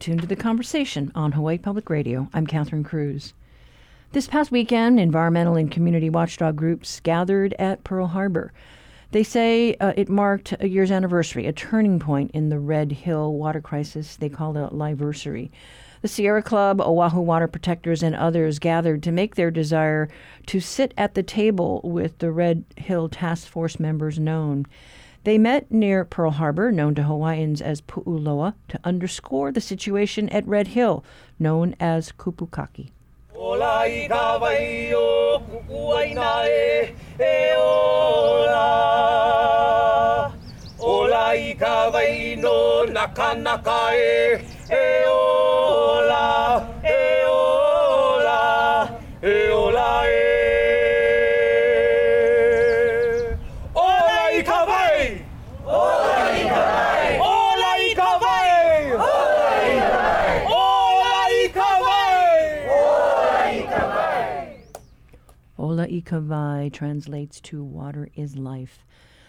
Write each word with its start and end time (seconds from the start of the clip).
Tuned 0.00 0.22
to 0.22 0.26
the 0.26 0.34
conversation 0.34 1.12
on 1.14 1.32
Hawaii 1.32 1.58
Public 1.58 1.90
Radio. 1.90 2.30
I'm 2.32 2.46
Catherine 2.46 2.84
Cruz. 2.84 3.34
This 4.12 4.26
past 4.26 4.50
weekend, 4.50 4.98
environmental 4.98 5.56
and 5.56 5.70
community 5.70 6.08
watchdog 6.08 6.56
groups 6.56 7.00
gathered 7.00 7.54
at 7.58 7.84
Pearl 7.84 8.06
Harbor. 8.06 8.50
They 9.10 9.22
say 9.22 9.74
uh, 9.74 9.92
it 9.98 10.08
marked 10.08 10.54
a 10.58 10.68
year's 10.70 10.90
anniversary, 10.90 11.46
a 11.46 11.52
turning 11.52 11.98
point 11.98 12.30
in 12.30 12.48
the 12.48 12.58
Red 12.58 12.92
Hill 12.92 13.34
water 13.34 13.60
crisis. 13.60 14.16
They 14.16 14.30
called 14.30 14.56
it 14.56 14.72
a 14.72 14.74
liversary. 14.74 15.50
The 16.00 16.08
Sierra 16.08 16.42
Club, 16.42 16.80
Oahu 16.80 17.20
Water 17.20 17.46
Protectors, 17.46 18.02
and 18.02 18.16
others 18.16 18.58
gathered 18.58 19.02
to 19.02 19.12
make 19.12 19.34
their 19.34 19.50
desire 19.50 20.08
to 20.46 20.60
sit 20.60 20.94
at 20.96 21.14
the 21.14 21.22
table 21.22 21.82
with 21.84 22.20
the 22.20 22.32
Red 22.32 22.64
Hill 22.78 23.10
Task 23.10 23.46
Force 23.46 23.78
members 23.78 24.18
known. 24.18 24.64
They 25.24 25.36
met 25.36 25.70
near 25.70 26.06
Pearl 26.06 26.30
Harbor, 26.30 26.72
known 26.72 26.94
to 26.94 27.02
Hawaiians 27.02 27.60
as 27.60 27.82
Pu'uloa, 27.82 28.54
to 28.68 28.80
underscore 28.84 29.52
the 29.52 29.60
situation 29.60 30.30
at 30.30 30.46
Red 30.46 30.68
Hill, 30.68 31.04
known 31.38 31.76
as 31.78 32.10
Kapukaki. 32.12 32.90
Ola 65.60 65.86
Ikavai 65.86 66.72
translates 66.72 67.38
to 67.42 67.62
Water 67.62 68.08
is 68.14 68.34
Life. 68.34 68.86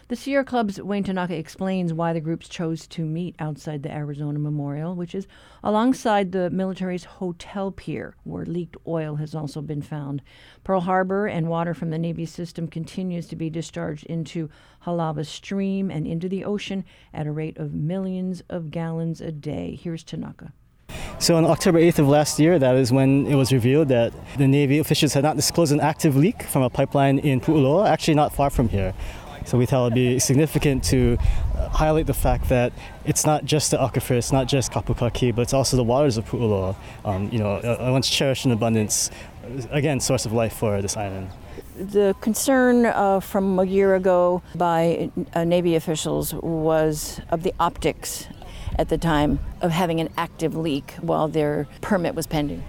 The 0.08 0.16
Sierra 0.16 0.46
Club's 0.46 0.80
Wayne 0.80 1.04
Tanaka 1.04 1.36
explains 1.36 1.92
why 1.92 2.14
the 2.14 2.22
groups 2.22 2.48
chose 2.48 2.86
to 2.86 3.04
meet 3.04 3.36
outside 3.38 3.82
the 3.82 3.92
Arizona 3.92 4.38
Memorial, 4.38 4.94
which 4.94 5.14
is 5.14 5.26
alongside 5.62 6.32
the 6.32 6.48
military's 6.48 7.04
hotel 7.04 7.70
pier, 7.70 8.16
where 8.24 8.46
leaked 8.46 8.78
oil 8.86 9.16
has 9.16 9.34
also 9.34 9.60
been 9.60 9.82
found. 9.82 10.22
Pearl 10.64 10.80
Harbor 10.80 11.26
and 11.26 11.50
water 11.50 11.74
from 11.74 11.90
the 11.90 11.98
Navy 11.98 12.24
system 12.24 12.66
continues 12.66 13.26
to 13.26 13.36
be 13.36 13.50
discharged 13.50 14.06
into 14.06 14.48
Halawa 14.86 15.26
Stream 15.26 15.90
and 15.90 16.06
into 16.06 16.30
the 16.30 16.46
ocean 16.46 16.82
at 17.12 17.26
a 17.26 17.30
rate 17.30 17.58
of 17.58 17.74
millions 17.74 18.42
of 18.48 18.70
gallons 18.70 19.20
a 19.20 19.32
day. 19.32 19.78
Here's 19.78 20.02
Tanaka. 20.02 20.54
So 21.22 21.36
on 21.36 21.44
October 21.44 21.78
8th 21.78 22.00
of 22.00 22.08
last 22.08 22.40
year, 22.40 22.58
that 22.58 22.74
is 22.74 22.90
when 22.90 23.28
it 23.28 23.36
was 23.36 23.52
revealed 23.52 23.86
that 23.90 24.12
the 24.38 24.48
Navy 24.48 24.80
officials 24.80 25.14
had 25.14 25.22
not 25.22 25.36
disclosed 25.36 25.70
an 25.70 25.78
active 25.78 26.16
leak 26.16 26.42
from 26.42 26.62
a 26.62 26.68
pipeline 26.68 27.20
in 27.20 27.40
Pu'uloa, 27.40 27.88
actually 27.88 28.14
not 28.14 28.34
far 28.34 28.50
from 28.50 28.68
here. 28.68 28.92
So 29.46 29.56
we 29.56 29.64
thought 29.64 29.82
it 29.82 29.84
would 29.84 29.94
be 29.94 30.18
significant 30.18 30.82
to 30.86 31.16
uh, 31.56 31.68
highlight 31.68 32.06
the 32.06 32.14
fact 32.14 32.48
that 32.48 32.72
it's 33.04 33.24
not 33.24 33.44
just 33.44 33.70
the 33.70 33.76
aquifer, 33.76 34.16
it's 34.16 34.32
not 34.32 34.48
just 34.48 34.72
Kapukaki, 34.72 35.32
but 35.32 35.42
it's 35.42 35.52
also 35.52 35.76
the 35.76 35.84
waters 35.84 36.16
of 36.16 36.24
Pu'uloa, 36.28 36.74
um, 37.04 37.28
you 37.30 37.38
know, 37.38 37.60
once 37.92 38.10
cherished 38.10 38.44
in 38.44 38.50
abundance, 38.50 39.08
again, 39.70 40.00
source 40.00 40.26
of 40.26 40.32
life 40.32 40.54
for 40.54 40.82
this 40.82 40.96
island. 40.96 41.30
The 41.78 42.16
concern 42.20 42.86
uh, 42.86 43.20
from 43.20 43.60
a 43.60 43.64
year 43.64 43.94
ago 43.94 44.42
by 44.56 45.08
uh, 45.34 45.44
Navy 45.44 45.76
officials 45.76 46.34
was 46.34 47.20
of 47.30 47.44
the 47.44 47.54
optics 47.60 48.26
at 48.76 48.88
the 48.88 48.98
time 48.98 49.38
of 49.60 49.70
having 49.70 50.00
an 50.00 50.08
active 50.16 50.56
leak 50.56 50.92
while 51.00 51.28
their 51.28 51.66
permit 51.80 52.14
was 52.14 52.26
pending. 52.26 52.62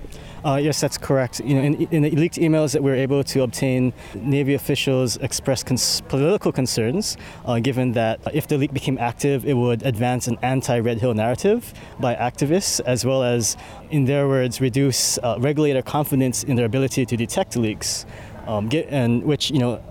Uh, 0.45 0.57
yes, 0.61 0.81
that's 0.81 0.97
correct. 0.97 1.39
You 1.39 1.55
know, 1.55 1.61
in, 1.61 1.75
in, 1.87 2.01
the 2.03 2.11
leaked 2.11 2.35
emails 2.35 2.73
that 2.73 2.83
we 2.83 2.91
were 2.91 2.97
able 2.97 3.23
to 3.23 3.43
obtain, 3.43 3.93
Navy 4.13 4.53
officials 4.55 5.15
expressed 5.17 5.65
cons- 5.65 6.01
political 6.09 6.51
concerns, 6.51 7.15
uh, 7.45 7.59
given 7.59 7.93
that 7.93 8.19
if 8.33 8.47
the 8.47 8.57
leak 8.57 8.73
became 8.73 8.97
active, 8.97 9.45
it 9.45 9.53
would 9.53 9.83
advance 9.83 10.27
an 10.27 10.37
anti-Red 10.41 10.99
Hill 10.99 11.13
narrative 11.13 11.73
by 11.97 12.13
activists, 12.15 12.81
as 12.85 13.05
well 13.05 13.23
as, 13.23 13.55
in 13.89 14.03
their 14.03 14.27
words, 14.27 14.59
reduce 14.59 15.17
uh, 15.19 15.37
regulator 15.39 15.81
confidence 15.81 16.43
in 16.43 16.57
their 16.57 16.65
ability 16.65 17.05
to 17.05 17.15
detect 17.15 17.55
leaks, 17.55 18.05
um, 18.45 18.67
get, 18.67 18.87
and 18.89 19.23
which 19.23 19.49
you 19.49 19.59
know 19.59 19.81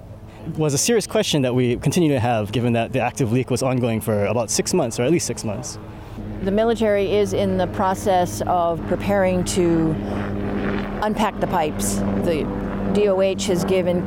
was 0.56 0.74
a 0.74 0.78
serious 0.78 1.06
question 1.06 1.40
that 1.42 1.54
we 1.54 1.76
continue 1.76 2.10
to 2.10 2.20
have, 2.20 2.52
given 2.52 2.74
that 2.74 2.92
the 2.92 3.00
active 3.00 3.32
leak 3.32 3.48
was 3.48 3.62
ongoing 3.62 4.02
for 4.02 4.26
about 4.26 4.50
six 4.50 4.74
months, 4.74 5.00
or 5.00 5.04
at 5.04 5.10
least 5.10 5.26
six 5.26 5.44
months. 5.44 5.78
The 6.42 6.50
military 6.50 7.14
is 7.14 7.34
in 7.34 7.56
the 7.56 7.68
process 7.68 8.42
of 8.48 8.84
preparing 8.88 9.44
to 9.44 9.92
unpack 11.02 11.38
the 11.38 11.46
pipes. 11.46 11.94
The 12.24 12.42
DOH 12.94 13.46
has 13.46 13.64
given 13.64 14.02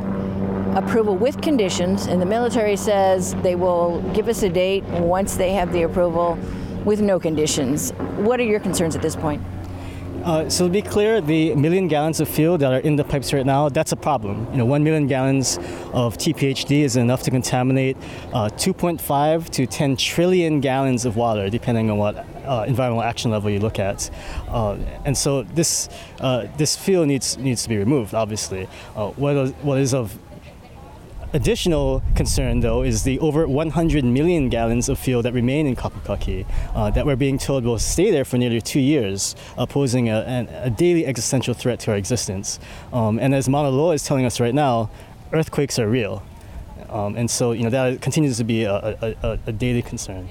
approval 0.75 1.15
with 1.15 1.41
conditions, 1.41 2.07
and 2.07 2.21
the 2.21 2.25
military 2.25 2.75
says 2.75 3.35
they 3.35 3.55
will 3.55 4.01
give 4.13 4.27
us 4.27 4.43
a 4.43 4.49
date 4.49 4.83
once 4.83 5.37
they 5.37 5.53
have 5.53 5.71
the 5.71 5.83
approval 5.83 6.37
with 6.83 6.99
no 6.99 7.21
conditions. 7.21 7.91
What 8.17 8.41
are 8.41 8.43
your 8.43 8.59
concerns 8.59 8.97
at 8.97 9.01
this 9.01 9.15
point? 9.15 9.41
Uh, 10.25 10.49
so 10.49 10.65
to 10.65 10.73
be 10.73 10.81
clear, 10.81 11.21
the 11.21 11.53
million 11.53 11.87
gallons 11.87 12.19
of 12.19 12.27
fuel 12.27 12.57
that 12.57 12.73
are 12.73 12.79
in 12.79 12.95
the 12.95 13.03
pipes 13.03 13.31
right 13.31 13.45
now, 13.45 13.69
that's 13.69 13.91
a 13.91 13.95
problem. 13.95 14.47
You 14.49 14.57
know, 14.57 14.65
one 14.65 14.83
million 14.83 15.05
gallons 15.05 15.59
of 15.93 16.17
TPHD 16.17 16.81
is 16.81 16.95
enough 16.95 17.21
to 17.23 17.31
contaminate 17.31 17.95
uh, 18.33 18.49
2.5 18.49 19.49
to 19.51 19.67
10 19.67 19.95
trillion 19.97 20.61
gallons 20.61 21.05
of 21.05 21.15
water, 21.15 21.47
depending 21.51 21.91
on 21.91 21.99
what 21.99 22.25
uh, 22.43 22.65
environmental 22.67 23.03
action 23.03 23.29
level 23.29 23.51
you 23.51 23.59
look 23.59 23.77
at. 23.77 24.09
Uh, 24.47 24.77
and 25.05 25.15
so 25.15 25.43
this 25.43 25.89
uh, 26.21 26.47
this 26.57 26.75
fuel 26.75 27.05
needs 27.05 27.37
needs 27.37 27.61
to 27.61 27.69
be 27.69 27.77
removed. 27.77 28.15
Obviously, 28.15 28.67
uh, 28.95 29.09
what 29.11 29.35
is, 29.35 29.51
what 29.61 29.77
is 29.77 29.93
of 29.93 30.17
Additional 31.33 32.01
concern, 32.15 32.61
though, 32.61 32.81
is 32.81 33.03
the 33.03 33.19
over 33.19 33.47
100 33.47 34.05
million 34.05 34.47
gallons 34.49 34.87
of 34.87 34.97
fuel 34.97 35.21
that 35.23 35.33
remain 35.33 35.67
in 35.67 35.75
Kapukaki 35.75 36.45
uh, 36.73 36.89
that 36.91 37.05
we're 37.05 37.15
being 37.15 37.37
told 37.37 37.65
will 37.65 37.79
stay 37.79 38.11
there 38.11 38.23
for 38.23 38.37
nearly 38.37 38.61
two 38.61 38.79
years, 38.79 39.35
uh, 39.57 39.65
posing 39.65 40.09
a, 40.09 40.47
a, 40.63 40.69
daily 40.69 41.05
existential 41.05 41.53
threat 41.53 41.79
to 41.81 41.91
our 41.91 41.97
existence. 41.97 42.59
Um, 42.93 43.19
and 43.19 43.35
as 43.35 43.49
Mauna 43.49 43.69
Loa 43.69 43.95
is 43.95 44.03
telling 44.03 44.25
us 44.25 44.39
right 44.39 44.53
now, 44.53 44.89
earthquakes 45.33 45.77
are 45.79 45.89
real. 45.89 46.23
Um, 46.89 47.17
and 47.17 47.29
so, 47.29 47.51
you 47.51 47.63
know, 47.63 47.69
that 47.69 48.01
continues 48.01 48.37
to 48.37 48.43
be 48.43 48.63
a, 48.63 49.15
a, 49.21 49.39
a 49.47 49.51
daily 49.51 49.81
concern. 49.81 50.29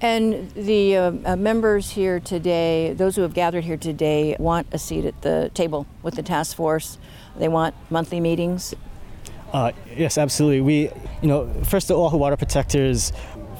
And 0.00 0.50
the 0.50 0.96
uh, 0.96 1.12
uh, 1.24 1.36
members 1.36 1.90
here 1.90 2.20
today, 2.20 2.92
those 2.92 3.16
who 3.16 3.22
have 3.22 3.32
gathered 3.32 3.64
here 3.64 3.78
today, 3.78 4.36
want 4.38 4.66
a 4.72 4.78
seat 4.78 5.06
at 5.06 5.22
the 5.22 5.50
table 5.54 5.86
with 6.02 6.16
the 6.16 6.22
task 6.22 6.56
force. 6.56 6.98
They 7.38 7.48
want 7.48 7.74
monthly 7.88 8.20
meetings. 8.20 8.74
Uh, 9.56 9.72
yes, 9.96 10.18
absolutely. 10.18 10.60
We, 10.60 10.80
you 11.22 11.28
know, 11.28 11.50
first 11.64 11.88
the 11.88 11.96
Oahu 11.96 12.18
Water 12.18 12.36
Protectors 12.36 13.10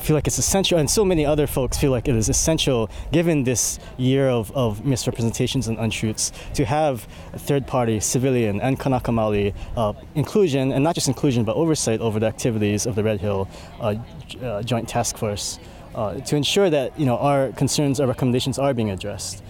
feel 0.03 0.15
like 0.15 0.27
it's 0.27 0.37
essential, 0.37 0.79
and 0.79 0.91
so 0.91 1.07
many 1.07 1.25
other 1.25 1.47
folks 1.47 1.79
feel 1.79 1.91
like 1.91 2.07
it 2.07 2.15
is 2.15 2.29
essential, 2.29 2.91
given 3.13 3.45
this 3.45 3.79
year 3.97 4.29
of, 4.29 4.55
of 4.55 4.85
misrepresentations 4.85 5.69
and 5.69 5.79
untruths, 5.79 6.33
to 6.53 6.67
have 6.67 7.09
third 7.39 7.67
party, 7.67 7.99
civilian, 7.99 8.61
and 8.61 8.79
Kanaka 8.79 9.11
Maoli 9.11 9.55
uh, 9.79 9.95
inclusion, 10.15 10.71
and 10.71 10.85
not 10.85 10.95
just 10.95 11.09
inclusion, 11.09 11.45
but 11.45 11.57
oversight 11.57 12.03
over 12.03 12.21
the 12.21 12.27
activities 12.27 12.85
of 12.85 12.95
the 12.95 13.03
Red 13.03 13.19
Hill 13.19 13.49
uh, 13.81 13.95
uh, 14.43 14.63
Joint 14.63 14.87
Task 14.87 15.17
Force 15.17 15.59
uh, 15.95 16.21
to 16.21 16.37
ensure 16.37 16.69
that 16.69 17.01
you 17.01 17.07
know, 17.07 17.17
our 17.17 17.53
concerns, 17.53 18.01
our 18.01 18.07
recommendations 18.07 18.59
are 18.59 18.75
being 18.75 18.91
addressed. 18.91 19.43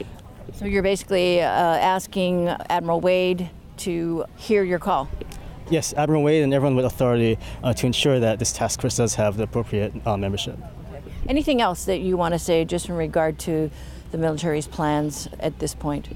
So 0.52 0.64
you're 0.64 0.84
basically 0.84 1.40
uh, 1.40 1.48
asking 1.48 2.50
Admiral 2.70 3.00
Wade 3.00 3.50
to 3.78 4.24
hear 4.36 4.62
your 4.62 4.78
call 4.78 5.08
yes, 5.70 5.94
Admiral 5.96 6.22
Wade 6.22 6.42
and 6.42 6.52
everyone 6.54 6.76
with 6.76 6.84
authority 6.84 7.38
uh, 7.62 7.72
to 7.74 7.86
ensure 7.86 8.20
that 8.20 8.38
this 8.38 8.52
task 8.52 8.80
force 8.80 8.96
does 8.96 9.14
have 9.14 9.36
the 9.36 9.44
appropriate 9.44 9.92
uh, 10.06 10.16
membership. 10.16 10.58
Anything 11.28 11.60
else 11.60 11.84
that 11.86 12.00
you 12.00 12.16
want 12.16 12.34
to 12.34 12.38
say 12.38 12.64
just 12.64 12.88
in 12.88 12.94
regard 12.94 13.38
to 13.40 13.70
the 14.12 14.18
military's 14.18 14.66
plans 14.66 15.28
at 15.40 15.58
this 15.58 15.74
point? 15.74 16.08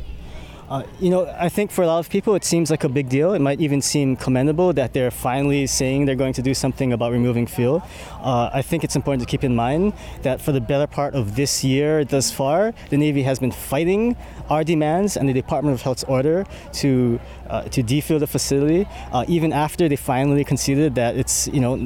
Uh, 0.70 0.84
you 1.00 1.10
know, 1.10 1.26
I 1.36 1.48
think 1.48 1.72
for 1.72 1.82
a 1.82 1.86
lot 1.88 1.98
of 1.98 2.08
people 2.08 2.36
it 2.36 2.44
seems 2.44 2.70
like 2.70 2.84
a 2.84 2.88
big 2.88 3.08
deal. 3.08 3.34
It 3.34 3.40
might 3.40 3.60
even 3.60 3.82
seem 3.82 4.14
commendable 4.14 4.72
that 4.74 4.92
they're 4.92 5.10
finally 5.10 5.66
saying 5.66 6.04
they're 6.04 6.14
going 6.14 6.32
to 6.34 6.42
do 6.42 6.54
something 6.54 6.92
about 6.92 7.10
removing 7.10 7.48
fuel. 7.48 7.82
Uh, 8.20 8.50
I 8.52 8.62
think 8.62 8.84
it's 8.84 8.94
important 8.94 9.20
to 9.22 9.26
keep 9.26 9.42
in 9.42 9.56
mind 9.56 9.94
that 10.22 10.40
for 10.40 10.52
the 10.52 10.60
better 10.60 10.86
part 10.86 11.14
of 11.14 11.34
this 11.34 11.64
year 11.64 12.04
thus 12.04 12.30
far, 12.30 12.72
the 12.90 12.96
Navy 12.96 13.24
has 13.24 13.40
been 13.40 13.50
fighting 13.50 14.16
our 14.48 14.62
demands 14.62 15.16
and 15.16 15.28
the 15.28 15.32
Department 15.32 15.74
of 15.74 15.82
Health's 15.82 16.04
order 16.04 16.46
to 16.74 17.18
uh, 17.50 17.62
to 17.64 17.82
defuel 17.82 18.18
the 18.18 18.26
facility, 18.26 18.86
uh, 19.12 19.24
even 19.28 19.52
after 19.52 19.88
they 19.88 19.96
finally 19.96 20.44
conceded 20.44 20.94
that 20.94 21.16
it's 21.16 21.48
you 21.48 21.60
know 21.60 21.78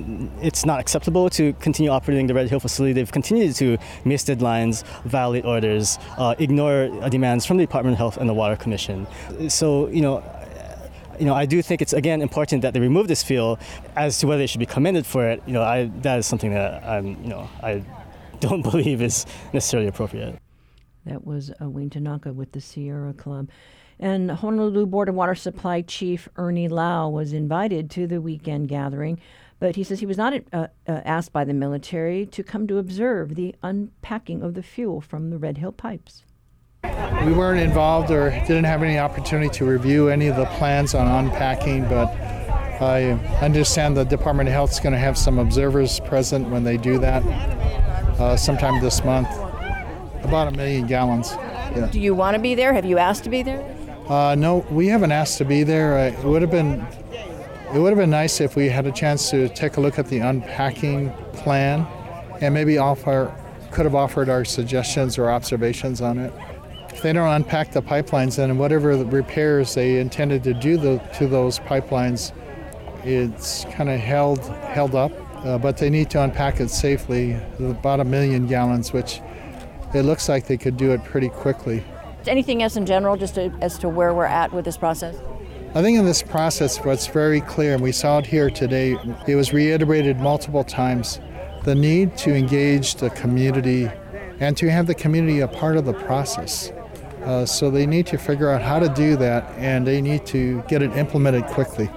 it's 0.43 0.64
not 0.64 0.78
acceptable 0.81 1.31
to 1.31 1.52
continue 1.55 1.90
operating 1.90 2.26
the 2.26 2.34
Red 2.34 2.49
Hill 2.49 2.61
facility. 2.61 2.93
They've 2.93 3.11
continued 3.11 3.55
to 3.56 3.78
miss 4.05 4.25
deadlines, 4.25 4.84
violate 5.05 5.44
orders, 5.44 5.99
uh, 6.19 6.34
ignore 6.38 6.88
demands 7.08 7.46
from 7.46 7.56
the 7.56 7.64
Department 7.64 7.94
of 7.94 7.99
Health 7.99 8.16
and 8.16 8.28
the 8.28 8.34
Water 8.34 8.56
Commission. 8.56 9.06
So 9.49 9.88
you 9.88 10.02
know 10.02 10.22
you 11.19 11.26
know, 11.26 11.34
I 11.34 11.46
do 11.46 11.62
think 11.62 11.81
it's 11.81 11.93
again 11.93 12.20
important 12.22 12.62
that 12.62 12.75
they 12.75 12.81
remove 12.81 13.08
this 13.08 13.22
fuel. 13.22 13.58
As 13.96 14.19
to 14.19 14.26
whether 14.26 14.38
they 14.38 14.46
should 14.46 14.58
be 14.58 14.66
commended 14.66 15.06
for 15.06 15.28
it, 15.28 15.43
you 15.46 15.52
know, 15.52 15.62
I, 15.62 15.90
that 16.02 16.19
is 16.19 16.26
something 16.26 16.52
that 16.52 16.82
I'm, 16.84 17.06
you 17.22 17.28
know, 17.28 17.49
I 17.62 17.84
don't 18.40 18.62
believe 18.70 19.00
is 19.02 19.26
necessarily 19.52 19.88
appropriate. 19.88 20.38
That 21.06 21.26
was 21.26 21.52
Wayne 21.61 21.90
Tanaka 21.90 22.32
with 22.32 22.52
the 22.52 22.61
Sierra 22.61 23.12
Club. 23.12 23.49
And 23.99 24.31
Honolulu 24.31 24.87
Board 24.87 25.08
of 25.08 25.14
Water 25.14 25.35
Supply 25.35 25.82
Chief 25.82 26.29
Ernie 26.37 26.69
Lau 26.69 27.08
was 27.08 27.32
invited 27.32 27.91
to 27.93 28.06
the 28.06 28.20
weekend 28.20 28.69
gathering, 28.69 29.20
but 29.58 29.76
he 29.76 29.85
says 29.85 30.00
he 30.00 30.06
was 30.06 30.19
not 30.19 30.35
uh, 30.52 30.67
uh, 30.87 31.00
asked 31.05 31.32
by 31.32 31.44
the 31.44 31.55
military 31.55 32.26
to 32.26 32.43
come 32.43 32.67
to 32.67 32.79
observe 32.79 33.35
the 33.35 33.55
unpacking 33.62 34.43
of 34.43 34.55
the 34.55 34.62
fuel 34.62 35.00
from 35.00 35.31
the 35.31 35.38
Red 35.38 35.58
Hill 35.58 35.73
pipes. 35.73 36.25
We 37.25 37.32
weren't 37.32 37.61
involved 37.61 38.11
or 38.11 38.31
didn't 38.31 38.64
have 38.64 38.82
any 38.82 38.99
opportunity 38.99 39.49
to 39.50 39.64
review 39.64 40.08
any 40.08 40.26
of 40.26 40.37
the 40.37 40.44
plans 40.47 40.94
on 40.94 41.06
unpacking, 41.06 41.88
but 41.88 42.08
I 42.82 43.12
understand 43.40 43.97
the 43.97 44.05
Department 44.05 44.49
of 44.49 44.52
Health 44.52 44.73
is 44.73 44.81
going 44.81 44.93
to 44.93 44.99
have 44.99 45.17
some 45.17 45.38
observers 45.38 46.00
present 46.00 46.50
when 46.50 46.64
they 46.64 46.76
do 46.76 46.99
that 46.99 47.25
uh, 48.19 48.37
sometime 48.37 48.82
this 48.82 49.02
month. 49.05 49.29
About 50.25 50.49
a 50.49 50.50
million 50.52 50.87
gallons. 50.87 51.32
Yeah. 51.32 51.88
Do 51.90 52.00
you 52.00 52.14
want 52.14 52.35
to 52.35 52.40
be 52.40 52.55
there? 52.55 52.73
Have 52.73 52.85
you 52.85 52.99
asked 52.99 53.25
to 53.25 53.31
be 53.31 53.43
there? 53.43 53.62
Uh, 54.09 54.35
no, 54.35 54.59
we 54.71 54.87
haven't 54.89 55.12
asked 55.12 55.39
to 55.39 55.45
be 55.45 55.62
there. 55.62 55.99
Uh, 55.99 56.19
it 56.19 56.25
would 56.25 56.43
have 56.43 56.51
been 56.51 56.87
it 57.75 57.81
would 57.81 57.89
have 57.89 57.99
been 57.99 58.11
nice 58.11 58.41
if 58.41 58.55
we 58.55 58.69
had 58.69 58.87
a 58.87 58.93
chance 58.93 59.31
to 59.31 59.49
take 59.49 59.79
a 59.79 59.81
look 59.81 59.99
at 59.99 60.06
the 60.06 60.19
unpacking 60.19 61.11
plan 61.33 61.85
and 62.41 62.55
maybe 62.55 62.79
offer 62.79 63.35
could 63.73 63.85
have 63.85 63.97
offered 63.97 64.29
our 64.29 64.45
suggestions 64.45 65.19
or 65.19 65.29
observations 65.31 66.01
on 66.01 66.19
it. 66.19 66.33
If 66.91 67.03
they 67.03 67.12
don't 67.12 67.29
unpack 67.29 67.73
the 67.73 67.83
pipelines, 67.83 68.37
then 68.37 68.56
whatever 68.59 68.97
the 68.97 69.06
repairs 69.06 69.75
they 69.75 69.99
intended 69.99 70.45
to 70.45 70.55
do 70.55 70.77
the, 70.77 70.99
to 71.19 71.27
those 71.27 71.59
pipelines, 71.59 72.33
it's 73.03 73.65
kind 73.73 73.91
of 73.91 73.99
held 73.99 74.39
held 74.69 74.95
up. 74.95 75.11
Uh, 75.45 75.59
but 75.59 75.77
they 75.77 75.91
need 75.91 76.09
to 76.11 76.23
unpack 76.23 76.61
it 76.61 76.71
safely, 76.71 77.37
about 77.59 78.00
a 78.00 78.05
million 78.05 78.47
gallons, 78.47 78.93
which 78.93 79.21
it 79.93 80.03
looks 80.03 80.29
like 80.29 80.47
they 80.47 80.57
could 80.57 80.77
do 80.77 80.93
it 80.93 81.03
pretty 81.05 81.29
quickly. 81.29 81.83
Anything 82.26 82.62
else 82.62 82.76
in 82.76 82.87
general, 82.87 83.17
just 83.17 83.35
to, 83.35 83.53
as 83.61 83.79
to 83.79 83.88
where 83.88 84.15
we're 84.15 84.25
at 84.25 84.53
with 84.53 84.65
this 84.65 84.76
process? 84.76 85.17
I 85.75 85.82
think 85.82 85.99
in 85.99 86.05
this 86.05 86.23
process, 86.23 86.79
what's 86.85 87.06
very 87.06 87.41
clear, 87.41 87.75
and 87.75 87.82
we 87.82 87.93
saw 87.93 88.19
it 88.19 88.26
here 88.26 88.49
today, 88.49 88.97
it 89.26 89.35
was 89.35 89.53
reiterated 89.53 90.19
multiple 90.19 90.62
times 90.62 91.21
the 91.65 91.75
need 91.75 92.17
to 92.19 92.35
engage 92.35 92.97
the 92.97 93.11
community 93.11 93.91
and 94.38 94.56
to 94.56 94.71
have 94.71 94.87
the 94.87 94.94
community 94.94 95.41
a 95.41 95.49
part 95.49 95.76
of 95.76 95.85
the 95.85 95.94
process. 95.94 96.71
Uh, 97.25 97.47
so 97.47 97.71
they 97.71 97.87
need 97.87 98.06
to 98.06 98.19
figure 98.19 98.50
out 98.50 98.61
how 98.61 98.79
to 98.79 98.88
do 98.91 99.17
that 99.17 99.50
and 99.56 99.87
they 99.87 100.00
need 100.03 100.26
to 100.26 100.62
get 100.69 100.82
it 100.82 100.93
implemented 100.93 101.44
quickly. 101.47 101.88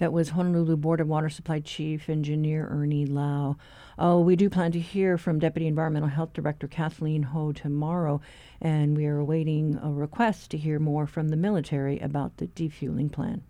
That 0.00 0.14
was 0.14 0.30
Honolulu 0.30 0.78
Board 0.78 1.02
of 1.02 1.08
Water 1.08 1.28
Supply 1.28 1.60
Chief 1.60 2.08
Engineer 2.08 2.66
Ernie 2.70 3.04
Lau. 3.04 3.58
Oh, 3.98 4.18
we 4.20 4.34
do 4.34 4.48
plan 4.48 4.72
to 4.72 4.80
hear 4.80 5.18
from 5.18 5.38
Deputy 5.38 5.66
Environmental 5.66 6.08
Health 6.08 6.32
Director 6.32 6.66
Kathleen 6.66 7.22
Ho 7.24 7.52
tomorrow, 7.52 8.22
and 8.62 8.96
we 8.96 9.04
are 9.04 9.18
awaiting 9.18 9.78
a 9.82 9.92
request 9.92 10.52
to 10.52 10.56
hear 10.56 10.78
more 10.78 11.06
from 11.06 11.28
the 11.28 11.36
military 11.36 11.98
about 11.98 12.38
the 12.38 12.46
defueling 12.46 13.10
plan. 13.10 13.42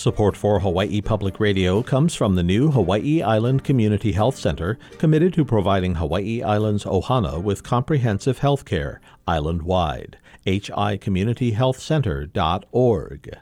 Support 0.00 0.34
for 0.34 0.60
Hawaii 0.60 1.02
Public 1.02 1.38
Radio 1.38 1.82
comes 1.82 2.14
from 2.14 2.34
the 2.34 2.42
new 2.42 2.70
Hawaii 2.70 3.20
Island 3.20 3.64
Community 3.64 4.12
Health 4.12 4.38
Center, 4.38 4.78
committed 4.96 5.34
to 5.34 5.44
providing 5.44 5.96
Hawaii 5.96 6.42
Island's 6.42 6.84
Ohana 6.84 7.42
with 7.42 7.62
comprehensive 7.62 8.38
health 8.38 8.64
care 8.64 9.02
island 9.28 9.60
wide. 9.60 10.16
hicommunityhealthcenter.org. 10.46 13.36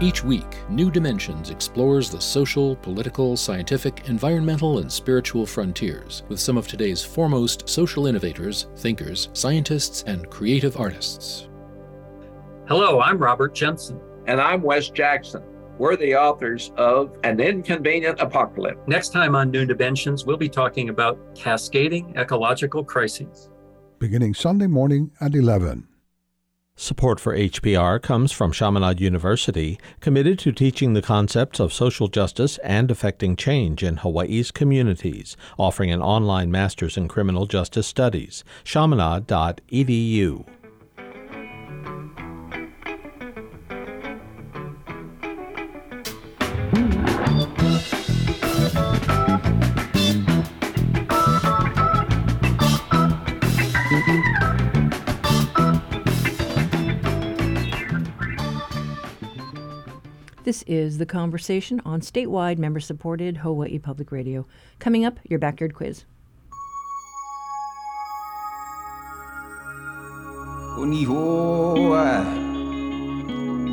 Each 0.00 0.24
week, 0.24 0.56
New 0.70 0.90
Dimensions 0.90 1.50
explores 1.50 2.08
the 2.08 2.18
social, 2.18 2.76
political, 2.76 3.36
scientific, 3.36 4.08
environmental, 4.08 4.78
and 4.78 4.90
spiritual 4.90 5.44
frontiers 5.44 6.22
with 6.30 6.40
some 6.40 6.56
of 6.56 6.66
today's 6.66 7.04
foremost 7.04 7.68
social 7.68 8.06
innovators, 8.06 8.68
thinkers, 8.76 9.28
scientists, 9.34 10.02
and 10.06 10.30
creative 10.30 10.80
artists. 10.80 11.47
Hello, 12.68 13.00
I'm 13.00 13.16
Robert 13.16 13.54
Jensen. 13.54 13.98
And 14.26 14.38
I'm 14.38 14.60
Wes 14.60 14.90
Jackson. 14.90 15.42
We're 15.78 15.96
the 15.96 16.14
authors 16.16 16.70
of 16.76 17.16
An 17.24 17.40
Inconvenient 17.40 18.20
Apocalypse. 18.20 18.82
Next 18.86 19.08
time 19.08 19.34
on 19.34 19.50
New 19.50 19.64
Dimensions, 19.64 20.26
we'll 20.26 20.36
be 20.36 20.50
talking 20.50 20.90
about 20.90 21.18
cascading 21.34 22.14
ecological 22.14 22.84
crises. 22.84 23.48
Beginning 23.98 24.34
Sunday 24.34 24.66
morning 24.66 25.12
at 25.18 25.34
11. 25.34 25.88
Support 26.76 27.20
for 27.20 27.34
HPR 27.34 28.02
comes 28.02 28.32
from 28.32 28.52
Chaminade 28.52 29.00
University, 29.00 29.80
committed 30.00 30.38
to 30.40 30.52
teaching 30.52 30.92
the 30.92 31.00
concepts 31.00 31.60
of 31.60 31.72
social 31.72 32.08
justice 32.08 32.58
and 32.58 32.90
affecting 32.90 33.34
change 33.34 33.82
in 33.82 33.96
Hawaii's 33.96 34.50
communities, 34.50 35.38
offering 35.58 35.90
an 35.90 36.02
online 36.02 36.50
master's 36.50 36.98
in 36.98 37.08
criminal 37.08 37.46
justice 37.46 37.86
studies. 37.86 38.44
chaminade.edu. 38.62 40.44
This 60.48 60.62
is 60.62 60.96
The 60.96 61.04
Conversation 61.04 61.82
on 61.84 62.00
statewide 62.00 62.56
member 62.56 62.80
supported 62.80 63.36
Hawaii 63.36 63.78
Public 63.78 64.10
Radio. 64.10 64.46
Coming 64.78 65.04
up, 65.04 65.20
your 65.28 65.38
backyard 65.38 65.74
quiz. 65.74 66.06
Onihoa, 70.78 72.24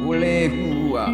olehua, 0.03 1.07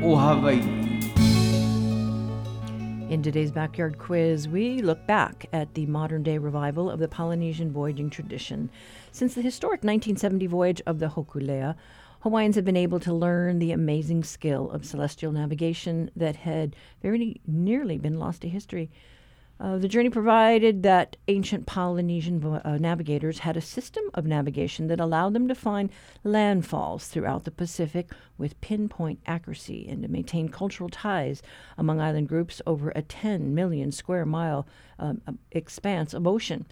oahu. 0.00 0.83
In 3.10 3.22
today's 3.22 3.52
backyard 3.52 3.98
quiz, 3.98 4.48
we 4.48 4.80
look 4.80 5.06
back 5.06 5.46
at 5.52 5.74
the 5.74 5.84
modern 5.84 6.22
day 6.22 6.38
revival 6.38 6.90
of 6.90 6.98
the 6.98 7.06
Polynesian 7.06 7.70
voyaging 7.70 8.08
tradition. 8.08 8.70
Since 9.12 9.34
the 9.34 9.42
historic 9.42 9.84
1970 9.84 10.46
voyage 10.46 10.82
of 10.86 11.00
the 11.00 11.08
Hokulea, 11.08 11.76
Hawaiians 12.20 12.56
have 12.56 12.64
been 12.64 12.78
able 12.78 12.98
to 13.00 13.12
learn 13.12 13.58
the 13.58 13.72
amazing 13.72 14.24
skill 14.24 14.70
of 14.70 14.86
celestial 14.86 15.32
navigation 15.32 16.10
that 16.16 16.36
had 16.36 16.74
very 17.02 17.42
nearly 17.46 17.98
been 17.98 18.18
lost 18.18 18.40
to 18.40 18.48
history. 18.48 18.90
Uh, 19.64 19.78
the 19.78 19.88
journey 19.88 20.10
provided 20.10 20.82
that 20.82 21.16
ancient 21.26 21.64
Polynesian 21.64 22.44
uh, 22.44 22.76
navigators 22.76 23.38
had 23.38 23.56
a 23.56 23.62
system 23.62 24.04
of 24.12 24.26
navigation 24.26 24.88
that 24.88 25.00
allowed 25.00 25.32
them 25.32 25.48
to 25.48 25.54
find 25.54 25.88
landfalls 26.22 27.08
throughout 27.08 27.44
the 27.44 27.50
Pacific 27.50 28.10
with 28.36 28.60
pinpoint 28.60 29.20
accuracy 29.24 29.86
and 29.88 30.02
to 30.02 30.08
maintain 30.08 30.50
cultural 30.50 30.90
ties 30.90 31.40
among 31.78 31.98
island 31.98 32.28
groups 32.28 32.60
over 32.66 32.90
a 32.90 33.00
10 33.00 33.54
million 33.54 33.90
square 33.90 34.26
mile 34.26 34.66
um, 34.98 35.22
um 35.26 35.38
expanse 35.52 36.12
of 36.12 36.26
ocean. 36.26 36.66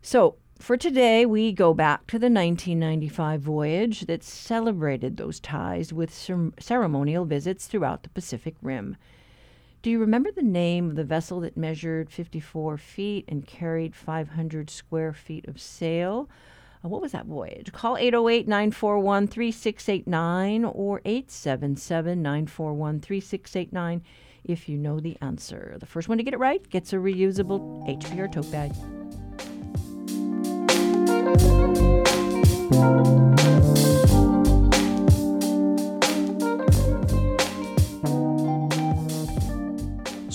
So, 0.00 0.36
for 0.58 0.78
today, 0.78 1.26
we 1.26 1.52
go 1.52 1.74
back 1.74 2.06
to 2.06 2.18
the 2.18 2.30
1995 2.30 3.42
voyage 3.42 4.00
that 4.06 4.22
celebrated 4.22 5.18
those 5.18 5.40
ties 5.40 5.92
with 5.92 6.14
ceremonial 6.58 7.26
visits 7.26 7.66
throughout 7.66 8.02
the 8.02 8.08
Pacific 8.08 8.54
Rim. 8.62 8.96
Do 9.82 9.88
you 9.88 9.98
remember 9.98 10.30
the 10.30 10.42
name 10.42 10.90
of 10.90 10.96
the 10.96 11.04
vessel 11.04 11.40
that 11.40 11.56
measured 11.56 12.10
54 12.10 12.76
feet 12.76 13.24
and 13.28 13.46
carried 13.46 13.96
500 13.96 14.68
square 14.68 15.14
feet 15.14 15.48
of 15.48 15.58
sail? 15.58 16.28
Uh, 16.84 16.88
what 16.90 17.00
was 17.00 17.12
that 17.12 17.24
voyage? 17.24 17.72
Call 17.72 17.96
808 17.96 18.46
941 18.46 19.26
3689 19.28 20.64
or 20.66 21.00
877 21.06 22.20
941 22.20 23.00
3689 23.00 24.02
if 24.44 24.68
you 24.68 24.76
know 24.76 25.00
the 25.00 25.16
answer. 25.22 25.76
The 25.80 25.86
first 25.86 26.10
one 26.10 26.18
to 26.18 26.24
get 26.24 26.34
it 26.34 26.38
right 26.38 26.68
gets 26.68 26.92
a 26.92 26.96
reusable 26.96 27.82
HPR 27.88 28.30
tote 28.30 28.52
bag. 28.52 28.72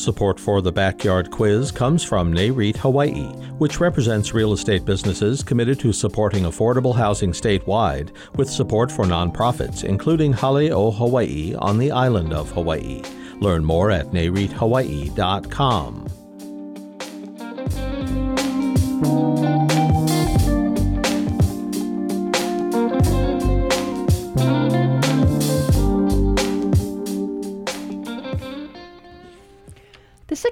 Support 0.06 0.40
for 0.40 0.62
the 0.62 0.72
Backyard 0.72 1.30
Quiz 1.32 1.72
comes 1.72 2.04
from 2.04 2.32
NAREIT 2.32 2.78
Hawaii, 2.78 3.26
which 3.58 3.80
represents 3.80 4.36
real 4.36 4.54
estate 4.54 4.86
businesses 4.86 5.42
committed 5.42 5.80
to 5.80 5.92
supporting 5.92 6.44
affordable 6.44 6.94
housing 6.94 7.32
statewide 7.32 8.12
with 8.36 8.48
support 8.48 8.92
for 8.92 9.06
nonprofits, 9.06 9.84
including 9.84 10.32
Haleo 10.32 10.96
Hawaii 10.96 11.56
on 11.56 11.80
the 11.80 11.90
island 11.90 12.34
of 12.34 12.52
Hawaii. 12.52 13.02
Learn 13.42 13.66
more 13.66 13.90
at 13.90 14.12
nareithawaii.com. 14.12 16.25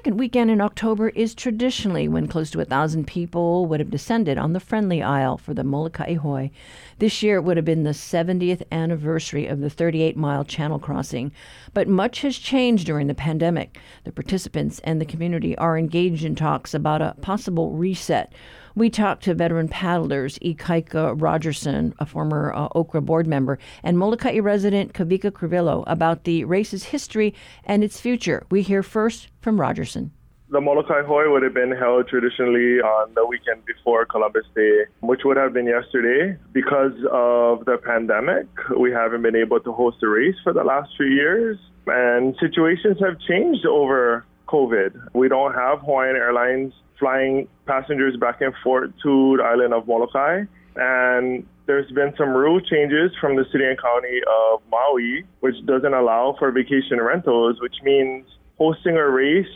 second 0.04 0.18
weekend 0.18 0.50
in 0.50 0.60
October 0.60 1.08
is 1.08 1.34
traditionally 1.34 2.06
when 2.06 2.28
close 2.28 2.50
to 2.50 2.60
a 2.60 2.64
thousand 2.66 3.06
people 3.06 3.64
would 3.64 3.80
have 3.80 3.88
descended 3.88 4.36
on 4.36 4.52
the 4.52 4.60
Friendly 4.60 5.02
Isle 5.02 5.38
for 5.38 5.54
the 5.54 5.64
Molokai 5.64 6.12
Hoe. 6.16 6.50
This 6.98 7.22
year 7.22 7.36
it 7.36 7.42
would 7.42 7.56
have 7.56 7.64
been 7.64 7.82
the 7.82 7.90
70th 7.90 8.62
anniversary 8.70 9.46
of 9.46 9.60
the 9.60 9.70
38 9.70 10.16
mile 10.16 10.44
channel 10.44 10.78
crossing. 10.78 11.32
But 11.72 11.88
much 11.88 12.20
has 12.20 12.38
changed 12.38 12.86
during 12.86 13.06
the 13.08 13.14
pandemic. 13.14 13.78
The 14.04 14.12
participants 14.12 14.80
and 14.84 15.00
the 15.00 15.06
community 15.06 15.56
are 15.58 15.76
engaged 15.76 16.24
in 16.24 16.34
talks 16.34 16.74
about 16.74 17.02
a 17.02 17.16
possible 17.20 17.72
reset. 17.72 18.32
We 18.76 18.90
talked 18.90 19.24
to 19.24 19.34
veteran 19.34 19.68
paddlers 19.68 20.38
Ikaika 20.40 21.20
Rogerson, 21.20 21.94
a 21.98 22.06
former 22.06 22.52
uh, 22.52 22.68
OHCRA 22.70 23.04
board 23.04 23.26
member, 23.26 23.58
and 23.82 23.98
Molokai 23.98 24.38
resident 24.38 24.92
Kavika 24.92 25.30
Crivello 25.30 25.84
about 25.86 26.24
the 26.24 26.44
race's 26.44 26.84
history 26.84 27.34
and 27.64 27.84
its 27.84 28.00
future. 28.00 28.44
We 28.50 28.62
hear 28.62 28.82
first 28.82 29.28
from 29.40 29.60
Rogerson. 29.60 30.10
The 30.54 30.60
Molokai 30.60 31.02
Hoe 31.02 31.32
would 31.32 31.42
have 31.42 31.52
been 31.52 31.72
held 31.72 32.06
traditionally 32.06 32.78
on 32.78 33.12
the 33.14 33.26
weekend 33.26 33.64
before 33.66 34.06
Columbus 34.06 34.44
Day, 34.54 34.84
which 35.00 35.22
would 35.24 35.36
have 35.36 35.52
been 35.52 35.66
yesterday. 35.66 36.38
Because 36.52 36.92
of 37.10 37.64
the 37.64 37.76
pandemic, 37.84 38.46
we 38.78 38.92
haven't 38.92 39.22
been 39.22 39.34
able 39.34 39.58
to 39.58 39.72
host 39.72 39.96
a 40.04 40.06
race 40.06 40.36
for 40.44 40.52
the 40.52 40.62
last 40.62 40.90
few 40.96 41.06
years, 41.06 41.58
and 41.88 42.36
situations 42.38 42.98
have 43.00 43.18
changed 43.26 43.66
over 43.66 44.24
COVID. 44.46 44.94
We 45.12 45.26
don't 45.26 45.54
have 45.54 45.80
Hawaiian 45.80 46.14
Airlines 46.14 46.72
flying 47.00 47.48
passengers 47.66 48.16
back 48.16 48.40
and 48.40 48.54
forth 48.62 48.92
to 49.02 49.38
the 49.38 49.42
island 49.42 49.74
of 49.74 49.88
Molokai. 49.88 50.44
And 50.76 51.44
there's 51.66 51.90
been 51.90 52.14
some 52.16 52.28
rule 52.28 52.60
changes 52.60 53.10
from 53.20 53.34
the 53.34 53.44
city 53.50 53.64
and 53.64 53.76
county 53.76 54.20
of 54.22 54.60
Maui, 54.70 55.24
which 55.40 55.56
doesn't 55.66 55.94
allow 55.94 56.36
for 56.38 56.52
vacation 56.52 57.00
rentals, 57.00 57.60
which 57.60 57.74
means 57.82 58.24
hosting 58.56 58.96
a 58.96 59.10
race 59.10 59.46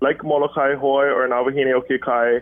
like 0.00 0.22
Molokai 0.24 0.74
Hoe 0.74 0.98
or 0.98 1.28
Nawahine 1.28 1.72
o 1.74 1.80
Ke 1.80 2.00
Kai 2.00 2.40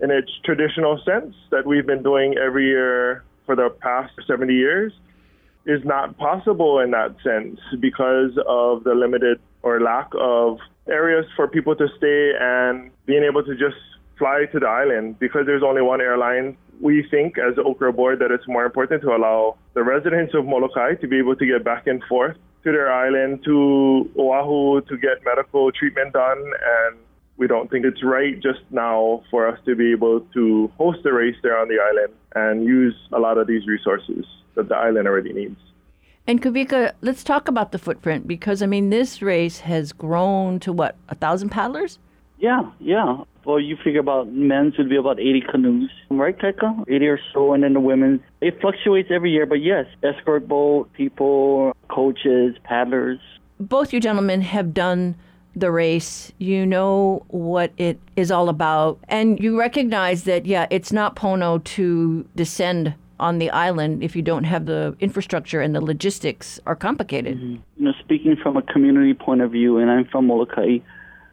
in 0.00 0.10
its 0.10 0.30
traditional 0.44 1.00
sense 1.04 1.34
that 1.50 1.66
we've 1.66 1.86
been 1.86 2.02
doing 2.02 2.36
every 2.38 2.66
year 2.66 3.22
for 3.46 3.54
the 3.54 3.70
past 3.80 4.12
70 4.26 4.52
years 4.54 4.92
is 5.66 5.84
not 5.84 6.16
possible 6.16 6.80
in 6.80 6.90
that 6.92 7.14
sense 7.22 7.60
because 7.80 8.32
of 8.46 8.84
the 8.84 8.94
limited 8.94 9.38
or 9.62 9.80
lack 9.80 10.08
of 10.18 10.58
areas 10.88 11.26
for 11.36 11.46
people 11.46 11.76
to 11.76 11.86
stay 11.98 12.32
and 12.40 12.90
being 13.06 13.22
able 13.22 13.44
to 13.44 13.52
just 13.54 13.76
fly 14.18 14.46
to 14.52 14.58
the 14.58 14.66
island 14.66 15.18
because 15.18 15.42
there's 15.46 15.62
only 15.62 15.82
one 15.82 16.00
airline. 16.00 16.56
We 16.80 17.06
think 17.10 17.36
as 17.38 17.56
the 17.56 17.62
OHCRA 17.62 17.94
board 17.94 18.20
that 18.20 18.30
it's 18.30 18.48
more 18.48 18.64
important 18.64 19.02
to 19.02 19.14
allow 19.14 19.56
the 19.74 19.82
residents 19.82 20.34
of 20.34 20.46
Molokai 20.46 20.94
to 20.94 21.08
be 21.08 21.18
able 21.18 21.36
to 21.36 21.46
get 21.46 21.62
back 21.62 21.86
and 21.86 22.02
forth 22.04 22.36
to 22.64 22.72
their 22.72 22.92
island, 22.92 23.42
to 23.44 24.10
Oahu, 24.18 24.82
to 24.82 24.96
get 24.98 25.24
medical 25.24 25.72
treatment 25.72 26.12
done. 26.12 26.38
And 26.38 26.96
we 27.36 27.46
don't 27.46 27.70
think 27.70 27.84
it's 27.84 28.02
right 28.02 28.38
just 28.40 28.60
now 28.70 29.22
for 29.30 29.46
us 29.48 29.58
to 29.64 29.74
be 29.74 29.92
able 29.92 30.20
to 30.34 30.70
host 30.76 31.04
a 31.06 31.12
race 31.12 31.36
there 31.42 31.58
on 31.58 31.68
the 31.68 31.78
island 31.80 32.12
and 32.34 32.64
use 32.64 32.94
a 33.12 33.18
lot 33.18 33.38
of 33.38 33.46
these 33.46 33.66
resources 33.66 34.24
that 34.54 34.68
the 34.68 34.76
island 34.76 35.08
already 35.08 35.32
needs. 35.32 35.56
And 36.26 36.42
Kavika, 36.42 36.92
let's 37.00 37.24
talk 37.24 37.48
about 37.48 37.72
the 37.72 37.78
footprint 37.78 38.28
because 38.28 38.62
I 38.62 38.66
mean 38.66 38.90
this 38.90 39.22
race 39.22 39.60
has 39.60 39.92
grown 39.92 40.60
to 40.60 40.72
what 40.72 40.96
a 41.08 41.14
thousand 41.14 41.48
paddlers. 41.48 41.98
Yeah, 42.40 42.70
yeah. 42.80 43.18
Well, 43.44 43.60
you 43.60 43.76
figure 43.82 44.00
about 44.00 44.32
men's 44.32 44.76
would 44.78 44.88
be 44.88 44.96
about 44.96 45.20
80 45.20 45.42
canoes, 45.50 45.90
right, 46.10 46.36
Kaika? 46.36 46.84
80 46.88 47.06
or 47.06 47.20
so, 47.32 47.52
and 47.52 47.62
then 47.62 47.74
the 47.74 47.80
women's. 47.80 48.20
It 48.40 48.60
fluctuates 48.60 49.10
every 49.10 49.30
year, 49.30 49.46
but 49.46 49.62
yes, 49.62 49.86
escort 50.02 50.48
boat, 50.48 50.92
people, 50.92 51.74
coaches, 51.88 52.56
paddlers. 52.64 53.18
Both 53.58 53.92
you 53.92 54.00
gentlemen 54.00 54.40
have 54.42 54.74
done 54.74 55.16
the 55.56 55.70
race. 55.70 56.32
You 56.38 56.66
know 56.66 57.24
what 57.28 57.72
it 57.76 57.98
is 58.16 58.30
all 58.30 58.48
about, 58.48 58.98
and 59.08 59.38
you 59.40 59.58
recognize 59.58 60.24
that, 60.24 60.46
yeah, 60.46 60.66
it's 60.70 60.92
not 60.92 61.16
Pono 61.16 61.62
to 61.64 62.26
descend 62.36 62.94
on 63.18 63.38
the 63.38 63.50
island 63.50 64.02
if 64.02 64.16
you 64.16 64.22
don't 64.22 64.44
have 64.44 64.64
the 64.64 64.96
infrastructure 64.98 65.60
and 65.60 65.74
the 65.74 65.80
logistics 65.80 66.58
are 66.66 66.74
complicated. 66.74 67.36
Mm-hmm. 67.36 67.56
You 67.76 67.84
know, 67.84 67.92
speaking 68.00 68.36
from 68.42 68.56
a 68.56 68.62
community 68.62 69.12
point 69.14 69.42
of 69.42 69.50
view, 69.52 69.76
and 69.76 69.90
I'm 69.90 70.06
from 70.06 70.26
Molokai, 70.26 70.78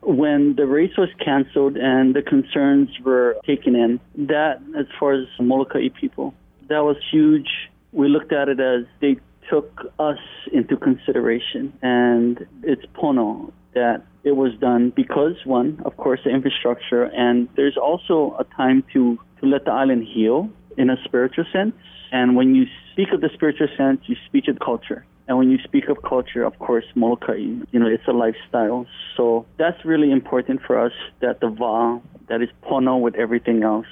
when 0.07 0.55
the 0.55 0.65
race 0.65 0.95
was 0.97 1.09
canceled 1.23 1.75
and 1.75 2.15
the 2.15 2.21
concerns 2.21 2.89
were 3.03 3.35
taken 3.45 3.75
in, 3.75 3.99
that, 4.27 4.61
as 4.77 4.85
far 4.97 5.13
as 5.13 5.27
Molokai 5.37 5.89
people, 5.99 6.33
that 6.69 6.79
was 6.79 6.95
huge. 7.11 7.49
We 7.91 8.07
looked 8.07 8.31
at 8.31 8.47
it 8.47 8.59
as 8.59 8.85
they 9.01 9.17
took 9.49 9.91
us 9.99 10.19
into 10.53 10.77
consideration, 10.77 11.73
and 11.81 12.45
it's 12.63 12.85
Pono 12.95 13.51
that 13.73 14.05
it 14.23 14.35
was 14.37 14.53
done 14.59 14.93
because, 14.95 15.35
one, 15.43 15.81
of 15.83 15.97
course, 15.97 16.21
the 16.23 16.29
infrastructure, 16.29 17.03
and 17.03 17.49
there's 17.57 17.77
also 17.77 18.35
a 18.39 18.45
time 18.55 18.83
to, 18.93 19.19
to 19.41 19.45
let 19.45 19.65
the 19.65 19.71
island 19.71 20.07
heal 20.07 20.49
in 20.77 20.89
a 20.89 20.95
spiritual 21.03 21.45
sense. 21.51 21.75
And 22.13 22.37
when 22.37 22.55
you 22.55 22.65
speak 22.93 23.09
of 23.11 23.19
the 23.19 23.29
spiritual 23.33 23.67
sense, 23.77 23.99
you 24.05 24.15
speak 24.25 24.47
of 24.47 24.57
culture. 24.59 25.05
And 25.27 25.38
when 25.38 25.51
you 25.51 25.57
speak 25.63 25.89
of 25.89 26.01
culture, 26.03 26.43
of 26.43 26.57
course, 26.60 26.86
Molokai, 26.96 27.36
you 27.36 27.79
know, 27.79 27.88
it's 27.88 28.07
a 28.07 28.13
lifestyle. 28.13 28.86
So 29.17 29.46
that's 29.57 29.84
really 29.84 30.12
important 30.12 30.62
for 30.65 30.79
us 30.79 30.93
that 31.22 31.41
the 31.41 31.50
Va, 31.50 32.01
that 32.29 32.41
is 32.41 32.50
Pono 32.63 33.01
with 33.01 33.15
everything 33.15 33.63
else, 33.63 33.88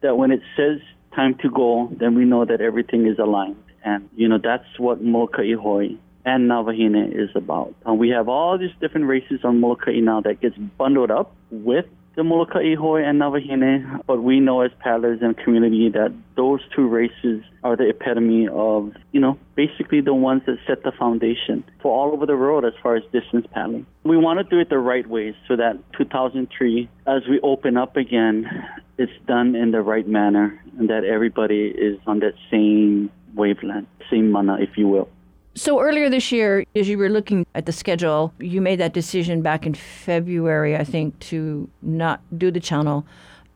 that 0.00 0.16
when 0.16 0.30
it 0.30 0.40
says 0.56 0.80
time 1.14 1.36
to 1.42 1.50
go, 1.50 1.90
then 1.98 2.14
we 2.14 2.24
know 2.24 2.44
that 2.44 2.60
everything 2.60 3.06
is 3.06 3.18
aligned. 3.18 3.62
And, 3.84 4.08
you 4.16 4.28
know, 4.28 4.38
that's 4.42 4.78
what 4.78 5.02
Molokai 5.02 5.52
Hoe 5.54 5.96
and 6.24 6.50
Nawahine 6.50 7.12
is 7.14 7.30
about. 7.34 7.74
And 7.84 7.98
we 7.98 8.10
have 8.10 8.28
all 8.28 8.58
these 8.58 8.74
different 8.80 9.06
races 9.06 9.40
on 9.44 9.60
Molokai 9.60 10.00
now 10.00 10.20
that 10.22 10.40
gets 10.40 10.56
bundled 10.56 11.10
up 11.10 11.34
with 11.50 11.86
the 12.18 12.24
Molokai 12.24 12.74
Hoe 12.74 12.96
and 12.96 13.20
Nawahine, 13.20 14.04
but 14.04 14.24
we 14.24 14.40
know 14.40 14.62
as 14.62 14.72
paddlers 14.80 15.20
and 15.22 15.36
community 15.36 15.88
that 15.90 16.12
those 16.34 16.58
two 16.74 16.88
races 16.88 17.44
are 17.62 17.76
the 17.76 17.88
epitome 17.88 18.48
of, 18.48 18.92
you 19.12 19.20
know, 19.20 19.38
basically 19.54 20.00
the 20.00 20.12
ones 20.12 20.42
that 20.46 20.56
set 20.66 20.82
the 20.82 20.90
foundation 20.98 21.62
for 21.80 21.96
all 21.96 22.12
over 22.12 22.26
the 22.26 22.36
world 22.36 22.64
as 22.64 22.72
far 22.82 22.96
as 22.96 23.04
distance 23.12 23.46
paddling. 23.52 23.86
We 24.02 24.16
want 24.16 24.40
to 24.40 24.44
do 24.44 24.58
it 24.58 24.68
the 24.68 24.80
right 24.80 25.08
way 25.08 25.36
so 25.46 25.54
that 25.54 25.78
2003, 25.96 26.90
as 27.06 27.22
we 27.30 27.38
open 27.44 27.76
up 27.76 27.96
again, 27.96 28.50
it's 28.98 29.12
done 29.28 29.54
in 29.54 29.70
the 29.70 29.80
right 29.80 30.08
manner 30.08 30.60
and 30.76 30.90
that 30.90 31.04
everybody 31.04 31.68
is 31.68 32.00
on 32.04 32.18
that 32.18 32.34
same 32.50 33.12
wavelength, 33.36 33.86
same 34.10 34.32
mana, 34.32 34.56
if 34.58 34.76
you 34.76 34.88
will. 34.88 35.08
So 35.58 35.80
earlier 35.80 36.08
this 36.08 36.30
year, 36.30 36.64
as 36.76 36.88
you 36.88 36.96
were 36.96 37.08
looking 37.08 37.44
at 37.56 37.66
the 37.66 37.72
schedule, 37.72 38.32
you 38.38 38.60
made 38.60 38.78
that 38.78 38.92
decision 38.92 39.42
back 39.42 39.66
in 39.66 39.74
February, 39.74 40.76
I 40.76 40.84
think, 40.84 41.18
to 41.30 41.68
not 41.82 42.20
do 42.38 42.52
the 42.52 42.60
channel. 42.60 43.04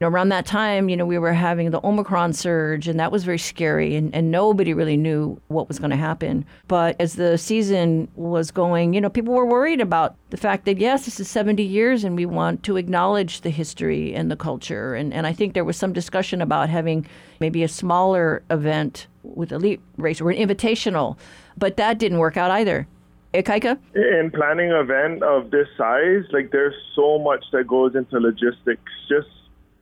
Around 0.01 0.31
that 0.31 0.45
time, 0.45 0.89
you 0.89 0.97
know, 0.97 1.07
we 1.07 1.17
were 1.17 1.33
having 1.33 1.71
the 1.71 1.81
Omicron 1.87 2.33
surge, 2.33 2.89
and 2.89 2.99
that 2.99 3.13
was 3.13 3.23
very 3.23 3.39
scary, 3.39 3.95
and, 3.95 4.13
and 4.13 4.33
nobody 4.33 4.75
really 4.75 4.97
knew 4.97 5.41
what 5.47 5.69
was 5.69 5.79
going 5.79 5.93
to 5.93 5.97
happen. 5.97 6.45
But 6.67 6.97
as 6.99 7.15
the 7.15 7.39
season 7.39 8.09
was 8.17 8.51
going, 8.51 8.95
you 8.95 9.01
know, 9.01 9.09
people 9.09 9.33
were 9.33 9.47
worried 9.47 9.81
about 9.81 10.17
the 10.31 10.37
fact 10.37 10.65
that, 10.65 10.79
yes, 10.79 11.05
this 11.05 11.21
is 11.21 11.31
70 11.31 11.63
years, 11.63 12.03
and 12.03 12.17
we 12.17 12.27
want 12.27 12.65
to 12.65 12.79
acknowledge 12.79 13.43
the 13.43 13.51
history 13.51 14.13
and 14.13 14.29
the 14.29 14.35
culture. 14.35 14.97
And, 14.97 15.15
and 15.15 15.25
I 15.25 15.33
think 15.33 15.55
there 15.55 15.65
was 15.65 15.77
some 15.77 15.93
discussion 15.93 16.43
about 16.43 16.69
having 16.69 17.07
maybe 17.39 17.63
a 17.63 17.69
smaller 17.69 18.43
event 18.51 19.07
with 19.23 19.53
elite 19.53 19.81
race 19.99 20.21
or 20.21 20.33
an 20.33 20.37
invitational 20.37 21.17
but 21.57 21.77
that 21.77 21.99
didn't 21.99 22.19
work 22.19 22.37
out 22.37 22.51
either. 22.51 22.87
Eh, 23.35 23.43
Ikaika? 23.43 23.79
In 23.95 24.31
planning 24.31 24.71
an 24.71 24.77
event 24.77 25.23
of 25.23 25.51
this 25.51 25.69
size, 25.77 26.25
like 26.33 26.51
there's 26.51 26.75
so 26.95 27.19
much 27.19 27.45
that 27.53 27.67
goes 27.67 27.95
into 27.95 28.19
logistics. 28.19 28.93
Just 29.09 29.29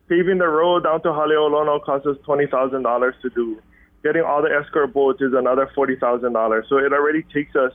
paving 0.09 0.39
the 0.39 0.49
road 0.49 0.85
down 0.85 1.03
to 1.03 1.09
Haleolono 1.09 1.83
costs 1.83 2.07
us 2.07 2.17
twenty 2.25 2.47
thousand 2.47 2.83
dollars 2.83 3.15
to 3.23 3.31
do. 3.31 3.61
Getting 4.03 4.23
all 4.23 4.43
the 4.43 4.49
escort 4.51 4.95
boats 4.95 5.21
is 5.21 5.33
another 5.35 5.71
forty 5.75 5.97
thousand 5.97 6.33
dollars. 6.33 6.67
So 6.69 6.79
it 6.79 6.93
already 6.93 7.23
takes 7.35 7.55
us 7.57 7.73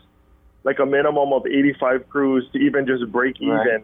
like 0.63 0.79
a 0.79 0.85
minimum 0.85 1.33
of 1.33 1.45
eighty-five 1.45 2.09
crews 2.09 2.47
to 2.53 2.59
even 2.59 2.87
just 2.87 3.11
break 3.11 3.39
even. 3.41 3.83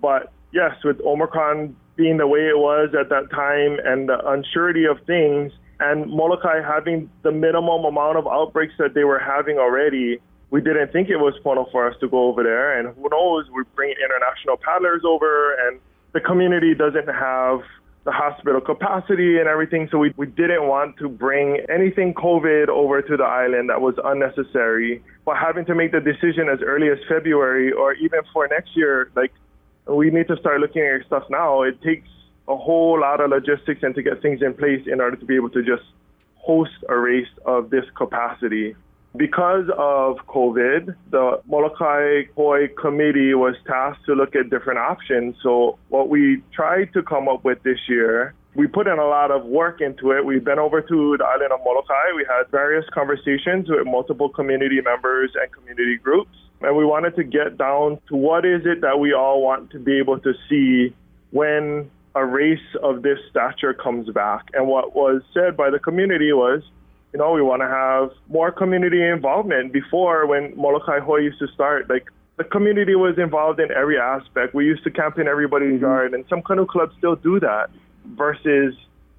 But 0.00 0.32
yes, 0.52 0.72
with 0.84 1.00
Omicron 1.00 1.76
being 1.96 2.16
the 2.16 2.26
way 2.26 2.40
it 2.40 2.58
was 2.58 2.94
at 2.98 3.08
that 3.10 3.30
time 3.30 3.78
and 3.84 4.08
the 4.08 4.18
uncertainty 4.26 4.84
of 4.86 4.98
things, 5.06 5.52
and 5.80 6.10
Molokai 6.10 6.60
having 6.62 7.10
the 7.22 7.32
minimum 7.32 7.84
amount 7.84 8.16
of 8.16 8.26
outbreaks 8.26 8.74
that 8.78 8.94
they 8.94 9.04
were 9.04 9.18
having 9.18 9.58
already, 9.58 10.18
we 10.50 10.60
didn't 10.60 10.92
think 10.92 11.08
it 11.08 11.16
was 11.16 11.34
funnel 11.42 11.68
for 11.72 11.88
us 11.88 11.96
to 12.00 12.08
go 12.08 12.28
over 12.28 12.42
there. 12.42 12.78
And 12.78 12.94
who 12.96 13.08
knows, 13.10 13.46
we're 13.50 13.64
bringing 13.74 13.96
international 14.04 14.56
paddlers 14.56 15.02
over, 15.04 15.54
and 15.66 15.80
the 16.12 16.20
community 16.20 16.74
doesn't 16.74 17.08
have 17.08 17.60
the 18.04 18.12
hospital 18.12 18.60
capacity 18.60 19.38
and 19.38 19.48
everything. 19.48 19.88
So 19.90 19.98
we, 19.98 20.12
we 20.16 20.26
didn't 20.26 20.68
want 20.68 20.98
to 20.98 21.08
bring 21.08 21.58
anything 21.68 22.14
COVID 22.14 22.68
over 22.68 23.00
to 23.02 23.16
the 23.16 23.24
island 23.24 23.70
that 23.70 23.80
was 23.80 23.94
unnecessary. 24.04 25.02
But 25.24 25.38
having 25.38 25.64
to 25.66 25.74
make 25.74 25.92
the 25.92 26.00
decision 26.00 26.48
as 26.52 26.60
early 26.60 26.88
as 26.90 26.98
February 27.08 27.72
or 27.72 27.94
even 27.94 28.20
for 28.32 28.46
next 28.46 28.76
year, 28.76 29.10
like 29.16 29.32
we 29.86 30.10
need 30.10 30.28
to 30.28 30.36
start 30.36 30.60
looking 30.60 30.82
at 30.82 31.06
stuff 31.06 31.24
now. 31.30 31.62
It 31.62 31.80
takes 31.82 32.08
a 32.48 32.56
whole 32.56 33.00
lot 33.00 33.20
of 33.20 33.30
logistics 33.30 33.82
and 33.82 33.94
to 33.94 34.02
get 34.02 34.20
things 34.20 34.42
in 34.42 34.54
place 34.54 34.82
in 34.86 35.00
order 35.00 35.16
to 35.16 35.24
be 35.24 35.36
able 35.36 35.50
to 35.50 35.62
just 35.62 35.84
host 36.36 36.72
a 36.88 36.96
race 36.96 37.28
of 37.46 37.70
this 37.70 37.84
capacity. 37.96 38.74
Because 39.16 39.66
of 39.78 40.16
COVID, 40.26 40.94
the 41.10 41.40
Molokai 41.46 42.24
Hoe 42.36 42.66
committee 42.80 43.32
was 43.34 43.54
tasked 43.66 44.04
to 44.06 44.14
look 44.14 44.34
at 44.34 44.50
different 44.50 44.80
options. 44.80 45.36
So, 45.40 45.78
what 45.88 46.08
we 46.08 46.42
tried 46.52 46.92
to 46.94 47.02
come 47.02 47.28
up 47.28 47.44
with 47.44 47.62
this 47.62 47.78
year, 47.88 48.34
we 48.56 48.66
put 48.66 48.88
in 48.88 48.98
a 48.98 49.06
lot 49.06 49.30
of 49.30 49.44
work 49.44 49.80
into 49.80 50.10
it. 50.10 50.24
We've 50.24 50.44
been 50.44 50.58
over 50.58 50.80
to 50.80 51.16
the 51.16 51.24
island 51.24 51.52
of 51.52 51.60
Molokai. 51.64 52.12
We 52.16 52.26
had 52.28 52.50
various 52.50 52.84
conversations 52.92 53.68
with 53.68 53.86
multiple 53.86 54.28
community 54.28 54.80
members 54.80 55.30
and 55.40 55.50
community 55.52 55.96
groups. 55.96 56.36
And 56.60 56.76
we 56.76 56.84
wanted 56.84 57.14
to 57.16 57.24
get 57.24 57.56
down 57.56 58.00
to 58.08 58.16
what 58.16 58.44
is 58.44 58.62
it 58.64 58.80
that 58.80 58.98
we 58.98 59.12
all 59.12 59.42
want 59.42 59.70
to 59.72 59.78
be 59.78 59.98
able 59.98 60.18
to 60.20 60.32
see 60.48 60.94
when 61.30 61.90
a 62.14 62.24
race 62.24 62.58
of 62.82 63.02
this 63.02 63.18
stature 63.30 63.74
comes 63.74 64.08
back. 64.10 64.48
And 64.54 64.66
what 64.68 64.94
was 64.94 65.22
said 65.32 65.56
by 65.56 65.70
the 65.70 65.78
community 65.78 66.32
was, 66.32 66.62
you 67.12 67.18
know, 67.18 67.32
we 67.32 67.42
want 67.42 67.62
to 67.62 67.68
have 67.68 68.10
more 68.28 68.50
community 68.50 69.02
involvement. 69.02 69.72
Before, 69.72 70.26
when 70.26 70.56
Molokai 70.56 71.00
Hoe 71.00 71.16
used 71.16 71.38
to 71.40 71.48
start, 71.48 71.88
like 71.88 72.08
the 72.36 72.44
community 72.44 72.94
was 72.94 73.18
involved 73.18 73.60
in 73.60 73.70
every 73.70 73.98
aspect. 73.98 74.54
We 74.54 74.64
used 74.64 74.84
to 74.84 74.90
camp 74.90 75.18
in 75.18 75.28
everybody's 75.28 75.74
mm-hmm. 75.74 75.84
yard, 75.84 76.14
and 76.14 76.24
some 76.28 76.42
canoe 76.42 76.66
clubs 76.66 76.94
still 76.98 77.16
do 77.16 77.40
that. 77.40 77.70
Versus 78.16 78.74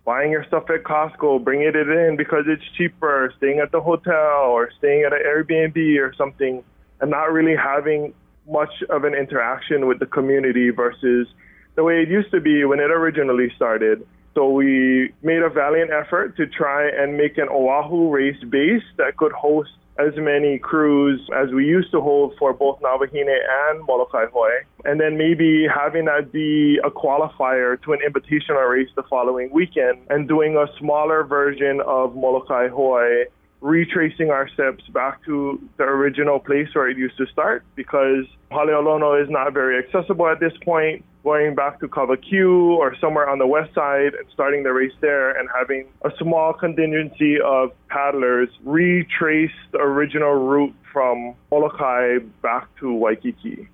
buying 0.06 0.32
your 0.32 0.46
stuff 0.46 0.70
at 0.70 0.84
Costco, 0.84 1.44
bringing 1.44 1.68
it 1.68 1.76
in 1.76 2.16
because 2.18 2.44
it's 2.48 2.64
cheaper, 2.78 3.34
staying 3.38 3.60
at 3.60 3.72
the 3.72 3.82
hotel 3.82 4.52
or 4.52 4.70
staying 4.78 5.04
at 5.04 5.12
an 5.12 5.22
Airbnb 5.26 6.00
or 6.00 6.14
something, 6.16 6.64
and 7.02 7.10
not 7.10 7.34
really 7.34 7.56
having 7.56 8.14
much 8.48 8.84
of 8.90 9.06
an 9.06 9.16
interaction 9.16 9.88
with 9.88 10.00
the 10.00 10.06
community 10.06 10.70
versus 10.70 11.28
the 11.76 11.84
way 11.84 12.02
it 12.02 12.10
used 12.10 12.32
to 12.32 12.42
be 12.42 12.64
when 12.66 12.80
it 12.80 12.92
originally 12.92 13.52
started. 13.56 14.06
So 14.34 14.50
we 14.50 15.14
made 15.24 15.42
a 15.42 15.50
valiant 15.50 15.92
effort 15.92 16.36
to 16.38 16.46
try 16.46 16.90
and 16.90 17.16
make 17.18 17.38
an 17.38 17.48
Oahu 17.50 18.10
race 18.10 18.42
base 18.50 18.84
that 18.98 19.16
could 19.18 19.32
host 19.32 19.72
as 19.98 20.14
many 20.18 20.60
crews 20.60 21.22
as 21.34 21.52
we 21.52 21.66
used 21.66 21.90
to 21.92 22.02
hold 22.02 22.34
for 22.38 22.52
both 22.54 22.80
Navahine 22.82 23.30
and 23.30 23.86
Molokai 23.88 24.26
Hoe. 24.34 24.60
And 24.84 25.00
then 25.00 25.18
maybe 25.18 25.66
having 25.74 26.06
that 26.06 26.34
be 26.34 26.80
a 26.84 26.90
qualifier 26.90 27.82
to 27.84 27.94
an 27.94 28.00
invitational 28.06 28.70
race 28.70 28.90
the 28.96 29.04
following 29.04 29.50
weekend 29.54 30.00
and 30.10 30.28
doing 30.28 30.58
a 30.58 30.66
smaller 30.80 31.24
version 31.24 31.82
of 31.86 32.14
Molokai 32.14 32.68
Hoe 32.68 33.24
retracing 33.62 34.30
our 34.30 34.48
steps 34.50 34.84
back 34.90 35.24
to 35.26 35.60
the 35.78 35.84
original 35.84 36.40
place 36.40 36.68
where 36.74 36.90
it 36.90 36.98
used 36.98 37.18
to 37.18 37.26
start 37.28 37.64
because 37.76 38.26
Haleolono 38.52 39.22
is 39.22 39.30
not 39.30 39.54
very 39.54 39.78
accessible 39.78 40.28
at 40.28 40.40
this 40.40 40.54
point. 40.64 41.04
Going 41.24 41.56
back 41.56 41.80
to 41.80 41.88
Kawakū 41.88 42.78
or 42.78 42.96
somewhere 43.02 43.28
on 43.28 43.40
the 43.40 43.48
west 43.48 43.74
side 43.74 44.14
and 44.14 44.28
starting 44.32 44.62
the 44.62 44.72
race 44.72 44.94
there 45.02 45.36
and 45.36 45.50
having 45.58 45.88
a 46.04 46.12
small 46.20 46.54
contingency 46.54 47.42
of 47.42 47.72
paddlers 47.90 48.50
retrace 48.64 49.50
the 49.72 49.80
original 49.80 50.34
route 50.34 50.76
from 50.94 51.34
Molokai 51.50 52.20
back 52.44 52.68
to 52.80 52.94
Waikiki. 52.94 53.68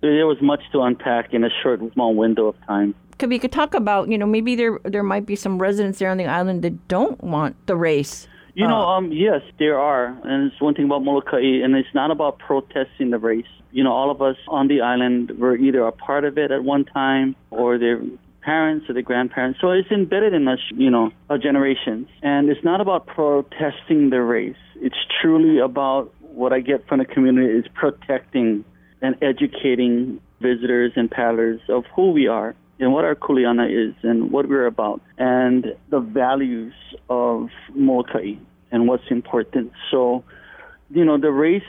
There 0.00 0.26
was 0.26 0.40
much 0.40 0.60
to 0.72 0.82
unpack 0.82 1.34
in 1.34 1.42
a 1.42 1.50
short, 1.62 1.80
small 1.94 2.14
window 2.14 2.46
of 2.46 2.54
time. 2.66 2.94
Could 3.18 3.30
we 3.30 3.40
could 3.40 3.50
talk 3.50 3.74
about, 3.74 4.08
you 4.08 4.18
know, 4.18 4.26
maybe 4.26 4.54
there 4.54 4.78
there 4.84 5.02
might 5.02 5.26
be 5.26 5.34
some 5.34 5.58
residents 5.58 5.98
there 5.98 6.10
on 6.10 6.18
the 6.18 6.26
island 6.26 6.62
that 6.62 6.86
don't 6.86 7.22
want 7.24 7.56
the 7.66 7.74
race 7.74 8.28
you 8.56 8.66
know, 8.66 8.80
uh. 8.80 8.96
um, 8.96 9.12
yes, 9.12 9.42
there 9.58 9.78
are, 9.78 10.06
and 10.06 10.50
it's 10.50 10.60
one 10.60 10.74
thing 10.74 10.86
about 10.86 11.04
Molokai, 11.04 11.62
and 11.62 11.76
it's 11.76 11.94
not 11.94 12.10
about 12.10 12.38
protesting 12.38 13.10
the 13.10 13.18
race. 13.18 13.44
You 13.70 13.84
know, 13.84 13.92
all 13.92 14.10
of 14.10 14.22
us 14.22 14.36
on 14.48 14.68
the 14.68 14.80
island 14.80 15.32
were 15.38 15.56
either 15.56 15.86
a 15.86 15.92
part 15.92 16.24
of 16.24 16.38
it 16.38 16.50
at 16.50 16.64
one 16.64 16.86
time, 16.86 17.36
or 17.50 17.78
their 17.78 18.00
parents 18.40 18.88
or 18.88 18.94
their 18.94 19.02
grandparents. 19.02 19.60
So 19.60 19.70
it's 19.72 19.90
embedded 19.90 20.32
in 20.32 20.48
us, 20.48 20.60
you 20.74 20.88
know, 20.88 21.10
our 21.28 21.36
generations. 21.36 22.08
And 22.22 22.48
it's 22.48 22.64
not 22.64 22.80
about 22.80 23.06
protesting 23.06 24.10
the 24.10 24.22
race. 24.22 24.56
It's 24.76 24.96
truly 25.20 25.58
about 25.58 26.14
what 26.20 26.52
I 26.52 26.60
get 26.60 26.86
from 26.86 27.00
the 27.00 27.04
community 27.04 27.58
is 27.58 27.66
protecting 27.74 28.64
and 29.02 29.16
educating 29.20 30.20
visitors 30.40 30.92
and 30.96 31.10
paddlers 31.10 31.60
of 31.68 31.84
who 31.94 32.12
we 32.12 32.28
are 32.28 32.54
and 32.78 32.92
what 32.92 33.04
our 33.04 33.14
kuleana 33.14 33.66
is 33.70 33.94
and 34.02 34.30
what 34.30 34.48
we're 34.48 34.66
about 34.66 35.00
and 35.18 35.74
the 35.90 36.00
values 36.00 36.74
of 37.08 37.48
Molokai 37.74 38.34
and 38.70 38.86
what's 38.86 39.10
important. 39.10 39.72
So, 39.90 40.24
you 40.90 41.04
know, 41.04 41.18
the 41.18 41.30
race 41.30 41.62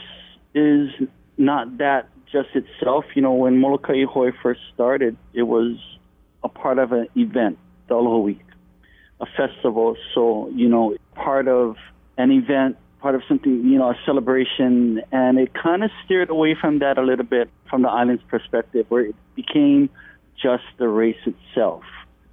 is 0.54 0.90
not 1.36 1.78
that 1.78 2.08
just 2.30 2.48
itself. 2.54 3.04
You 3.14 3.22
know, 3.22 3.32
when 3.32 3.58
Molokai 3.58 4.04
Hoe 4.04 4.32
first 4.42 4.60
started, 4.74 5.16
it 5.32 5.44
was 5.44 5.76
a 6.42 6.48
part 6.48 6.78
of 6.78 6.92
an 6.92 7.08
event, 7.16 7.58
the 7.88 7.94
Aloha 7.94 8.18
Week, 8.18 8.44
a 9.20 9.26
festival. 9.26 9.96
So, 10.14 10.50
you 10.54 10.68
know, 10.68 10.96
part 11.14 11.48
of 11.48 11.76
an 12.18 12.30
event, 12.30 12.76
part 13.00 13.14
of 13.14 13.22
something, 13.28 13.64
you 13.64 13.78
know, 13.78 13.90
a 13.90 13.98
celebration. 14.04 15.00
And 15.10 15.38
it 15.38 15.54
kind 15.54 15.82
of 15.84 15.90
steered 16.04 16.30
away 16.30 16.54
from 16.60 16.80
that 16.80 16.98
a 16.98 17.02
little 17.02 17.24
bit 17.24 17.48
from 17.70 17.82
the 17.82 17.88
island's 17.88 18.22
perspective, 18.24 18.86
where 18.88 19.06
it 19.06 19.16
became 19.34 19.88
just 20.40 20.64
the 20.78 20.88
race 20.88 21.18
itself. 21.26 21.82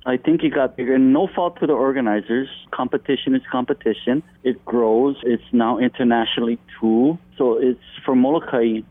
I 0.05 0.17
think 0.17 0.43
it 0.43 0.53
got 0.53 0.77
bigger. 0.77 0.93
And 0.93 1.13
No 1.13 1.27
fault 1.27 1.59
to 1.59 1.67
the 1.67 1.73
organizers. 1.73 2.47
Competition 2.71 3.33
is 3.33 3.41
competition. 3.51 4.21
It 4.43 4.63
grows. 4.63 5.15
It's 5.23 5.43
now 5.51 5.79
internationally 5.79 6.59
too. 6.79 7.17
So 7.37 7.57
it's 7.57 7.79
for 8.05 8.15
Molokai, 8.15 8.81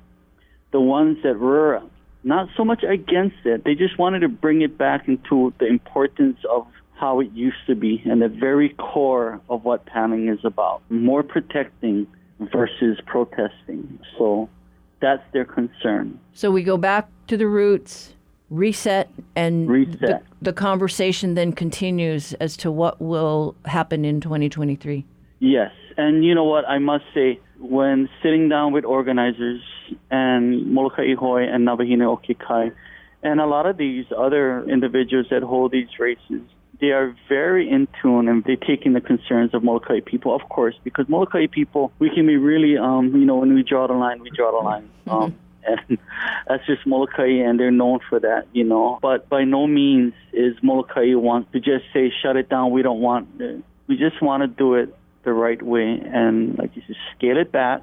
the 0.73 0.81
ones 0.81 1.19
that 1.23 1.39
were 1.39 1.81
not 2.25 2.49
so 2.57 2.65
much 2.65 2.83
against 2.83 3.37
it. 3.45 3.65
They 3.65 3.75
just 3.75 3.99
wanted 3.99 4.21
to 4.21 4.29
bring 4.29 4.63
it 4.63 4.77
back 4.77 5.07
into 5.07 5.53
the 5.61 5.67
importance 5.67 6.39
of 6.51 6.67
how 6.95 7.21
it 7.21 7.31
used 7.33 7.67
to 7.67 7.75
be 7.75 8.03
and 8.07 8.23
the 8.23 8.29
very 8.29 8.71
core 8.71 9.41
of 9.49 9.65
what 9.65 9.87
paddling 9.87 10.29
is 10.29 10.45
about. 10.45 10.83
More 10.89 11.23
protecting 11.23 12.07
versus 12.41 12.99
protesting. 13.07 14.01
So 14.19 14.49
that's 15.01 15.23
their 15.33 15.45
concern. 15.45 16.19
So 16.33 16.51
we 16.51 16.63
go 16.63 16.77
back 16.77 17.09
to 17.29 17.37
the 17.37 17.47
roots 17.47 18.14
reset 18.51 19.11
and 19.35 19.69
reset. 19.69 20.01
The, 20.01 20.23
the, 20.43 20.53
conversation 20.53 21.35
then 21.35 21.53
continues 21.53 22.35
as 22.35 22.57
to 22.59 22.71
what 22.71 23.01
will 23.01 23.57
happen 23.65 24.05
in 24.05 24.21
2023 24.21 25.05
yes 25.41 25.73
and 25.97 26.25
you 26.25 26.35
know 26.35 26.45
what 26.45 26.69
i 26.69 26.79
must 26.79 27.05
say 27.15 27.41
when 27.59 28.09
sitting 28.23 28.49
down 28.49 28.73
with 28.73 28.85
organizers 28.85 29.63
and 30.11 30.67
molokai 30.73 31.15
hoe 31.15 31.37
and 31.37 31.67
navahine 31.67 32.01
okekai 32.01 32.73
and 33.23 33.41
a 33.41 33.47
lot 33.47 33.67
of 33.67 33.79
these 33.79 34.05
other 34.17 34.63
individuals 34.69 35.27
that 35.31 35.43
hold 35.43 35.73
these 35.73 35.99
races 35.99 36.43
they 36.81 36.89
are 36.89 37.17
very 37.29 37.71
in 37.71 37.89
tune 38.03 38.29
and 38.29 38.45
they 38.45 38.57
take 38.57 38.85
in 38.85 38.93
the 38.93 39.01
concerns 39.01 39.55
of 39.55 39.63
Molokai 39.63 40.01
people, 40.05 40.35
of 40.35 40.49
course, 40.49 40.75
because 40.83 41.09
Molokai 41.09 41.47
people, 41.47 41.93
we 41.99 42.11
can 42.11 42.27
be 42.27 42.37
really, 42.37 42.77
um, 42.77 43.15
you 43.15 43.25
know, 43.25 43.37
when 43.37 43.55
we 43.55 43.63
draw 43.63 43.87
the 43.87 43.95
line, 43.95 44.21
we 44.21 44.31
draw 44.31 44.51
the 44.51 44.65
line. 44.65 44.91
Mm-hmm. 45.07 45.11
Um, 45.11 45.39
and 45.67 45.99
that's 46.49 46.67
just 46.67 46.87
Molokai, 46.87 47.29
and 47.29 47.59
they're 47.59 47.71
known 47.71 48.01
for 48.09 48.21
that, 48.21 48.47
you 48.53 48.65
know. 48.65 48.99
But 49.03 49.29
by 49.29 49.45
no 49.45 49.67
means 49.67 50.15
is 50.33 50.55
Molokai 50.63 51.15
want 51.15 51.53
to 51.53 51.61
just 51.61 51.85
say 51.93 52.13
shut 52.23 52.37
it 52.37 52.49
down. 52.49 52.71
We 52.71 52.83
don't 52.83 53.01
want. 53.01 53.29
It. 53.41 53.63
We 53.87 53.97
just 53.97 54.21
want 54.23 54.43
to 54.43 54.47
do 54.47 54.75
it 54.75 54.95
the 55.25 55.33
right 55.33 55.63
way, 55.63 56.01
and 56.05 56.59
like 56.59 56.77
you 56.77 56.83
said, 56.87 56.97
scale 57.17 57.39
it 57.39 57.51
back, 57.51 57.83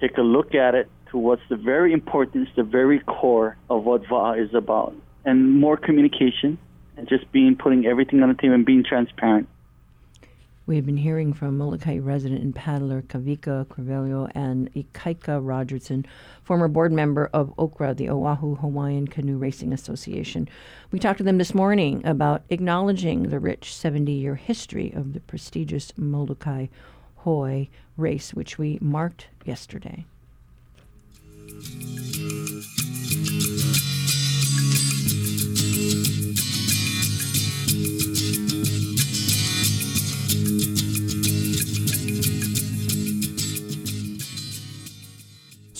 take 0.00 0.16
a 0.18 0.22
look 0.22 0.54
at 0.54 0.74
it 0.74 0.88
to 1.10 1.18
what's 1.18 1.42
the 1.48 1.56
very 1.56 1.92
importance, 1.92 2.48
the 2.56 2.62
very 2.62 3.00
core 3.00 3.56
of 3.70 3.84
what 3.84 4.06
VA 4.08 4.34
is 4.38 4.54
about, 4.54 4.94
and 5.24 5.58
more 5.60 5.76
communication, 5.76 6.58
and 6.96 7.08
just 7.08 7.30
being 7.32 7.56
putting 7.56 7.86
everything 7.86 8.22
on 8.22 8.28
the 8.28 8.34
table 8.34 8.54
and 8.54 8.66
being 8.66 8.84
transparent. 8.84 9.48
We've 10.66 10.86
been 10.86 10.96
hearing 10.96 11.34
from 11.34 11.58
Molokai 11.58 11.98
resident 11.98 12.40
and 12.40 12.54
paddler 12.54 13.02
Kavika 13.02 13.66
Crivello 13.66 14.30
and 14.34 14.72
Ikaika 14.72 15.44
Rogerson, 15.44 16.06
former 16.42 16.68
board 16.68 16.90
member 16.90 17.28
of 17.34 17.54
OHCRA, 17.58 17.94
the 17.94 18.08
Oahu 18.08 18.54
Hawaiian 18.54 19.06
Canoe 19.06 19.36
Racing 19.36 19.74
Association. 19.74 20.48
We 20.90 20.98
talked 20.98 21.18
to 21.18 21.24
them 21.24 21.36
this 21.36 21.54
morning 21.54 22.00
about 22.06 22.44
acknowledging 22.48 23.24
the 23.24 23.38
rich 23.38 23.76
70 23.76 24.10
year 24.10 24.36
history 24.36 24.90
of 24.90 25.12
the 25.12 25.20
prestigious 25.20 25.92
Molokai 25.98 26.68
Hoe 27.16 27.66
race, 27.98 28.32
which 28.32 28.56
we 28.56 28.78
marked 28.80 29.26
yesterday. 29.44 30.06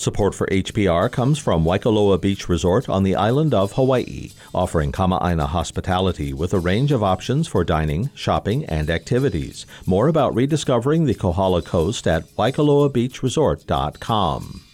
Support 0.05 0.35
for 0.35 0.45
HPR 0.51 1.11
comes 1.11 1.39
from 1.39 1.65
Waikoloa 1.65 2.21
Beach 2.21 2.47
Resort 2.47 2.87
on 2.87 3.01
the 3.01 3.15
island 3.15 3.55
of 3.55 3.71
Hawaii, 3.71 4.29
offering 4.53 4.91
Kama'aina 4.91 5.47
hospitality 5.47 6.31
with 6.31 6.53
a 6.53 6.59
range 6.59 6.91
of 6.91 7.01
options 7.01 7.47
for 7.47 7.63
dining, 7.63 8.11
shopping, 8.13 8.65
and 8.65 8.91
activities. 8.91 9.65
More 9.87 10.07
about 10.07 10.35
rediscovering 10.35 11.05
the 11.05 11.15
Kohala 11.15 11.63
Coast 11.63 12.05
at 12.05 12.27
waikoloabeachresort.com. 12.35 14.64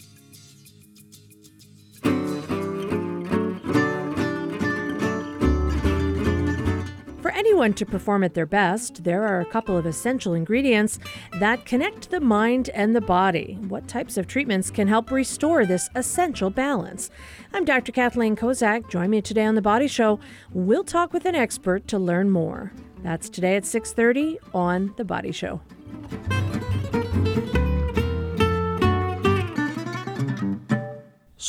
anyone 7.52 7.74
to 7.74 7.86
perform 7.86 8.24
at 8.24 8.34
their 8.34 8.46
best, 8.46 9.04
there 9.04 9.24
are 9.28 9.42
a 9.42 9.46
couple 9.46 9.76
of 9.76 9.86
essential 9.86 10.34
ingredients 10.34 11.00
that 11.38 11.66
connect 11.66 12.10
the 12.10 12.20
mind 12.22 12.70
and 12.70 12.96
the 12.96 13.02
body. 13.02 13.58
What 13.68 13.90
types 13.90 14.16
of 14.16 14.26
treatments 14.26 14.72
can 14.72 14.88
help 14.88 15.12
restore 15.12 15.66
this 15.66 15.90
essential 15.94 16.50
balance? 16.50 17.10
I'm 17.54 17.66
Dr. 17.66 17.92
Kathleen 17.92 18.38
Kozak. 18.38 18.90
Join 18.90 19.10
me 19.10 19.22
today 19.22 19.44
on 19.44 19.56
the 19.56 19.62
Body 19.62 19.90
Show. 19.90 20.18
We'll 20.54 20.86
talk 20.86 21.12
with 21.12 21.26
an 21.26 21.36
expert 21.36 21.90
to 21.90 22.00
learn 22.00 22.30
more. 22.30 22.72
That's 23.04 23.28
today 23.28 23.58
at 23.58 23.66
6:30 23.66 24.38
on 24.54 24.94
the 24.96 25.04
Body 25.04 25.34
Show. 25.34 25.60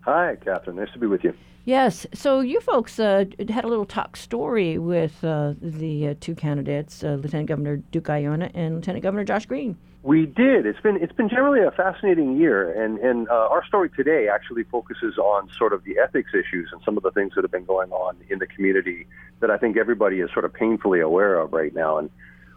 Hi, 0.00 0.36
Catherine. 0.44 0.74
Nice 0.74 0.90
to 0.92 0.98
be 0.98 1.06
with 1.06 1.22
you. 1.22 1.32
Yes. 1.64 2.08
So 2.12 2.40
you 2.40 2.60
folks 2.60 2.98
uh, 2.98 3.26
had 3.48 3.64
a 3.64 3.68
little 3.68 3.84
talk 3.84 4.16
story 4.16 4.78
with 4.78 5.22
uh, 5.22 5.54
the 5.62 6.08
uh, 6.08 6.14
two 6.20 6.34
candidates, 6.34 7.04
uh, 7.04 7.10
Lieutenant 7.22 7.48
Governor 7.48 7.76
Duke 7.76 8.06
Aiona 8.06 8.50
and 8.52 8.74
Lieutenant 8.74 9.04
Governor 9.04 9.22
Josh 9.22 9.46
Green. 9.46 9.78
We 10.02 10.26
did. 10.26 10.66
It's 10.66 10.80
been 10.80 10.96
it's 10.96 11.12
been 11.12 11.28
generally 11.28 11.64
a 11.64 11.70
fascinating 11.70 12.36
year, 12.36 12.72
and 12.82 12.98
and 12.98 13.28
uh, 13.28 13.46
our 13.48 13.64
story 13.64 13.90
today 13.90 14.26
actually 14.28 14.64
focuses 14.64 15.18
on 15.18 15.48
sort 15.56 15.72
of 15.72 15.84
the 15.84 16.00
ethics 16.00 16.32
issues 16.34 16.70
and 16.72 16.82
some 16.84 16.96
of 16.96 17.04
the 17.04 17.12
things 17.12 17.34
that 17.36 17.42
have 17.42 17.52
been 17.52 17.64
going 17.64 17.92
on 17.92 18.16
in 18.28 18.40
the 18.40 18.46
community 18.48 19.06
that 19.38 19.52
I 19.52 19.56
think 19.56 19.76
everybody 19.76 20.18
is 20.18 20.32
sort 20.32 20.44
of 20.44 20.52
painfully 20.52 20.98
aware 20.98 21.38
of 21.38 21.52
right 21.52 21.72
now. 21.72 21.98
And 21.98 22.10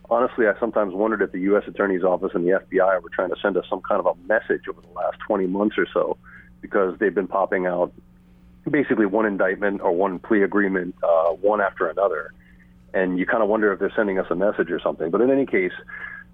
honestly, 0.10 0.48
I 0.48 0.60
sometimes 0.60 0.94
wondered 0.94 1.22
if 1.22 1.32
the 1.32 1.40
U.S. 1.42 1.64
Attorney's 1.68 2.04
Office 2.04 2.32
and 2.34 2.46
the 2.46 2.60
FBI 2.60 3.02
were 3.02 3.10
trying 3.10 3.30
to 3.30 3.36
send 3.42 3.58
us 3.58 3.66
some 3.70 3.82
kind 3.82 4.00
of 4.00 4.06
a 4.06 4.16
message 4.28 4.68
over 4.70 4.82
the 4.82 4.94
last 4.94 5.18
20 5.28 5.48
months 5.48 5.78
or 5.78 5.88
so, 5.94 6.18
because 6.62 6.98
they've 7.00 7.14
been 7.14 7.28
popping 7.28 7.66
out 7.66 7.94
basically 8.70 9.06
one 9.06 9.26
indictment 9.26 9.82
or 9.82 9.92
one 9.92 10.20
plea 10.20 10.44
agreement, 10.44 10.96
uh, 11.04 11.30
one 11.34 11.62
after 11.62 11.88
another. 11.88 12.34
And 12.94 13.20
you 13.20 13.26
kind 13.26 13.44
of 13.44 13.50
wonder 13.50 13.72
if 13.72 13.80
they're 13.80 13.94
sending 13.96 14.20
us 14.20 14.28
a 14.30 14.36
message 14.36 14.72
or 14.72 14.80
something. 14.80 15.12
But 15.12 15.22
in 15.22 15.30
any 15.30 15.46
case, 15.46 15.72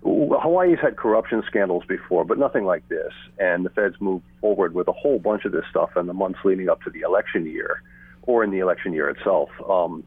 Hawaii's 0.04 0.80
had 0.82 0.98
corruption 0.98 1.44
scandals 1.48 1.84
before, 1.88 2.24
but 2.24 2.38
nothing 2.38 2.66
like 2.66 2.88
this. 2.90 3.12
And 3.40 3.66
the 3.66 3.70
feds 3.70 3.96
moved 4.00 4.26
forward 4.40 4.74
with 4.74 4.88
a 4.88 4.94
whole 4.94 5.20
bunch 5.20 5.46
of 5.46 5.52
this 5.52 5.66
stuff 5.70 5.92
in 5.98 6.06
the 6.06 6.14
months 6.14 6.40
leading 6.44 6.70
up 6.70 6.82
to 6.84 6.90
the 6.90 7.02
election 7.02 7.46
year 7.46 7.82
or 8.24 8.44
in 8.44 8.52
the 8.52 8.60
election 8.60 8.94
year 8.94 9.10
itself. 9.10 9.50
Um, 9.68 10.04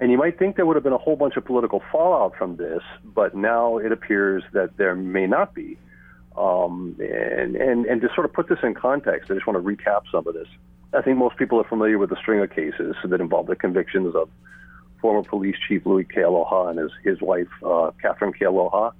and 0.00 0.10
you 0.10 0.18
might 0.18 0.38
think 0.38 0.56
there 0.56 0.66
would 0.66 0.76
have 0.76 0.82
been 0.82 0.92
a 0.92 0.98
whole 0.98 1.16
bunch 1.16 1.36
of 1.36 1.44
political 1.44 1.82
fallout 1.92 2.34
from 2.36 2.56
this, 2.56 2.82
but 3.04 3.34
now 3.34 3.78
it 3.78 3.92
appears 3.92 4.42
that 4.52 4.76
there 4.76 4.94
may 4.94 5.26
not 5.26 5.54
be. 5.54 5.78
Um, 6.36 6.96
and, 6.98 7.54
and, 7.54 7.86
and 7.86 8.00
to 8.00 8.08
sort 8.14 8.24
of 8.24 8.32
put 8.32 8.48
this 8.48 8.58
in 8.64 8.74
context, 8.74 9.30
I 9.30 9.34
just 9.34 9.46
want 9.46 9.56
to 9.56 9.62
recap 9.62 10.02
some 10.10 10.26
of 10.26 10.34
this. 10.34 10.48
I 10.92 11.02
think 11.02 11.16
most 11.16 11.36
people 11.36 11.60
are 11.60 11.64
familiar 11.64 11.98
with 11.98 12.10
the 12.10 12.16
string 12.16 12.40
of 12.40 12.50
cases 12.50 12.96
that 13.04 13.20
involve 13.20 13.46
the 13.46 13.56
convictions 13.56 14.14
of 14.16 14.28
former 15.00 15.22
police 15.22 15.56
chief 15.68 15.86
Louis 15.86 16.04
Kealoha 16.04 16.70
and 16.70 16.78
his, 16.78 16.90
his 17.04 17.20
wife, 17.20 17.48
uh, 17.64 17.90
Katherine 18.00 18.32
Kealoha. 18.32 18.92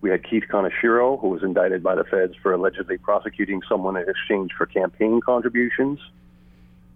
We 0.00 0.10
had 0.10 0.24
Keith 0.28 0.44
Kaneshiro, 0.50 1.20
who 1.20 1.28
was 1.28 1.42
indicted 1.42 1.82
by 1.82 1.96
the 1.96 2.04
feds 2.04 2.34
for 2.42 2.52
allegedly 2.52 2.98
prosecuting 2.98 3.62
someone 3.68 3.96
in 3.96 4.08
exchange 4.08 4.52
for 4.56 4.66
campaign 4.66 5.20
contributions. 5.20 5.98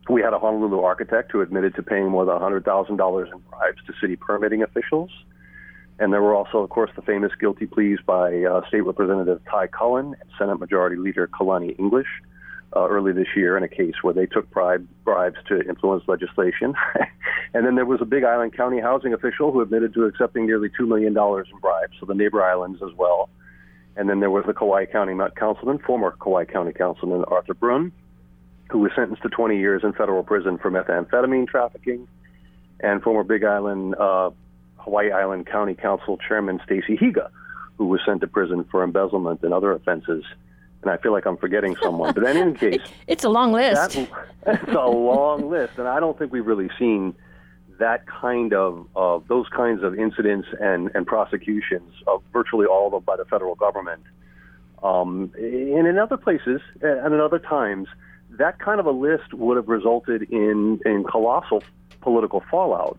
We 0.09 0.21
had 0.21 0.33
a 0.33 0.39
Honolulu 0.39 0.81
architect 0.81 1.31
who 1.33 1.41
admitted 1.41 1.75
to 1.77 1.83
paying 1.83 2.09
more 2.09 2.25
than 2.25 2.35
$100,000 2.35 3.33
in 3.33 3.39
bribes 3.51 3.79
to 3.87 3.93
city 4.01 4.17
permitting 4.17 4.63
officials. 4.63 5.11
And 5.99 6.13
there 6.13 6.23
were 6.23 6.35
also, 6.35 6.59
of 6.59 6.71
course, 6.71 6.91
the 6.97 7.03
famous 7.03 7.31
guilty 7.39 7.67
pleas 7.67 7.99
by 8.05 8.43
uh, 8.43 8.67
State 8.67 8.81
Representative 8.81 9.41
Ty 9.49 9.69
Cullen 9.69 10.17
and 10.21 10.31
Senate 10.37 10.59
Majority 10.59 10.97
Leader 10.97 11.29
Kalani 11.29 11.79
English 11.79 12.09
uh, 12.75 12.89
early 12.89 13.13
this 13.13 13.29
year 13.37 13.57
in 13.57 13.63
a 13.63 13.69
case 13.69 13.95
where 14.03 14.15
they 14.15 14.27
took 14.27 14.51
bribe, 14.51 14.87
bribes 15.05 15.37
to 15.49 15.61
influence 15.69 16.03
legislation. 16.09 16.75
and 17.55 17.67
then 17.67 17.75
there 17.75 17.85
was 17.85 18.01
a 18.01 18.05
Big 18.07 18.25
Island 18.25 18.57
County 18.57 18.81
housing 18.81 19.13
official 19.13 19.53
who 19.53 19.61
admitted 19.61 19.95
to 19.95 20.05
accepting 20.05 20.47
nearly 20.47 20.71
$2 20.71 20.89
million 20.89 21.17
in 21.17 21.59
bribes, 21.61 21.93
so 22.01 22.07
the 22.07 22.15
neighbor 22.15 22.43
islands 22.43 22.81
as 22.83 22.93
well. 22.97 23.29
And 23.95 24.09
then 24.09 24.21
there 24.21 24.31
was 24.31 24.45
the 24.47 24.55
Kauai 24.55 24.87
County 24.87 25.15
Councilman, 25.37 25.79
former 25.81 26.17
Kauai 26.23 26.47
County 26.47 26.73
Councilman 26.73 27.25
Arthur 27.25 27.55
Brun, 27.55 27.93
who 28.73 28.79
was 28.79 28.91
sentenced 28.97 29.23
to 29.23 29.29
20 29.29 29.59
years 29.59 29.83
in 29.85 29.93
federal 29.93 30.23
prison 30.23 30.57
for 30.57 30.71
methamphetamine 30.71 31.47
trafficking, 31.47 32.09
and 32.81 33.03
former 33.03 33.23
Big 33.23 33.45
Island, 33.45 33.95
uh, 33.97 34.31
Hawaii 34.79 35.13
Island 35.13 35.47
County 35.47 35.75
Council 35.75 36.19
Chairman 36.27 36.59
Stacy 36.65 36.97
Higa, 36.97 37.29
who 37.77 37.85
was 37.87 38.01
sent 38.07 38.23
to 38.23 38.27
prison 38.27 38.65
for 38.71 38.83
embezzlement 38.83 39.43
and 39.43 39.53
other 39.53 39.73
offenses. 39.73 40.25
And 40.81 40.91
I 40.91 40.97
feel 40.97 41.13
like 41.13 41.27
I'm 41.27 41.37
forgetting 41.37 41.77
someone, 41.83 42.15
but 42.15 42.25
in 42.25 42.37
any 42.37 42.55
case, 42.59 42.81
it's 43.07 43.25
a 43.25 43.29
long 43.29 43.53
list. 43.53 43.95
That, 43.95 44.09
it's 44.47 44.73
a 44.73 44.87
long 44.87 45.51
list, 45.51 45.75
and 45.79 45.87
I 45.87 46.01
don't 46.01 46.19
think 46.19 46.33
we've 46.33 46.47
really 46.47 46.71
seen 46.79 47.15
that 47.79 48.07
kind 48.07 48.55
of, 48.55 48.87
of 48.97 49.29
those 49.29 49.49
kinds 49.55 49.83
of 49.83 49.99
incidents 49.99 50.49
and, 50.61 50.91
and 50.95 51.07
prosecutions 51.07 51.93
of 52.07 52.23
virtually 52.33 52.67
all 52.67 52.87
of 52.87 52.93
them 52.93 53.03
by 53.05 53.17
the 53.17 53.25
federal 53.27 53.55
government. 53.55 54.03
Um, 54.83 55.31
and 55.37 55.87
in 55.87 55.99
other 55.99 56.17
places 56.17 56.61
and 56.81 57.15
in 57.15 57.21
other 57.21 57.39
times, 57.39 57.89
that 58.39 58.59
kind 58.59 58.81
of 58.81 58.87
a 58.87 58.91
list 58.91 59.35
would 59.35 59.57
have 59.57 59.69
resulted 59.69 60.23
in, 60.31 60.81
in 60.85 61.05
colossal 61.05 61.63
political 62.01 62.43
fallout. 62.51 62.99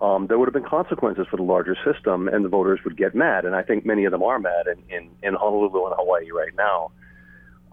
Um, 0.00 0.26
there 0.26 0.38
would 0.38 0.46
have 0.46 0.54
been 0.54 0.68
consequences 0.68 1.26
for 1.30 1.36
the 1.36 1.44
larger 1.44 1.76
system, 1.84 2.26
and 2.26 2.44
the 2.44 2.48
voters 2.48 2.80
would 2.84 2.96
get 2.96 3.14
mad. 3.14 3.44
And 3.44 3.54
I 3.54 3.62
think 3.62 3.86
many 3.86 4.04
of 4.04 4.10
them 4.10 4.22
are 4.22 4.38
mad 4.38 4.66
in, 4.66 4.82
in, 4.94 5.10
in 5.22 5.34
Honolulu 5.34 5.86
and 5.86 5.94
Hawaii 5.96 6.30
right 6.32 6.54
now. 6.56 6.90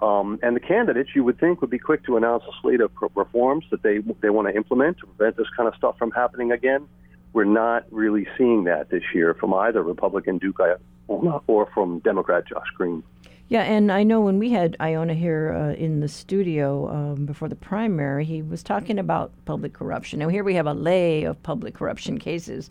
Um, 0.02 0.40
and 0.42 0.56
the 0.56 0.60
candidates, 0.60 1.10
you 1.14 1.24
would 1.24 1.40
think, 1.40 1.62
would 1.62 1.70
be 1.70 1.80
quick 1.80 2.06
to 2.06 2.18
announce 2.18 2.44
a 2.44 2.52
slate 2.62 2.82
of 2.82 2.92
reforms 3.16 3.66
that 3.72 3.84
they 3.84 3.98
they 4.22 4.30
want 4.30 4.48
to 4.48 4.56
implement 4.56 5.00
to 5.00 5.08
prevent 5.08 5.36
this 5.36 5.48
kind 5.58 5.68
of 5.68 5.76
stuff 5.76 5.98
from 5.98 6.12
happening 6.12 6.52
again. 6.52 6.88
We're 7.34 7.44
not 7.44 7.86
really 7.92 8.26
seeing 8.38 8.64
that 8.64 8.90
this 8.90 9.04
year 9.14 9.34
from 9.34 9.54
either 9.54 9.84
Republican 9.84 10.38
Duke 10.38 10.62
or 11.08 11.70
from 11.74 12.00
Democrat 12.00 12.48
Josh 12.48 12.68
Green. 12.78 13.04
Yeah, 13.50 13.64
and 13.64 13.92
I 13.92 14.04
know 14.04 14.22
when 14.22 14.38
we 14.38 14.52
had 14.52 14.78
Aiona 14.80 15.18
here 15.18 15.54
uh, 15.54 15.74
in 15.74 16.02
the 16.02 16.08
studio 16.08 16.88
um, 16.88 17.26
before 17.26 17.50
the 17.50 17.56
primary, 17.56 18.24
he 18.24 18.44
was 18.44 18.62
talking 18.62 19.00
about 19.00 19.32
public 19.46 19.74
corruption. 19.74 20.20
Now, 20.20 20.28
here 20.28 20.44
we 20.44 20.54
have 20.54 20.68
a 20.68 20.74
lay 20.76 21.24
of 21.24 21.42
public 21.42 21.74
corruption 21.74 22.20
cases. 22.20 22.70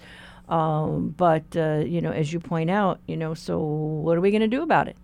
Um, 0.48 1.14
but, 1.16 1.44
uh, 1.56 1.82
you 1.84 2.00
know, 2.00 2.12
as 2.12 2.32
you 2.32 2.38
point 2.38 2.70
out, 2.70 3.00
you 3.08 3.16
know, 3.16 3.34
so 3.34 3.58
what 3.58 4.16
are 4.16 4.20
we 4.20 4.30
going 4.30 4.40
to 4.40 4.46
do 4.46 4.62
about 4.62 4.86
it? 4.86 4.96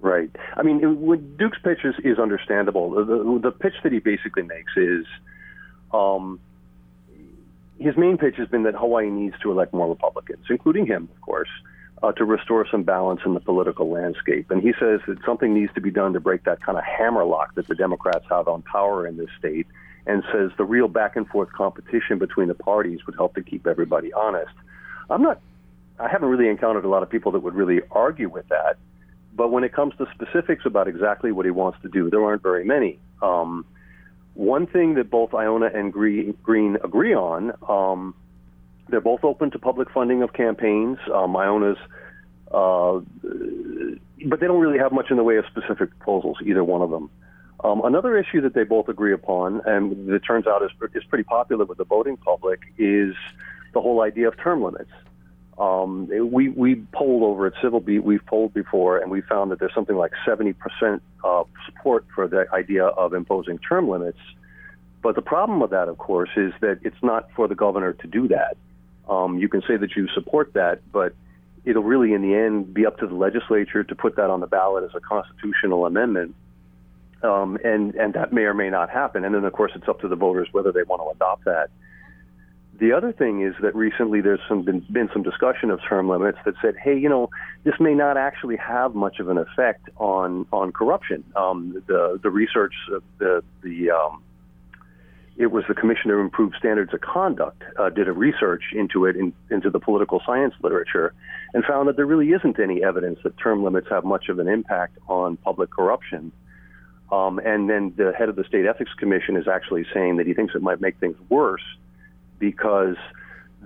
Right. 0.00 0.30
I 0.56 0.62
mean, 0.62 0.82
it, 0.82 1.36
Duke's 1.36 1.58
pitch 1.62 1.84
is, 1.84 1.96
is 2.04 2.20
understandable. 2.20 2.90
The, 2.92 3.04
the, 3.04 3.40
the, 3.42 3.50
pitch 3.50 3.74
that 3.82 3.92
he 3.92 3.98
basically 3.98 4.44
makes 4.44 4.72
is 4.76 5.04
um, 5.92 6.38
his 7.80 7.96
main 7.96 8.18
pitch 8.18 8.36
has 8.36 8.48
been 8.48 8.62
that 8.62 8.74
Hawaii 8.74 9.10
needs 9.10 9.34
to 9.42 9.50
elect 9.50 9.74
more 9.74 9.88
Republicans, 9.88 10.46
including 10.48 10.86
him, 10.86 11.08
of 11.12 11.20
course 11.22 11.50
uh, 12.02 12.12
to 12.12 12.24
restore 12.24 12.66
some 12.70 12.82
balance 12.82 13.20
in 13.24 13.34
the 13.34 13.40
political 13.40 13.88
landscape. 13.90 14.50
And 14.50 14.60
he 14.60 14.72
says 14.78 15.00
that 15.06 15.18
something 15.24 15.54
needs 15.54 15.72
to 15.74 15.80
be 15.80 15.90
done 15.90 16.12
to 16.14 16.20
break 16.20 16.44
that 16.44 16.60
kind 16.60 16.76
of 16.76 16.84
hammerlock 16.84 17.54
that 17.54 17.68
the 17.68 17.74
Democrats 17.74 18.24
have 18.28 18.48
on 18.48 18.62
power 18.62 19.06
in 19.06 19.16
this 19.16 19.30
state, 19.38 19.66
and 20.06 20.24
says 20.32 20.50
the 20.56 20.64
real 20.64 20.88
back 20.88 21.14
and 21.14 21.28
forth 21.28 21.52
competition 21.52 22.18
between 22.18 22.48
the 22.48 22.54
parties 22.54 23.06
would 23.06 23.14
help 23.14 23.34
to 23.34 23.42
keep 23.42 23.66
everybody 23.66 24.12
honest. 24.12 24.52
I'm 25.08 25.22
not, 25.22 25.40
I 26.00 26.08
haven't 26.08 26.28
really 26.28 26.48
encountered 26.48 26.84
a 26.84 26.88
lot 26.88 27.04
of 27.04 27.10
people 27.10 27.32
that 27.32 27.40
would 27.40 27.54
really 27.54 27.82
argue 27.90 28.28
with 28.28 28.48
that. 28.48 28.78
But 29.34 29.52
when 29.52 29.62
it 29.64 29.72
comes 29.72 29.94
to 29.98 30.06
specifics 30.12 30.66
about 30.66 30.88
exactly 30.88 31.30
what 31.30 31.46
he 31.46 31.52
wants 31.52 31.78
to 31.82 31.88
do, 31.88 32.10
there 32.10 32.22
aren't 32.22 32.42
very 32.42 32.64
many. 32.64 32.98
Um, 33.22 33.64
one 34.34 34.66
thing 34.66 34.94
that 34.94 35.10
both 35.10 35.30
Aiona 35.30 35.74
and 35.74 35.92
Green 35.92 36.76
agree 36.82 37.14
on 37.14 37.52
um, 37.68 38.14
they're 38.88 39.00
both 39.00 39.24
open 39.24 39.50
to 39.52 39.58
public 39.58 39.90
funding 39.90 40.22
of 40.22 40.32
campaigns. 40.32 40.98
Um, 41.12 41.34
Aiona's, 41.34 41.78
uh, 42.50 43.00
but 44.26 44.40
they 44.40 44.46
don't 44.46 44.60
really 44.60 44.78
have 44.78 44.92
much 44.92 45.10
in 45.10 45.16
the 45.16 45.24
way 45.24 45.36
of 45.36 45.44
specific 45.46 45.90
proposals, 45.98 46.38
either 46.44 46.62
one 46.62 46.82
of 46.82 46.90
them. 46.90 47.10
Um, 47.64 47.80
another 47.84 48.18
issue 48.18 48.40
that 48.40 48.54
they 48.54 48.64
both 48.64 48.88
agree 48.88 49.12
upon, 49.12 49.62
and 49.66 50.10
it 50.10 50.20
turns 50.20 50.46
out 50.46 50.62
is, 50.62 50.70
is 50.94 51.04
pretty 51.04 51.24
popular 51.24 51.64
with 51.64 51.78
the 51.78 51.84
voting 51.84 52.16
public, 52.16 52.60
is 52.76 53.14
the 53.72 53.80
whole 53.80 54.02
idea 54.02 54.28
of 54.28 54.36
term 54.36 54.62
limits. 54.62 54.90
Um, 55.58 56.08
we 56.32 56.48
we 56.48 56.76
polled 56.92 57.22
over 57.22 57.46
at 57.46 57.52
Civil 57.62 57.80
Beat. 57.80 58.02
We've 58.02 58.24
polled 58.26 58.54
before, 58.54 58.98
and 58.98 59.10
we 59.10 59.20
found 59.20 59.50
that 59.52 59.60
there's 59.60 59.74
something 59.74 59.96
like 59.96 60.12
70% 60.26 60.54
of 61.22 61.48
support 61.66 62.06
for 62.14 62.26
the 62.26 62.46
idea 62.52 62.86
of 62.86 63.12
imposing 63.12 63.58
term 63.58 63.88
limits. 63.88 64.18
But 65.02 65.14
the 65.14 65.22
problem 65.22 65.60
with 65.60 65.70
that, 65.70 65.88
of 65.88 65.98
course, 65.98 66.30
is 66.36 66.52
that 66.60 66.78
it's 66.82 67.02
not 67.02 67.28
for 67.36 67.48
the 67.48 67.54
governor 67.54 67.92
to 67.92 68.06
do 68.06 68.28
that. 68.28 68.56
Um, 69.08 69.38
you 69.38 69.48
can 69.48 69.62
say 69.62 69.76
that 69.76 69.96
you 69.96 70.08
support 70.14 70.52
that, 70.54 70.80
but 70.92 71.14
it'll 71.64 71.82
really, 71.82 72.12
in 72.12 72.22
the 72.22 72.34
end, 72.34 72.72
be 72.72 72.86
up 72.86 72.98
to 72.98 73.06
the 73.06 73.14
legislature 73.14 73.84
to 73.84 73.94
put 73.94 74.16
that 74.16 74.30
on 74.30 74.40
the 74.40 74.46
ballot 74.46 74.84
as 74.84 74.94
a 74.94 75.00
constitutional 75.00 75.86
amendment. 75.86 76.34
Um, 77.22 77.56
and 77.62 77.94
and 77.94 78.14
that 78.14 78.32
may 78.32 78.42
or 78.42 78.54
may 78.54 78.68
not 78.68 78.90
happen. 78.90 79.24
And 79.24 79.34
then, 79.34 79.44
of 79.44 79.52
course, 79.52 79.72
it's 79.76 79.88
up 79.88 80.00
to 80.00 80.08
the 80.08 80.16
voters 80.16 80.48
whether 80.50 80.72
they 80.72 80.82
want 80.82 81.02
to 81.02 81.08
adopt 81.10 81.44
that. 81.44 81.70
The 82.80 82.92
other 82.92 83.12
thing 83.12 83.42
is 83.42 83.54
that 83.62 83.76
recently 83.76 84.20
there's 84.22 84.40
some, 84.48 84.62
been, 84.62 84.80
been 84.90 85.08
some 85.12 85.22
discussion 85.22 85.70
of 85.70 85.78
term 85.88 86.08
limits 86.08 86.38
that 86.44 86.54
said, 86.60 86.74
hey, 86.76 86.98
you 86.98 87.08
know, 87.08 87.30
this 87.62 87.74
may 87.78 87.94
not 87.94 88.16
actually 88.16 88.56
have 88.56 88.96
much 88.96 89.20
of 89.20 89.28
an 89.28 89.38
effect 89.38 89.88
on 89.98 90.46
on 90.52 90.72
corruption. 90.72 91.22
Um, 91.36 91.80
the 91.86 92.18
the 92.20 92.30
research, 92.30 92.74
uh, 92.92 92.98
the 93.18 93.44
the 93.62 93.92
um, 93.92 94.22
it 95.36 95.46
was 95.46 95.64
the 95.66 95.74
Commission 95.74 96.10
to 96.10 96.18
Improve 96.18 96.52
Standards 96.58 96.92
of 96.92 97.00
Conduct 97.00 97.62
uh, 97.78 97.88
did 97.90 98.06
a 98.06 98.12
research 98.12 98.64
into 98.72 99.06
it 99.06 99.16
in, 99.16 99.32
into 99.50 99.70
the 99.70 99.80
political 99.80 100.20
science 100.26 100.54
literature 100.62 101.14
and 101.54 101.64
found 101.64 101.88
that 101.88 101.96
there 101.96 102.06
really 102.06 102.30
isn't 102.30 102.60
any 102.60 102.84
evidence 102.84 103.18
that 103.24 103.36
term 103.38 103.64
limits 103.64 103.88
have 103.90 104.04
much 104.04 104.28
of 104.28 104.38
an 104.38 104.48
impact 104.48 104.98
on 105.08 105.36
public 105.38 105.70
corruption. 105.70 106.32
Um, 107.10 107.38
and 107.38 107.68
then 107.68 107.92
the 107.96 108.12
head 108.12 108.28
of 108.28 108.36
the 108.36 108.44
State 108.44 108.66
Ethics 108.66 108.92
Commission 108.98 109.36
is 109.36 109.48
actually 109.48 109.86
saying 109.92 110.16
that 110.16 110.26
he 110.26 110.34
thinks 110.34 110.54
it 110.54 110.62
might 110.62 110.80
make 110.80 110.98
things 110.98 111.16
worse 111.28 111.64
because 112.38 112.96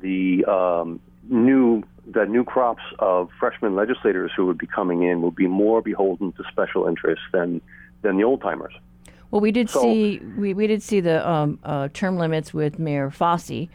the 0.02 0.44
um, 0.44 1.00
new 1.28 1.82
the 2.06 2.24
new 2.24 2.44
crops 2.44 2.82
of 3.00 3.30
freshman 3.40 3.74
legislators 3.74 4.30
who 4.36 4.46
would 4.46 4.58
be 4.58 4.66
coming 4.66 5.02
in 5.02 5.22
will 5.22 5.32
be 5.32 5.48
more 5.48 5.82
beholden 5.82 6.32
to 6.32 6.44
special 6.50 6.86
interests 6.86 7.24
than 7.32 7.60
than 8.02 8.16
the 8.16 8.24
old 8.24 8.40
timers. 8.40 8.74
Well, 9.30 9.40
we 9.40 9.50
did 9.50 9.68
so, 9.68 9.82
see 9.82 10.18
we, 10.18 10.54
we 10.54 10.66
did 10.66 10.82
see 10.82 11.00
the 11.00 11.28
um, 11.28 11.58
uh, 11.64 11.88
term 11.92 12.16
limits 12.18 12.54
with 12.54 12.78
Mayor 12.78 13.10
Fasi 13.10 13.68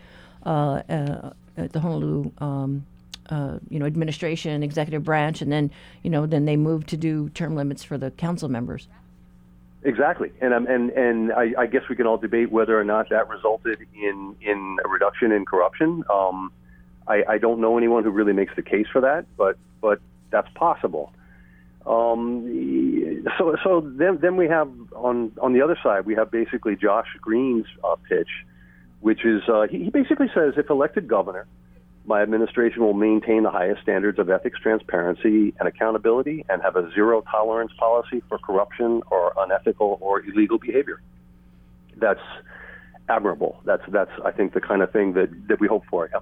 uh, 0.46 0.82
uh, 0.90 1.34
at 1.58 1.74
the 1.74 1.80
Honolulu. 1.80 2.32
Um, 2.40 2.86
uh, 3.30 3.60
you 3.70 3.80
know, 3.80 3.86
administration, 3.86 4.62
executive 4.62 5.06
branch, 5.06 5.42
and 5.42 5.50
then, 5.50 5.72
you 6.04 6.10
know, 6.10 6.26
then 6.26 6.44
they 6.44 6.58
moved 6.58 6.90
to 6.90 6.98
do 6.98 7.30
term 7.30 7.56
limits 7.56 7.82
for 7.82 7.98
the 7.98 8.12
council 8.12 8.50
members. 8.50 8.90
Exactly, 9.84 10.32
and 10.42 10.54
um, 10.54 10.68
and 10.68 10.92
and 10.92 11.32
I, 11.32 11.54
I, 11.58 11.66
guess 11.66 11.82
we 11.90 11.96
can 11.96 12.06
all 12.06 12.18
debate 12.18 12.52
whether 12.52 12.80
or 12.80 12.84
not 12.84 13.10
that 13.10 13.28
resulted 13.30 13.80
in 13.96 14.36
in 14.42 14.78
a 14.86 14.88
reduction 14.88 15.32
in 15.32 15.44
corruption. 15.44 16.04
Um, 16.14 16.52
I, 17.08 17.24
I, 17.28 17.38
don't 17.40 17.60
know 17.62 17.80
anyone 17.80 18.04
who 18.04 18.12
really 18.12 18.34
makes 18.34 18.56
the 18.56 18.62
case 18.62 18.86
for 18.92 19.02
that, 19.02 19.26
but 19.38 19.58
but 19.82 20.00
that's 20.30 20.50
possible. 20.54 21.12
Um, 21.86 23.26
so 23.38 23.56
so 23.64 23.82
then 23.82 24.20
then 24.22 24.38
we 24.38 24.48
have 24.48 24.70
on 24.96 25.32
on 25.42 25.54
the 25.54 25.62
other 25.62 25.78
side 25.82 26.06
we 26.06 26.16
have 26.16 26.30
basically 26.30 26.76
Josh 26.76 27.08
Green's 27.20 27.66
uh, 27.84 27.96
pitch, 28.08 28.30
which 29.00 29.26
is 29.26 29.42
uh, 29.48 29.68
he, 29.70 29.86
he 29.86 29.90
basically 29.90 30.28
says 30.34 30.54
if 30.58 30.70
elected 30.70 31.08
governor, 31.08 31.48
my 32.06 32.22
administration 32.22 32.84
will 32.84 32.94
maintain 32.94 33.44
the 33.44 33.52
highest 33.52 33.82
standards 33.82 34.20
of 34.20 34.30
ethics, 34.30 34.60
transparency, 34.60 35.54
and 35.60 35.68
accountability, 35.68 36.46
and 36.50 36.62
have 36.62 36.76
a 36.76 36.92
zero 36.94 37.22
tolerance 37.30 37.72
policy 37.78 38.22
for 38.28 38.38
corruption 38.38 39.02
or 39.10 39.34
unethical 39.38 39.98
or 40.02 40.22
illegal 40.22 40.58
behavior. 40.58 41.02
That's 41.98 42.20
admirable. 43.10 43.60
That's 43.66 43.84
that's 43.90 44.12
I 44.24 44.32
think 44.32 44.54
the 44.54 44.62
kind 44.62 44.82
of 44.82 44.92
thing 44.92 45.14
that, 45.14 45.30
that 45.48 45.60
we 45.60 45.68
hope 45.68 45.86
for. 45.90 46.10
Yeah. 46.12 46.20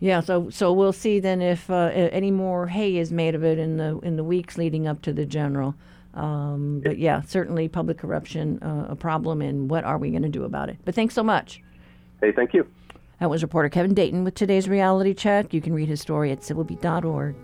Yeah. 0.00 0.20
So 0.20 0.50
so 0.50 0.72
we'll 0.72 0.92
see 0.92 1.20
then 1.20 1.42
if 1.42 1.70
uh, 1.70 1.90
any 1.94 2.30
more 2.30 2.66
hay 2.68 2.96
is 2.96 3.12
made 3.12 3.34
of 3.34 3.44
it 3.44 3.58
in 3.58 3.76
the 3.76 3.98
in 4.02 4.16
the 4.16 4.24
weeks 4.24 4.56
leading 4.56 4.86
up 4.86 5.02
to 5.02 5.12
the 5.12 5.26
general. 5.26 5.74
Um, 6.14 6.80
but 6.84 6.98
yeah, 6.98 7.20
certainly 7.22 7.68
public 7.68 7.98
corruption 7.98 8.62
uh, 8.62 8.86
a 8.88 8.96
problem, 8.96 9.42
and 9.42 9.70
what 9.70 9.84
are 9.84 9.98
we 9.98 10.10
going 10.10 10.22
to 10.22 10.28
do 10.28 10.44
about 10.44 10.68
it? 10.68 10.78
But 10.84 10.94
thanks 10.94 11.14
so 11.14 11.22
much. 11.22 11.62
Hey, 12.20 12.32
thank 12.32 12.54
you. 12.54 12.66
That 13.20 13.30
was 13.30 13.42
reporter 13.42 13.68
Kevin 13.68 13.94
Dayton 13.94 14.24
with 14.24 14.34
today's 14.34 14.68
reality 14.68 15.14
check. 15.14 15.52
You 15.52 15.60
can 15.60 15.74
read 15.74 15.88
his 15.88 16.00
story 16.00 16.32
at 16.32 16.40
civilbeat.org. 16.40 17.34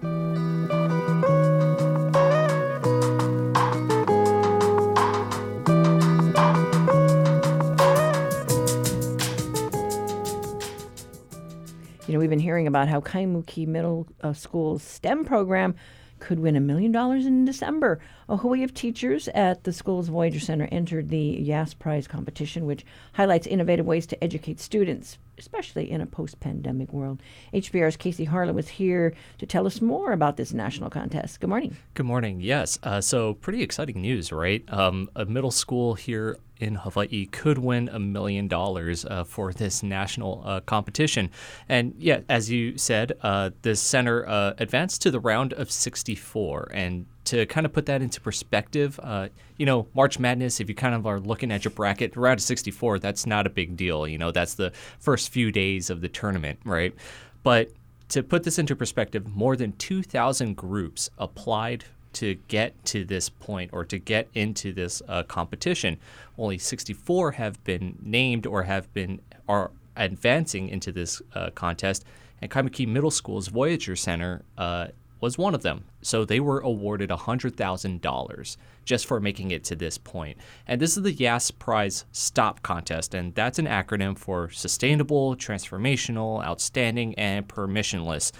know, 12.14 12.20
we've 12.20 12.31
been 12.31 12.38
hearing 12.38 12.66
about 12.66 12.88
how 12.88 13.00
Kaimuki 13.00 13.66
Middle 13.66 14.07
uh, 14.22 14.33
School's 14.33 14.83
STEM 14.83 15.24
program 15.24 15.74
could 16.20 16.38
win 16.38 16.57
a 16.57 16.61
million 16.61 16.92
dollars 16.92 17.27
in 17.27 17.44
December. 17.44 18.00
A 18.29 18.37
Hawaii 18.37 18.62
of 18.62 18.72
teachers 18.72 19.29
at 19.29 19.64
the 19.64 19.72
school's 19.72 20.09
Voyager 20.09 20.40
Center 20.40 20.68
entered 20.72 21.09
the 21.11 21.18
Yass 21.18 21.74
Prize 21.74 22.09
competition, 22.09 22.64
which 22.64 22.87
highlights 23.12 23.46
innovative 23.46 23.85
ways 23.85 24.07
to 24.07 24.24
educate 24.24 24.61
students 24.61 25.18
especially 25.38 25.90
in 25.90 26.01
a 26.01 26.07
post 26.07 26.40
pandemic 26.40 26.92
world. 26.92 27.20
HPR's 27.53 27.97
Casey 27.97 28.25
Harlan 28.25 28.55
was 28.55 28.68
here 28.68 29.14
to 29.38 29.47
tell 29.47 29.66
us 29.66 29.81
more 29.81 30.12
about 30.12 30.37
this 30.37 30.53
national 30.53 30.90
contest. 30.90 31.40
Good 31.40 31.51
morning. 31.51 31.77
Good 31.94 32.07
morning. 32.07 32.40
Yes. 32.40 32.79
Uh, 32.83 33.01
so, 33.01 33.35
pretty 33.35 33.62
exciting 33.62 34.01
news, 34.01 34.33
right? 34.33 34.64
Um, 34.73 35.09
a 35.16 35.25
middle 35.25 35.51
school 35.51 35.94
here 35.94 36.37
in 36.59 36.77
Hawaii 36.77 37.27
could 37.27 37.59
win 37.59 37.88
a 37.88 37.99
million 37.99 38.49
dollars 38.49 39.05
uh, 39.05 39.25
for 39.25 39.53
this 39.53 39.83
national 39.83 40.42
uh, 40.44 40.61
competition. 40.61 41.31
And 41.68 41.94
yeah, 41.99 42.20
as 42.29 42.51
you 42.51 42.79
said, 42.79 43.12
uh, 43.23 43.51
the 43.62 43.75
center 43.75 44.27
uh, 44.29 44.55
advanced 44.59 45.03
to 45.03 45.11
the 45.11 45.20
round 45.20 45.53
of 45.53 45.70
64. 45.70 46.70
And 46.73 47.07
to 47.24 47.46
kind 47.46 47.64
of 47.64 47.72
put 47.72 47.87
that 47.87 48.02
into 48.02 48.20
perspective, 48.20 49.00
uh, 49.02 49.28
you 49.56 49.66
know, 49.66 49.87
March 49.94 50.18
Madness, 50.18 50.60
if 50.60 50.68
you 50.68 50.74
kind 50.74 50.94
of 50.94 51.06
are 51.06 51.20
looking 51.20 51.50
at 51.50 51.64
your 51.64 51.72
bracket, 51.72 52.16
round 52.16 52.38
of 52.38 52.42
64, 52.42 52.98
that's 52.98 53.26
not 53.26 53.46
a 53.46 53.50
big 53.50 53.76
deal. 53.76 54.06
You 54.06 54.18
know, 54.18 54.30
that's 54.30 54.54
the 54.54 54.72
first 54.98 55.30
few 55.30 55.50
days 55.50 55.90
of 55.90 56.00
the 56.00 56.08
tournament, 56.08 56.58
right? 56.64 56.94
But 57.42 57.70
to 58.10 58.22
put 58.22 58.44
this 58.44 58.58
into 58.58 58.76
perspective, 58.76 59.26
more 59.34 59.56
than 59.56 59.72
2,000 59.72 60.54
groups 60.56 61.10
applied 61.18 61.84
to 62.14 62.34
get 62.48 62.84
to 62.87 63.04
this 63.04 63.28
point 63.28 63.70
or 63.72 63.84
to 63.84 63.98
get 63.98 64.28
into 64.34 64.72
this 64.72 65.02
uh, 65.08 65.22
competition. 65.24 65.98
Only 66.38 66.58
64 66.58 67.32
have 67.32 67.62
been 67.64 67.98
named 68.02 68.46
or 68.46 68.62
have 68.62 68.92
been 68.94 69.20
are 69.48 69.70
advancing 69.96 70.68
into 70.68 70.90
this 70.90 71.20
uh, 71.34 71.50
contest. 71.50 72.04
And 72.40 72.50
Kaimuki 72.50 72.87
Middle 72.87 73.10
School's 73.10 73.48
Voyager 73.48 73.96
Center 73.96 74.42
uh, 74.56 74.88
was 75.24 75.38
one 75.38 75.54
of 75.54 75.62
them. 75.62 75.84
So 76.02 76.26
they 76.26 76.38
were 76.38 76.60
awarded 76.60 77.08
$100,000 77.08 78.56
just 78.84 79.06
for 79.06 79.20
making 79.20 79.52
it 79.52 79.64
to 79.64 79.74
this 79.74 79.96
point. 79.96 80.37
And 80.68 80.78
this 80.78 80.98
is 80.98 81.02
the 81.02 81.12
Yass 81.12 81.50
Prize 81.50 82.04
STOP 82.12 82.62
contest, 82.62 83.14
and 83.14 83.34
that's 83.34 83.58
an 83.58 83.64
acronym 83.66 84.18
for 84.18 84.50
Sustainable, 84.50 85.34
Transformational, 85.34 86.44
Outstanding, 86.44 87.14
and 87.14 87.48
Permissionless. 87.48 88.32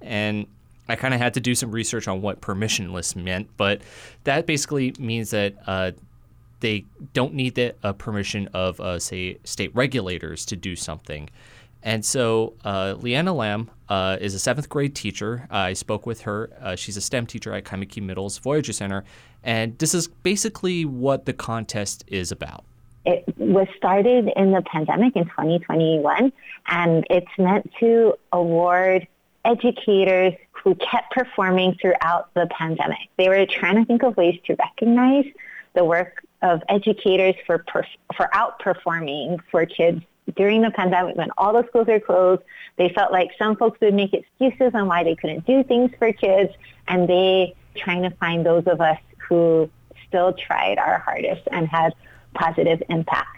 And 0.00 0.46
I 0.88 0.94
kind 0.94 1.12
of 1.12 1.18
had 1.18 1.34
to 1.34 1.40
do 1.40 1.56
some 1.56 1.72
research 1.72 2.06
on 2.06 2.22
what 2.22 2.40
permissionless 2.40 3.16
meant, 3.16 3.48
but 3.56 3.82
that 4.22 4.46
basically 4.46 4.94
means 4.96 5.30
that 5.30 5.56
uh, 5.66 5.90
they 6.60 6.84
don't 7.14 7.34
need 7.34 7.56
the 7.56 7.74
uh, 7.82 7.94
permission 7.94 8.48
of, 8.54 8.80
uh, 8.80 9.00
say, 9.00 9.38
state 9.42 9.74
regulators 9.74 10.46
to 10.46 10.54
do 10.54 10.76
something. 10.76 11.28
And 11.82 12.04
so 12.04 12.54
uh, 12.64 12.96
Leanna 12.98 13.32
Lamb 13.32 13.70
uh, 13.88 14.18
is 14.20 14.34
a 14.34 14.38
seventh 14.38 14.68
grade 14.68 14.94
teacher. 14.94 15.46
I 15.50 15.72
spoke 15.72 16.06
with 16.06 16.22
her. 16.22 16.50
Uh, 16.60 16.76
she's 16.76 16.96
a 16.96 17.00
STEM 17.00 17.26
teacher 17.26 17.52
at 17.52 17.64
Kaimuki 17.64 18.02
Middle's 18.02 18.38
Voyager 18.38 18.72
Center. 18.72 19.04
And 19.42 19.78
this 19.78 19.94
is 19.94 20.08
basically 20.08 20.84
what 20.84 21.24
the 21.24 21.32
contest 21.32 22.04
is 22.08 22.32
about. 22.32 22.64
It 23.04 23.24
was 23.38 23.68
started 23.76 24.30
in 24.36 24.52
the 24.52 24.62
pandemic 24.62 25.16
in 25.16 25.24
2021, 25.24 26.32
and 26.66 27.06
it's 27.08 27.26
meant 27.38 27.70
to 27.80 28.14
award 28.32 29.06
educators 29.44 30.34
who 30.50 30.74
kept 30.74 31.12
performing 31.12 31.74
throughout 31.80 32.34
the 32.34 32.48
pandemic. 32.50 33.08
They 33.16 33.28
were 33.28 33.46
trying 33.46 33.76
to 33.76 33.84
think 33.86 34.02
of 34.02 34.16
ways 34.16 34.38
to 34.46 34.56
recognize 34.56 35.24
the 35.74 35.84
work 35.84 36.22
of 36.42 36.62
educators 36.68 37.34
for, 37.46 37.64
for 38.16 38.28
outperforming 38.34 39.38
for 39.50 39.64
kids 39.64 40.02
during 40.36 40.62
the 40.62 40.70
pandemic 40.70 41.16
when 41.16 41.30
all 41.38 41.52
the 41.52 41.66
schools 41.68 41.88
are 41.88 42.00
closed, 42.00 42.42
they 42.76 42.90
felt 42.90 43.12
like 43.12 43.30
some 43.38 43.56
folks 43.56 43.80
would 43.80 43.94
make 43.94 44.12
excuses 44.12 44.72
on 44.74 44.86
why 44.86 45.04
they 45.04 45.14
couldn't 45.14 45.46
do 45.46 45.62
things 45.64 45.90
for 45.98 46.12
kids, 46.12 46.52
and 46.86 47.08
they 47.08 47.54
trying 47.76 48.02
to 48.02 48.10
find 48.16 48.44
those 48.44 48.66
of 48.66 48.80
us 48.80 48.98
who 49.28 49.68
still 50.06 50.32
tried 50.32 50.78
our 50.78 50.98
hardest 50.98 51.42
and 51.52 51.68
had 51.68 51.94
positive 52.34 52.82
impact. 52.88 53.28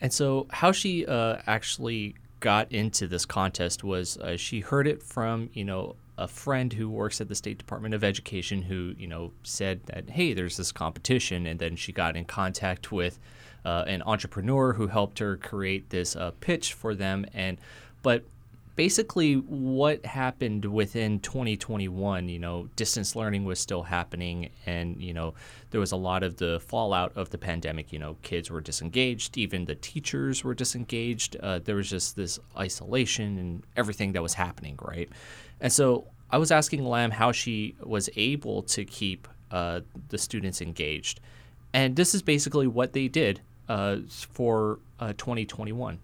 And 0.00 0.12
so, 0.12 0.46
how 0.50 0.72
she 0.72 1.06
uh, 1.06 1.38
actually 1.46 2.16
got 2.40 2.70
into 2.70 3.06
this 3.06 3.24
contest 3.24 3.82
was 3.82 4.18
uh, 4.18 4.36
she 4.36 4.60
heard 4.60 4.86
it 4.86 5.02
from 5.02 5.50
you 5.52 5.64
know 5.64 5.96
a 6.18 6.28
friend 6.28 6.72
who 6.72 6.88
works 6.88 7.20
at 7.20 7.28
the 7.28 7.34
State 7.34 7.58
Department 7.58 7.94
of 7.94 8.04
Education 8.04 8.62
who 8.62 8.94
you 8.98 9.06
know 9.06 9.32
said 9.42 9.80
that 9.86 10.10
hey 10.10 10.34
there's 10.34 10.56
this 10.56 10.70
competition 10.70 11.46
and 11.46 11.58
then 11.58 11.76
she 11.76 11.92
got 11.92 12.16
in 12.16 12.24
contact 12.24 12.92
with 12.92 13.18
uh, 13.66 13.84
an 13.88 14.00
entrepreneur 14.06 14.72
who 14.72 14.86
helped 14.86 15.18
her 15.18 15.36
create 15.36 15.90
this 15.90 16.14
uh, 16.14 16.30
pitch 16.40 16.72
for 16.72 16.94
them 16.94 17.26
and 17.34 17.58
but 18.02 18.24
basically 18.76 19.34
what 19.34 20.04
happened 20.06 20.64
within 20.64 21.18
2021 21.18 22.28
you 22.28 22.38
know 22.38 22.68
distance 22.76 23.16
learning 23.16 23.44
was 23.44 23.58
still 23.58 23.82
happening 23.82 24.50
and 24.66 25.00
you 25.02 25.12
know 25.12 25.34
there 25.70 25.80
was 25.80 25.90
a 25.90 25.96
lot 25.96 26.22
of 26.22 26.36
the 26.36 26.60
fallout 26.60 27.10
of 27.16 27.30
the 27.30 27.38
pandemic 27.38 27.92
you 27.92 27.98
know 27.98 28.16
kids 28.22 28.50
were 28.50 28.60
disengaged 28.60 29.36
even 29.36 29.64
the 29.64 29.74
teachers 29.74 30.44
were 30.44 30.54
disengaged 30.54 31.34
uh, 31.42 31.58
there 31.58 31.74
was 31.74 31.90
just 31.90 32.14
this 32.14 32.38
isolation 32.56 33.36
and 33.38 33.64
everything 33.76 34.12
that 34.12 34.22
was 34.22 34.34
happening 34.34 34.78
right? 34.80 35.08
And 35.60 35.72
so 35.72 36.06
i 36.30 36.38
was 36.38 36.52
asking 36.52 36.84
lam 36.84 37.10
how 37.10 37.32
she 37.32 37.74
was 37.82 38.08
able 38.14 38.62
to 38.62 38.84
keep 38.84 39.26
uh, 39.50 39.80
the 40.08 40.18
students 40.18 40.60
engaged 40.60 41.18
and 41.72 41.96
this 41.96 42.14
is 42.14 42.22
basically 42.22 42.66
what 42.66 42.92
they 42.92 43.08
did 43.08 43.40
uh, 43.68 43.96
for 44.08 44.78
uh, 45.00 45.12
2021 45.14 45.98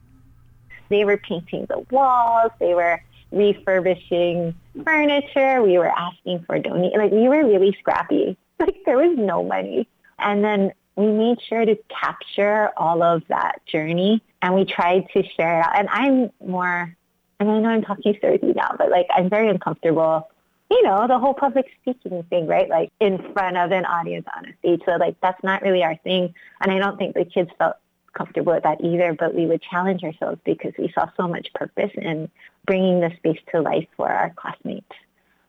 they 0.93 1.05
were 1.05 1.17
painting 1.17 1.67
the 1.69 1.85
walls. 1.91 2.53
They 2.61 2.75
were 2.75 3.03
refurbishing 3.33 4.55
furniture. 4.85 5.63
We 5.63 5.79
were 5.79 5.89
asking 5.91 6.45
for 6.47 6.59
donate. 6.59 6.97
Like 6.97 7.11
we 7.11 7.29
were 7.29 7.45
really 7.45 7.77
scrappy. 7.81 8.37
Like 8.61 8.77
there 8.87 8.97
was 8.97 9.19
no 9.19 9.43
money. 9.43 9.89
And 10.21 10.45
then 10.45 10.73
we 10.95 11.09
made 11.09 11.39
sure 11.49 11.65
to 11.65 11.77
capture 11.89 12.71
all 12.77 13.03
of 13.03 13.25
that 13.27 13.61
journey 13.67 14.23
and 14.41 14.55
we 14.55 14.65
tried 14.65 15.09
to 15.15 15.25
share 15.37 15.59
it 15.59 15.65
out. 15.65 15.77
And 15.77 15.89
I'm 15.91 16.31
more, 16.49 16.97
and 17.41 17.51
I 17.51 17.59
know 17.59 17.69
I'm 17.71 17.83
talking 17.83 18.15
you 18.23 18.55
now, 18.55 18.77
but 18.79 18.89
like 18.89 19.09
I'm 19.13 19.29
very 19.29 19.49
uncomfortable 19.49 20.29
you 20.73 20.83
know, 20.85 21.07
the 21.07 21.19
whole 21.19 21.35
public 21.35 21.67
speaking 21.81 22.23
thing, 22.25 22.47
right? 22.47 22.69
Like 22.69 22.91
in 22.99 23.33
front 23.33 23.59
of 23.59 23.73
an 23.73 23.85
audience 23.85 24.27
on 24.35 24.47
a 24.47 24.57
stage. 24.59 24.81
So 24.87 24.93
like 24.93 25.17
that's 25.21 25.43
not 25.45 25.61
really 25.61 25.85
our 25.85 25.97
thing. 25.97 26.35
And 26.61 26.73
I 26.73 26.79
don't 26.79 26.97
think 26.97 27.15
the 27.15 27.27
kids 27.27 27.51
felt 27.59 27.77
comfortable 28.15 28.55
with 28.55 28.63
that 28.63 28.81
either, 28.83 29.13
but 29.13 29.35
we 29.35 29.47
would 29.47 29.63
challenge 29.63 30.03
ourselves 30.03 30.41
because 30.45 30.73
we 30.79 30.91
saw 30.95 31.09
so 31.17 31.29
much 31.29 31.53
purpose 31.55 31.91
in 31.97 32.31
bringing 32.67 33.01
the 33.01 33.11
space 33.17 33.39
to 33.51 33.61
life 33.61 33.87
for 33.97 34.09
our 34.09 34.31
classmates, 34.31 34.93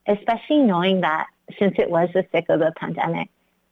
especially 0.08 0.60
knowing 0.60 1.02
that 1.02 1.28
since 1.58 1.76
it 1.78 1.90
was 1.90 2.10
the 2.14 2.24
thick 2.24 2.46
of 2.50 2.60
the 2.60 2.74
pandemic 2.76 3.30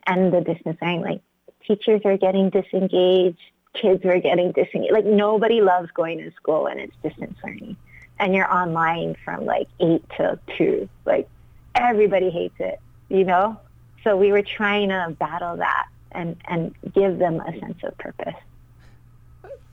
and 0.08 0.34
the 0.34 0.42
distance 0.42 0.78
learning, 0.82 1.02
like 1.02 1.22
teachers 1.68 2.02
are 2.06 2.18
getting 2.18 2.50
disengaged, 2.50 3.40
kids 3.74 4.06
are 4.06 4.20
getting 4.20 4.54
disengaged. 4.54 4.94
Like 4.94 5.06
nobody 5.06 5.62
loves 5.62 5.90
going 5.92 6.20
to 6.20 6.32
school 6.32 6.64
when 6.64 6.80
it's 6.80 6.96
distance 7.04 7.38
learning 7.44 7.76
and 8.22 8.36
you're 8.36 8.52
online 8.54 9.16
from 9.26 9.46
like 9.46 9.68
eight 9.80 10.04
to 10.18 10.40
two. 10.58 10.88
Like 11.06 11.28
everybody 11.76 12.30
hates 12.30 12.56
it, 12.60 12.80
you 13.10 13.24
know? 13.24 13.60
So 14.04 14.18
we 14.18 14.32
were 14.32 14.42
trying 14.42 14.90
to 14.90 15.16
battle 15.20 15.58
that 15.58 15.88
and, 16.12 16.36
and 16.46 16.76
give 16.94 17.20
them 17.20 17.40
a 17.40 17.60
sense 17.60 17.78
of 17.84 17.98
purpose 17.98 18.36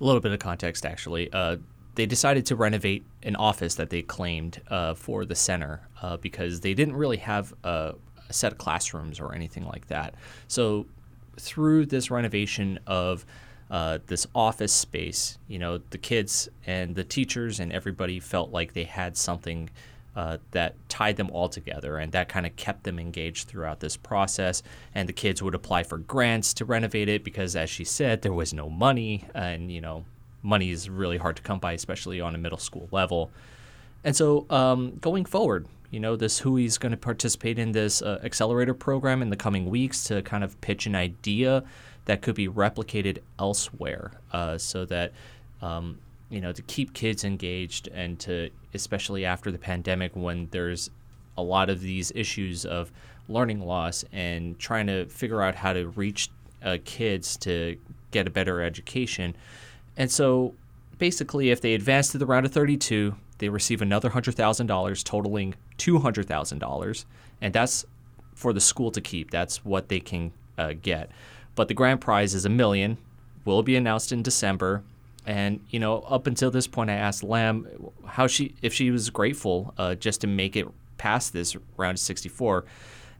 a 0.00 0.04
little 0.04 0.20
bit 0.20 0.32
of 0.32 0.38
context 0.38 0.86
actually. 0.86 1.32
Uh, 1.32 1.56
they 1.94 2.06
decided 2.06 2.46
to 2.46 2.56
renovate 2.56 3.04
an 3.24 3.34
office 3.36 3.74
that 3.74 3.90
they 3.90 4.02
claimed 4.02 4.60
uh, 4.68 4.94
for 4.94 5.24
the 5.24 5.34
center 5.34 5.80
uh, 6.00 6.16
because 6.16 6.60
they 6.60 6.74
didn't 6.74 6.94
really 6.94 7.16
have 7.16 7.52
a, 7.64 7.94
a, 8.28 8.32
set 8.32 8.52
of 8.52 8.58
classrooms 8.58 9.18
or 9.18 9.34
anything 9.34 9.66
like 9.66 9.88
that. 9.88 10.14
So 10.46 10.86
through 11.38 11.86
this 11.86 12.10
renovation 12.10 12.78
of 12.86 13.26
uh, 13.70 13.98
this 14.06 14.26
office 14.34 14.72
space, 14.72 15.38
you 15.48 15.58
know, 15.58 15.78
the 15.90 15.98
kids 15.98 16.48
and 16.66 16.94
the 16.94 17.04
teachers 17.04 17.58
and 17.58 17.72
everybody 17.72 18.20
felt 18.20 18.52
like 18.52 18.74
they 18.74 18.84
had 18.84 19.16
something 19.16 19.68
uh, 20.18 20.36
that 20.50 20.74
tied 20.88 21.16
them 21.16 21.30
all 21.30 21.48
together, 21.48 21.96
and 21.96 22.10
that 22.10 22.28
kind 22.28 22.44
of 22.44 22.56
kept 22.56 22.82
them 22.82 22.98
engaged 22.98 23.46
throughout 23.46 23.78
this 23.78 23.96
process. 23.96 24.64
And 24.92 25.08
the 25.08 25.12
kids 25.12 25.44
would 25.44 25.54
apply 25.54 25.84
for 25.84 25.98
grants 25.98 26.52
to 26.54 26.64
renovate 26.64 27.08
it 27.08 27.22
because, 27.22 27.54
as 27.54 27.70
she 27.70 27.84
said, 27.84 28.22
there 28.22 28.32
was 28.32 28.52
no 28.52 28.68
money, 28.68 29.24
and 29.32 29.70
you 29.70 29.80
know, 29.80 30.04
money 30.42 30.70
is 30.70 30.90
really 30.90 31.18
hard 31.18 31.36
to 31.36 31.42
come 31.42 31.60
by, 31.60 31.72
especially 31.72 32.20
on 32.20 32.34
a 32.34 32.38
middle 32.38 32.58
school 32.58 32.88
level. 32.90 33.30
And 34.02 34.16
so, 34.16 34.44
um, 34.50 34.96
going 35.00 35.24
forward, 35.24 35.68
you 35.92 36.00
know, 36.00 36.16
this 36.16 36.40
Hui 36.40 36.64
is 36.64 36.78
going 36.78 36.90
to 36.90 36.98
participate 36.98 37.56
in 37.56 37.70
this 37.70 38.02
uh, 38.02 38.18
accelerator 38.24 38.74
program 38.74 39.22
in 39.22 39.30
the 39.30 39.36
coming 39.36 39.70
weeks 39.70 40.02
to 40.04 40.22
kind 40.22 40.42
of 40.42 40.60
pitch 40.60 40.86
an 40.86 40.96
idea 40.96 41.62
that 42.06 42.22
could 42.22 42.34
be 42.34 42.48
replicated 42.48 43.18
elsewhere, 43.38 44.10
uh, 44.32 44.58
so 44.58 44.84
that 44.86 45.12
um, 45.62 45.98
you 46.30 46.40
know 46.40 46.52
to 46.52 46.62
keep 46.62 46.92
kids 46.92 47.24
engaged 47.24 47.88
and 47.88 48.18
to 48.18 48.50
especially 48.74 49.24
after 49.24 49.50
the 49.50 49.58
pandemic 49.58 50.14
when 50.14 50.48
there's 50.50 50.90
a 51.36 51.42
lot 51.42 51.70
of 51.70 51.80
these 51.80 52.12
issues 52.14 52.64
of 52.64 52.90
learning 53.28 53.60
loss 53.60 54.04
and 54.12 54.58
trying 54.58 54.86
to 54.86 55.06
figure 55.06 55.42
out 55.42 55.54
how 55.54 55.72
to 55.72 55.88
reach 55.88 56.30
uh, 56.62 56.78
kids 56.84 57.36
to 57.36 57.76
get 58.10 58.26
a 58.26 58.30
better 58.30 58.60
education. 58.60 59.36
And 59.96 60.10
so 60.10 60.54
basically 60.98 61.50
if 61.50 61.60
they 61.60 61.74
advance 61.74 62.10
to 62.10 62.18
the 62.18 62.26
round 62.26 62.44
of 62.44 62.52
32 62.52 63.14
they 63.38 63.48
receive 63.48 63.80
another 63.80 64.10
$100000 64.10 65.04
totaling 65.04 65.54
$200000 65.78 67.04
and 67.40 67.54
that's 67.54 67.86
for 68.34 68.52
the 68.52 68.60
school 68.60 68.90
to 68.90 69.00
keep. 69.00 69.30
That's 69.30 69.64
what 69.64 69.88
they 69.88 70.00
can 70.00 70.32
uh, 70.56 70.72
get. 70.80 71.10
But 71.54 71.68
the 71.68 71.74
grand 71.74 72.00
prize 72.00 72.34
is 72.34 72.44
a 72.44 72.48
million 72.48 72.98
will 73.44 73.62
be 73.62 73.76
announced 73.76 74.12
in 74.12 74.22
december 74.22 74.82
and 75.28 75.60
you 75.68 75.78
know, 75.78 75.98
up 76.00 76.26
until 76.26 76.50
this 76.50 76.66
point, 76.66 76.88
I 76.88 76.94
asked 76.94 77.22
Lam 77.22 77.68
how 78.06 78.26
she 78.26 78.54
if 78.62 78.72
she 78.72 78.90
was 78.90 79.10
grateful 79.10 79.74
uh, 79.76 79.94
just 79.94 80.22
to 80.22 80.26
make 80.26 80.56
it 80.56 80.66
past 80.96 81.34
this 81.34 81.54
round 81.76 81.96
of 81.96 82.00
64, 82.00 82.64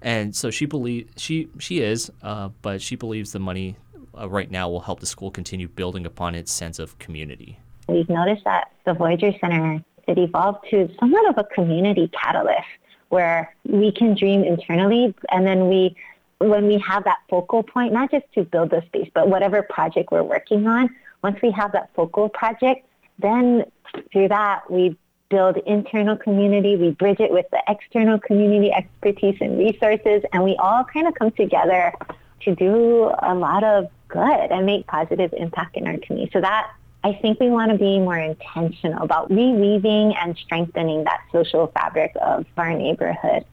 and 0.00 0.34
so 0.34 0.50
she 0.50 0.64
believe 0.64 1.10
she 1.18 1.50
she 1.58 1.82
is, 1.82 2.10
uh, 2.22 2.48
but 2.62 2.80
she 2.80 2.96
believes 2.96 3.32
the 3.32 3.38
money 3.38 3.76
uh, 4.18 4.26
right 4.26 4.50
now 4.50 4.70
will 4.70 4.80
help 4.80 5.00
the 5.00 5.06
school 5.06 5.30
continue 5.30 5.68
building 5.68 6.06
upon 6.06 6.34
its 6.34 6.50
sense 6.50 6.78
of 6.78 6.98
community. 6.98 7.60
We've 7.88 8.08
noticed 8.08 8.44
that 8.44 8.72
the 8.86 8.94
Voyager 8.94 9.32
Center 9.38 9.84
it 10.06 10.16
evolved 10.16 10.64
to 10.70 10.88
somewhat 10.98 11.28
of 11.28 11.36
a 11.36 11.44
community 11.54 12.10
catalyst 12.22 12.68
where 13.10 13.54
we 13.64 13.92
can 13.92 14.14
dream 14.14 14.44
internally 14.44 15.14
and 15.30 15.46
then 15.46 15.68
we 15.68 15.94
when 16.38 16.68
we 16.68 16.78
have 16.78 17.04
that 17.04 17.18
focal 17.28 17.62
point, 17.62 17.92
not 17.92 18.10
just 18.10 18.24
to 18.32 18.44
build 18.44 18.70
the 18.70 18.80
space, 18.86 19.10
but 19.12 19.28
whatever 19.28 19.60
project 19.60 20.10
we're 20.10 20.22
working 20.22 20.66
on, 20.66 20.88
once 21.22 21.38
we 21.42 21.50
have 21.50 21.72
that 21.72 21.90
focal 21.94 22.28
project, 22.28 22.86
then 23.18 23.64
through 24.12 24.28
that 24.28 24.70
we 24.70 24.96
build 25.28 25.56
internal 25.66 26.16
community, 26.16 26.76
we 26.76 26.90
bridge 26.92 27.20
it 27.20 27.30
with 27.30 27.46
the 27.50 27.62
external 27.68 28.18
community 28.18 28.72
expertise 28.72 29.36
and 29.40 29.58
resources, 29.58 30.22
and 30.32 30.42
we 30.42 30.56
all 30.56 30.84
kind 30.84 31.06
of 31.06 31.14
come 31.14 31.30
together 31.32 31.92
to 32.40 32.54
do 32.54 33.12
a 33.22 33.34
lot 33.34 33.64
of 33.64 33.88
good 34.08 34.50
and 34.50 34.64
make 34.64 34.86
positive 34.86 35.32
impact 35.36 35.76
in 35.76 35.86
our 35.86 35.98
community. 35.98 36.30
So 36.32 36.40
that 36.40 36.70
I 37.04 37.12
think 37.12 37.38
we 37.40 37.48
want 37.48 37.70
to 37.72 37.78
be 37.78 37.98
more 37.98 38.18
intentional 38.18 39.02
about 39.02 39.30
reweaving 39.30 40.16
and 40.20 40.36
strengthening 40.36 41.04
that 41.04 41.20
social 41.30 41.68
fabric 41.68 42.12
of 42.20 42.46
our 42.56 42.72
neighborhood. 42.72 43.44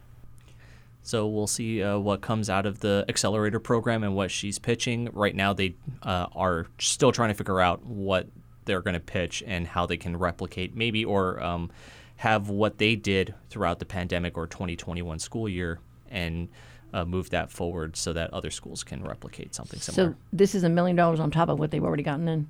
So 1.06 1.28
we'll 1.28 1.46
see 1.46 1.84
uh, 1.84 2.00
what 2.00 2.22
comes 2.22 2.50
out 2.50 2.66
of 2.66 2.80
the 2.80 3.06
accelerator 3.08 3.60
program 3.60 4.04
and 4.04 4.16
what 4.16 4.32
she's 4.32 4.58
pitching. 4.58 5.08
Right 5.14 5.36
now, 5.36 5.54
they 5.54 5.76
uh, 6.02 6.26
are 6.34 6.66
still 6.80 7.12
trying 7.12 7.30
to 7.30 7.36
figure 7.36 7.62
out 7.62 7.86
what 7.86 8.28
they're 8.66 8.82
going 8.82 8.96
to 8.96 9.00
pitch 9.00 9.44
and 9.46 9.68
how 9.68 9.86
they 9.86 9.98
can 9.98 10.18
replicate, 10.18 10.76
maybe, 10.76 11.06
or 11.06 11.42
um, 11.44 11.70
have 12.16 12.50
what 12.50 12.80
they 12.80 12.96
did 12.96 13.36
throughout 13.52 13.78
the 13.78 13.86
pandemic 13.86 14.36
or 14.36 14.48
2021 14.48 15.20
school 15.20 15.48
year 15.48 15.80
and 16.10 16.50
uh, 16.92 17.06
move 17.06 17.30
that 17.30 17.52
forward 17.52 17.96
so 17.96 18.12
that 18.12 18.34
other 18.34 18.50
schools 18.50 18.84
can 18.84 19.04
replicate 19.04 19.54
something 19.54 19.80
similar. 19.80 20.14
So 20.14 20.18
this 20.34 20.56
is 20.56 20.64
a 20.64 20.70
million 20.70 20.96
dollars 20.96 21.20
on 21.20 21.30
top 21.30 21.50
of 21.50 21.60
what 21.60 21.70
they've 21.70 21.84
already 21.84 22.02
gotten 22.02 22.28
in. 22.28 22.50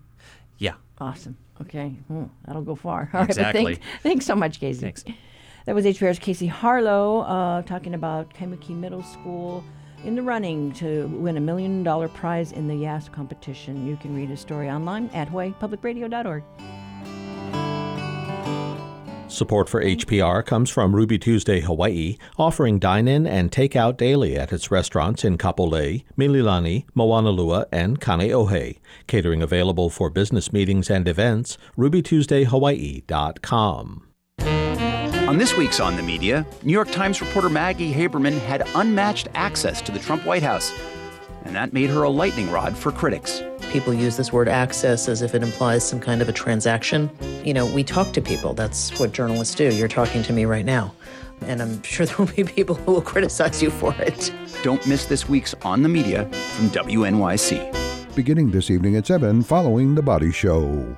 Yeah. 0.59 0.75
Awesome. 0.99 1.35
Okay. 1.59 1.89
Hmm, 2.07 2.25
that'll 2.45 2.61
go 2.61 2.75
far. 2.75 3.09
All 3.13 3.23
exactly. 3.23 3.65
Right, 3.65 3.75
thanks, 3.77 4.03
thanks 4.03 4.25
so 4.25 4.35
much, 4.35 4.61
Casey. 4.61 4.79
Thanks. 4.79 5.03
That 5.65 5.73
was 5.73 5.85
HPR's 5.85 6.19
Casey 6.19 6.47
Harlow 6.47 7.21
uh, 7.21 7.61
talking 7.63 7.95
about 7.95 8.31
Kaimuki 8.33 8.69
Middle 8.69 9.01
School 9.01 9.63
in 10.03 10.15
the 10.15 10.21
running 10.21 10.71
to 10.73 11.07
win 11.07 11.37
a 11.37 11.41
million 11.41 11.81
dollar 11.83 12.07
prize 12.07 12.51
in 12.51 12.67
the 12.67 12.75
Yass 12.75 13.09
competition. 13.09 13.87
You 13.87 13.97
can 13.97 14.15
read 14.15 14.29
his 14.29 14.39
story 14.39 14.69
online 14.69 15.09
at 15.13 15.31
hawaiipublicradio.org. 15.31 16.43
Support 19.27 19.67
for 19.67 19.83
HPR 19.83 20.45
comes 20.45 20.69
from 20.69 20.95
Ruby 20.95 21.17
Tuesday 21.17 21.61
Hawaii, 21.61 22.17
offering 22.37 22.77
dine 22.77 23.07
in 23.07 23.25
and 23.25 23.51
take 23.51 23.75
out 23.75 23.97
daily 23.97 24.37
at 24.37 24.53
its 24.53 24.69
restaurants 24.69 25.25
in 25.25 25.39
Kapolei, 25.39 26.03
Mililani, 26.15 26.85
Moanalua, 26.95 27.65
and 27.71 27.99
Kaneohe. 27.99 28.77
Catering 29.07 29.41
available 29.41 29.89
for 29.89 30.11
business 30.11 30.53
meetings 30.53 30.91
and 30.91 31.07
events, 31.07 31.57
rubytuesdayhawaii.com. 31.75 34.03
On 35.27 35.39
this 35.39 35.57
week's 35.57 35.79
On 35.79 35.95
the 35.95 36.03
Media, 36.03 36.45
New 36.61 36.71
York 36.71 36.91
Times 36.91 37.19
reporter 37.19 37.49
Maggie 37.49 37.91
Haberman 37.91 38.37
had 38.41 38.61
unmatched 38.75 39.27
access 39.33 39.81
to 39.81 39.91
the 39.91 39.97
Trump 39.97 40.23
White 40.23 40.43
House, 40.43 40.71
and 41.45 41.55
that 41.55 41.73
made 41.73 41.89
her 41.89 42.03
a 42.03 42.09
lightning 42.11 42.51
rod 42.51 42.77
for 42.77 42.91
critics. 42.91 43.41
people 43.71 43.91
use 43.91 44.15
this 44.17 44.31
word 44.31 44.47
access 44.47 45.09
as 45.09 45.23
if 45.23 45.33
it 45.33 45.41
implies 45.41 45.83
some 45.83 45.99
kind 45.99 46.21
of 46.21 46.29
a 46.29 46.31
transaction. 46.31 47.09
You 47.43 47.55
know, 47.55 47.65
we 47.65 47.83
talk 47.83 48.13
to 48.13 48.21
people. 48.21 48.53
That's 48.53 48.97
what 48.99 49.13
journalists 49.13 49.55
do. 49.55 49.73
You're 49.73 49.87
talking 49.87 50.21
to 50.23 50.31
me 50.31 50.45
right 50.45 50.63
now. 50.63 50.93
And 51.41 51.59
I'm 51.59 51.81
sure 51.81 52.05
there 52.05 52.17
will 52.17 52.27
be 52.27 52.43
people 52.43 52.75
who 52.75 52.91
will 52.91 53.01
criticize 53.01 53.63
you 53.63 53.71
for 53.71 53.95
it. 53.97 54.31
Don't 54.61 54.85
miss 54.85 55.05
this 55.05 55.27
week's 55.27 55.55
On 55.63 55.81
the 55.81 55.89
Media 55.89 56.25
from 56.25 56.69
WNYC. 56.69 58.15
Beginning 58.15 58.51
this 58.51 58.69
evening 58.69 58.95
at 58.95 59.07
7 59.07 59.41
following 59.41 59.95
The 59.95 60.03
Body 60.03 60.31
Show. 60.31 60.95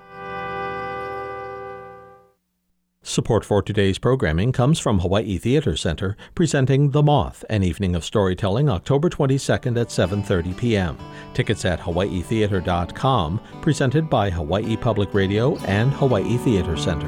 Support 3.08 3.46
for 3.46 3.62
today's 3.62 3.98
programming 3.98 4.52
comes 4.52 4.80
from 4.80 5.00
Hawaii 5.00 5.38
Theater 5.38 5.78
Center, 5.78 6.18
presenting 6.36 6.92
The 6.92 7.02
Moth, 7.02 7.46
an 7.50 7.64
evening 7.64 7.96
of 7.96 8.04
storytelling, 8.04 8.68
October 8.68 9.10
22nd 9.10 9.80
at 9.80 9.88
7:30 9.88 10.58
p.m. 10.58 10.98
Tickets 11.34 11.64
at 11.64 11.80
hawaiitheater.com, 11.80 13.40
presented 13.62 14.10
by 14.10 14.30
Hawaii 14.30 14.76
Public 14.76 15.14
Radio 15.14 15.56
and 15.60 15.94
Hawaii 15.94 16.36
Theater 16.40 16.76
Center. 16.76 17.08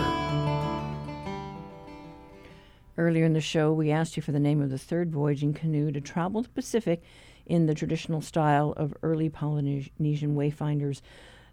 Earlier 2.97 3.25
in 3.25 3.33
the 3.33 3.41
show, 3.41 3.73
we 3.73 3.91
asked 3.91 4.15
you 4.15 4.23
for 4.23 4.31
the 4.31 4.39
name 4.39 4.61
of 4.61 4.69
the 4.69 4.77
third 4.77 5.11
voyaging 5.11 5.53
canoe 5.53 5.91
to 5.91 5.99
travel 5.99 6.43
the 6.43 6.49
Pacific 6.49 7.03
in 7.45 7.65
the 7.65 7.75
traditional 7.75 8.21
style 8.21 8.73
of 8.77 8.93
early 9.03 9.27
Polynesian 9.27 10.37
wayfinders. 10.37 11.01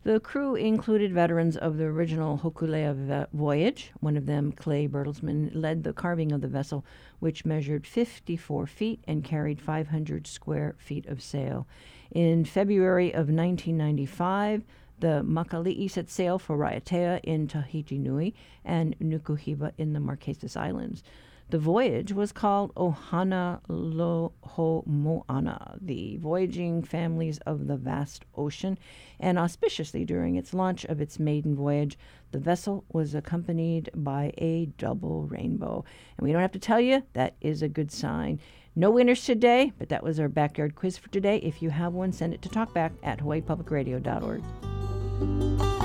The 0.07 0.21
crew 0.21 0.55
included 0.55 1.13
veterans 1.13 1.57
of 1.57 1.79
the 1.79 1.87
original 1.87 2.39
Hokulea 2.39 3.27
voyage. 3.33 3.91
One 3.99 4.17
of 4.17 4.27
them, 4.27 4.53
Clay 4.53 4.87
Bertelmann, 4.87 5.51
led 5.53 5.83
the 5.83 5.93
carving 5.93 6.31
of 6.31 6.43
the 6.43 6.47
vessel, 6.47 6.85
which 7.19 7.45
measured 7.45 7.89
54 7.89 8.69
feet 8.69 9.03
and 9.09 9.25
carried 9.25 9.61
500 9.61 10.29
square 10.29 10.77
feet 10.79 11.07
of 11.07 11.21
sail. 11.21 11.67
In 12.13 12.45
February 12.45 13.09
of 13.09 13.31
1995, 13.31 14.63
the 15.01 15.25
Makali'i 15.27 15.91
set 15.91 16.09
sail 16.09 16.39
for 16.39 16.57
Raiatea 16.57 17.19
in 17.25 17.49
Tahiti 17.49 17.99
Nui 17.99 18.33
and 18.65 18.97
Nukuhiva 19.01 19.73
in 19.77 19.93
the 19.93 19.99
Marquesas 19.99 20.57
Islands. 20.57 21.03
The 21.49 21.59
voyage 21.61 22.13
was 22.13 22.33
called 22.33 22.75
Ohana 22.75 23.61
Holo 23.69 24.83
Moana, 24.85 25.79
the 25.81 26.17
voyaging 26.17 26.83
families 26.83 27.39
of 27.47 27.69
the 27.69 27.77
vast 27.77 28.25
ocean, 28.37 28.77
and 29.21 29.39
auspiciously 29.39 30.05
during 30.05 30.35
its 30.35 30.53
launch 30.53 30.85
of 30.87 31.01
its 31.01 31.21
maiden 31.21 31.55
voyage, 31.55 31.97
the 32.33 32.41
vessel 32.41 32.85
was 32.93 33.15
accompanied 33.15 33.91
by 33.95 34.33
a 34.39 34.67
double 34.77 35.23
rainbow. 35.23 35.85
And 36.19 36.27
we 36.27 36.33
don't 36.33 36.43
have 36.43 36.51
to 36.51 36.59
tell 36.59 36.81
you, 36.81 37.05
that 37.13 37.37
is 37.41 37.63
a 37.63 37.69
good 37.69 37.93
sign. 37.93 38.41
No 38.75 38.91
winners 38.91 39.25
today, 39.25 39.73
but 39.79 39.89
that 39.89 40.03
was 40.03 40.19
our 40.19 40.29
backyard 40.29 40.75
quiz 40.75 40.99
for 40.99 41.11
today. 41.11 41.37
If 41.39 41.63
you 41.63 41.71
have 41.71 41.93
one, 41.93 42.13
send 42.13 42.35
it 42.35 42.43
to 42.43 42.49
talkback 42.49 42.91
at 43.05 43.21
hawaiipublicradio.org. 43.21 45.76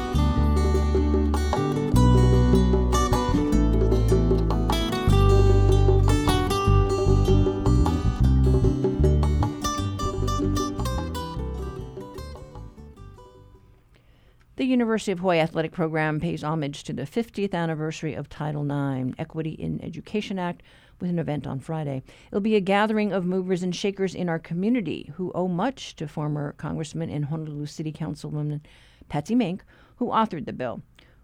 The 14.62 14.68
University 14.68 15.12
of 15.12 15.22
Hawaii 15.22 15.40
Athletic 15.40 15.72
Program 15.72 16.20
pays 16.20 16.44
homage 16.44 16.84
to 16.84 16.94
the 16.94 17.08
50th 17.08 17.56
anniversary 17.56 18.14
of 18.14 18.30
Title 18.30 18.62
IX, 18.62 19.16
Equity 19.18 19.54
in 19.54 19.84
Education 19.84 20.38
Act, 20.38 20.62
with 21.00 21.10
an 21.10 21.18
event 21.18 21.48
on 21.48 21.60
Friday. 21.60 22.04
It'll 22.28 22.42
be 22.42 22.56
a 22.56 22.60
gathering 22.60 23.12
of 23.12 23.26
movers 23.26 23.64
and 23.64 23.76
shakers 23.76 24.14
in 24.14 24.30
our 24.30 24.38
community 24.38 25.12
who 25.16 25.32
owe 25.34 25.48
much 25.48 25.96
to 25.96 26.08
former 26.08 26.54
Congressman 26.60 27.10
and 27.10 27.26
Honolulu 27.26 27.66
City 27.66 27.92
Councilwoman 27.92 28.62
Patsy 29.10 29.34
Mink, 29.34 29.64
who 29.96 30.10
authored 30.10 30.46
the 30.46 30.54
bill. 30.54 30.84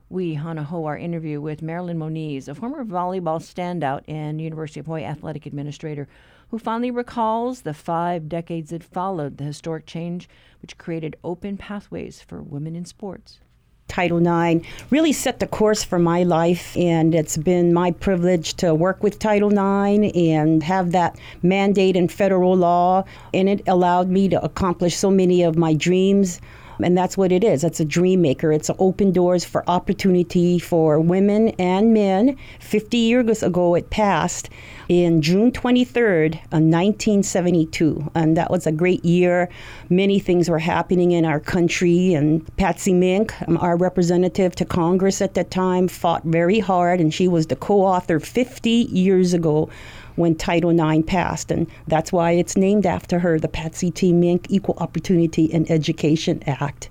We 0.10 0.34
hana 0.34 0.64
hou 0.64 0.86
our 0.86 0.98
interview 0.98 1.40
with 1.40 1.62
Marilyn 1.62 2.00
Moniz, 2.00 2.48
a 2.48 2.56
former 2.56 2.84
volleyball 2.84 3.40
standout 3.40 4.02
and 4.08 4.42
University 4.42 4.80
of 4.80 4.88
Hawaii 4.88 5.04
athletic 5.04 5.46
administrator 5.46 6.08
who 6.50 6.60
fondly 6.60 6.92
recalls 6.92 7.62
the 7.62 7.74
five 7.74 8.30
decades 8.30 8.70
that 8.70 8.84
followed 8.84 9.38
the 9.38 9.44
historic 9.44 9.86
change 9.86 10.30
which 10.62 10.78
created 10.78 11.16
open 11.24 11.58
pathways 11.58 12.22
for 12.22 12.42
women 12.42 12.76
in 12.76 12.86
sports. 12.86 13.40
Title 13.88 14.20
IX 14.20 14.68
really 14.90 15.14
set 15.14 15.40
the 15.40 15.48
course 15.48 15.84
for 15.84 15.98
my 15.98 16.24
life, 16.24 16.76
and 16.76 17.16
it's 17.16 17.38
been 17.38 17.74
my 17.74 17.92
privilege 17.92 18.54
to 18.56 18.76
work 18.76 19.02
with 19.02 19.18
Title 19.18 19.52
IX 19.52 20.12
and 20.16 20.62
have 20.64 20.92
that 20.92 21.18
mandate 21.42 21.96
in 21.96 22.08
federal 22.08 22.56
law, 22.56 23.04
and 23.34 23.48
it 23.48 23.62
allowed 23.68 24.10
me 24.10 24.28
to 24.30 24.44
accomplish 24.44 24.96
so 24.96 25.10
many 25.10 25.42
of 25.42 25.58
my 25.58 25.74
dreams. 25.74 26.42
And 26.84 26.98
that's 26.98 27.18
what 27.18 27.32
it 27.32 27.44
is. 27.44 27.64
It's 27.64 27.80
a 27.80 27.86
dream 27.86 28.22
maker. 28.22 28.52
It's 28.52 28.70
open 28.80 29.12
doors 29.12 29.44
for 29.44 29.64
opportunity 29.70 30.60
for 30.60 31.00
women 31.00 31.50
and 31.60 31.94
men. 31.94 32.38
50 32.60 32.98
years 32.98 33.44
ago, 33.44 33.76
it 33.76 33.90
passed 33.90 34.50
in 34.90 35.22
June 35.22 35.52
23rd, 35.52 36.36
1972. 36.52 38.04
Uh, 38.06 38.10
and 38.16 38.38
that 38.38 38.50
was 38.52 38.66
a 38.66 38.72
great 38.72 39.04
year. 39.04 39.50
Many 39.90 40.20
things 40.20 40.50
were 40.50 40.60
happening 40.60 41.12
in 41.12 41.26
our 41.26 41.40
country. 41.40 42.14
And 42.14 42.46
Patsy 42.58 42.94
Mink, 42.94 43.34
um, 43.48 43.58
our 43.58 43.76
representative 43.76 44.56
to 44.56 44.66
Congress 44.66 45.22
at 45.22 45.34
that 45.34 45.52
time, 45.52 45.88
fought 45.88 46.24
very 46.24 46.60
hard. 46.60 47.00
And 47.00 47.14
she 47.14 47.28
was 47.28 47.48
the 47.48 47.56
co 47.56 47.82
author 47.82 48.20
50 48.20 48.70
years 48.70 49.34
ago 49.34 49.70
when 50.18 50.36
Title 50.36 50.72
IX 50.72 51.06
passed. 51.08 51.50
And 51.50 51.68
that's 51.88 52.12
why 52.12 52.32
it's 52.34 52.58
named 52.58 52.86
after 52.86 53.20
her, 53.20 53.40
the 53.40 53.48
Patsy 53.48 53.90
T. 53.90 54.12
Mink 54.12 54.48
Equal 54.50 54.76
Opportunity 54.80 55.52
and 55.54 55.70
Education 55.72 56.44
Act. 56.46 56.90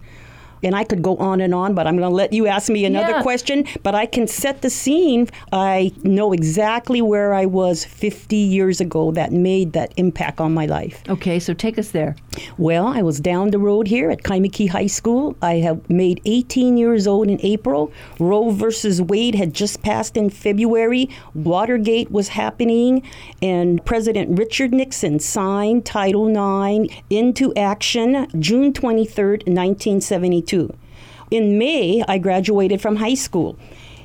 And 0.62 0.74
I 0.74 0.84
could 0.84 1.02
go 1.02 1.16
on 1.16 1.40
and 1.40 1.54
on, 1.54 1.74
but 1.74 1.86
I'm 1.86 1.96
going 1.96 2.10
to 2.10 2.14
let 2.14 2.32
you 2.32 2.46
ask 2.46 2.70
me 2.70 2.84
another 2.84 3.12
yeah. 3.12 3.22
question. 3.22 3.64
But 3.82 3.94
I 3.94 4.06
can 4.06 4.26
set 4.26 4.62
the 4.62 4.70
scene. 4.70 5.28
I 5.52 5.92
know 6.02 6.32
exactly 6.32 7.02
where 7.02 7.34
I 7.34 7.46
was 7.46 7.84
50 7.84 8.36
years 8.36 8.80
ago 8.80 9.10
that 9.12 9.32
made 9.32 9.72
that 9.74 9.92
impact 9.96 10.40
on 10.40 10.54
my 10.54 10.66
life. 10.66 11.02
Okay, 11.08 11.38
so 11.38 11.54
take 11.54 11.78
us 11.78 11.90
there. 11.90 12.16
Well, 12.58 12.86
I 12.86 13.02
was 13.02 13.20
down 13.20 13.50
the 13.50 13.58
road 13.58 13.86
here 13.86 14.10
at 14.10 14.22
Kaimuki 14.22 14.68
High 14.68 14.86
School. 14.86 15.36
I 15.40 15.54
have 15.56 15.88
made 15.88 16.20
18 16.24 16.76
years 16.76 17.06
old 17.06 17.28
in 17.28 17.40
April. 17.42 17.92
Roe 18.18 18.50
versus 18.50 19.00
Wade 19.00 19.34
had 19.34 19.54
just 19.54 19.82
passed 19.82 20.16
in 20.16 20.30
February. 20.30 21.08
Watergate 21.34 22.10
was 22.10 22.28
happening, 22.28 23.02
and 23.42 23.84
President 23.84 24.38
Richard 24.38 24.72
Nixon 24.72 25.18
signed 25.18 25.84
Title 25.86 26.28
IX 26.28 26.92
into 27.10 27.54
action 27.54 28.26
June 28.40 28.72
23rd, 28.72 29.46
1972. 29.46 30.45
In 31.30 31.58
May, 31.58 32.04
I 32.06 32.18
graduated 32.18 32.80
from 32.80 32.96
high 32.96 33.14
school. 33.14 33.58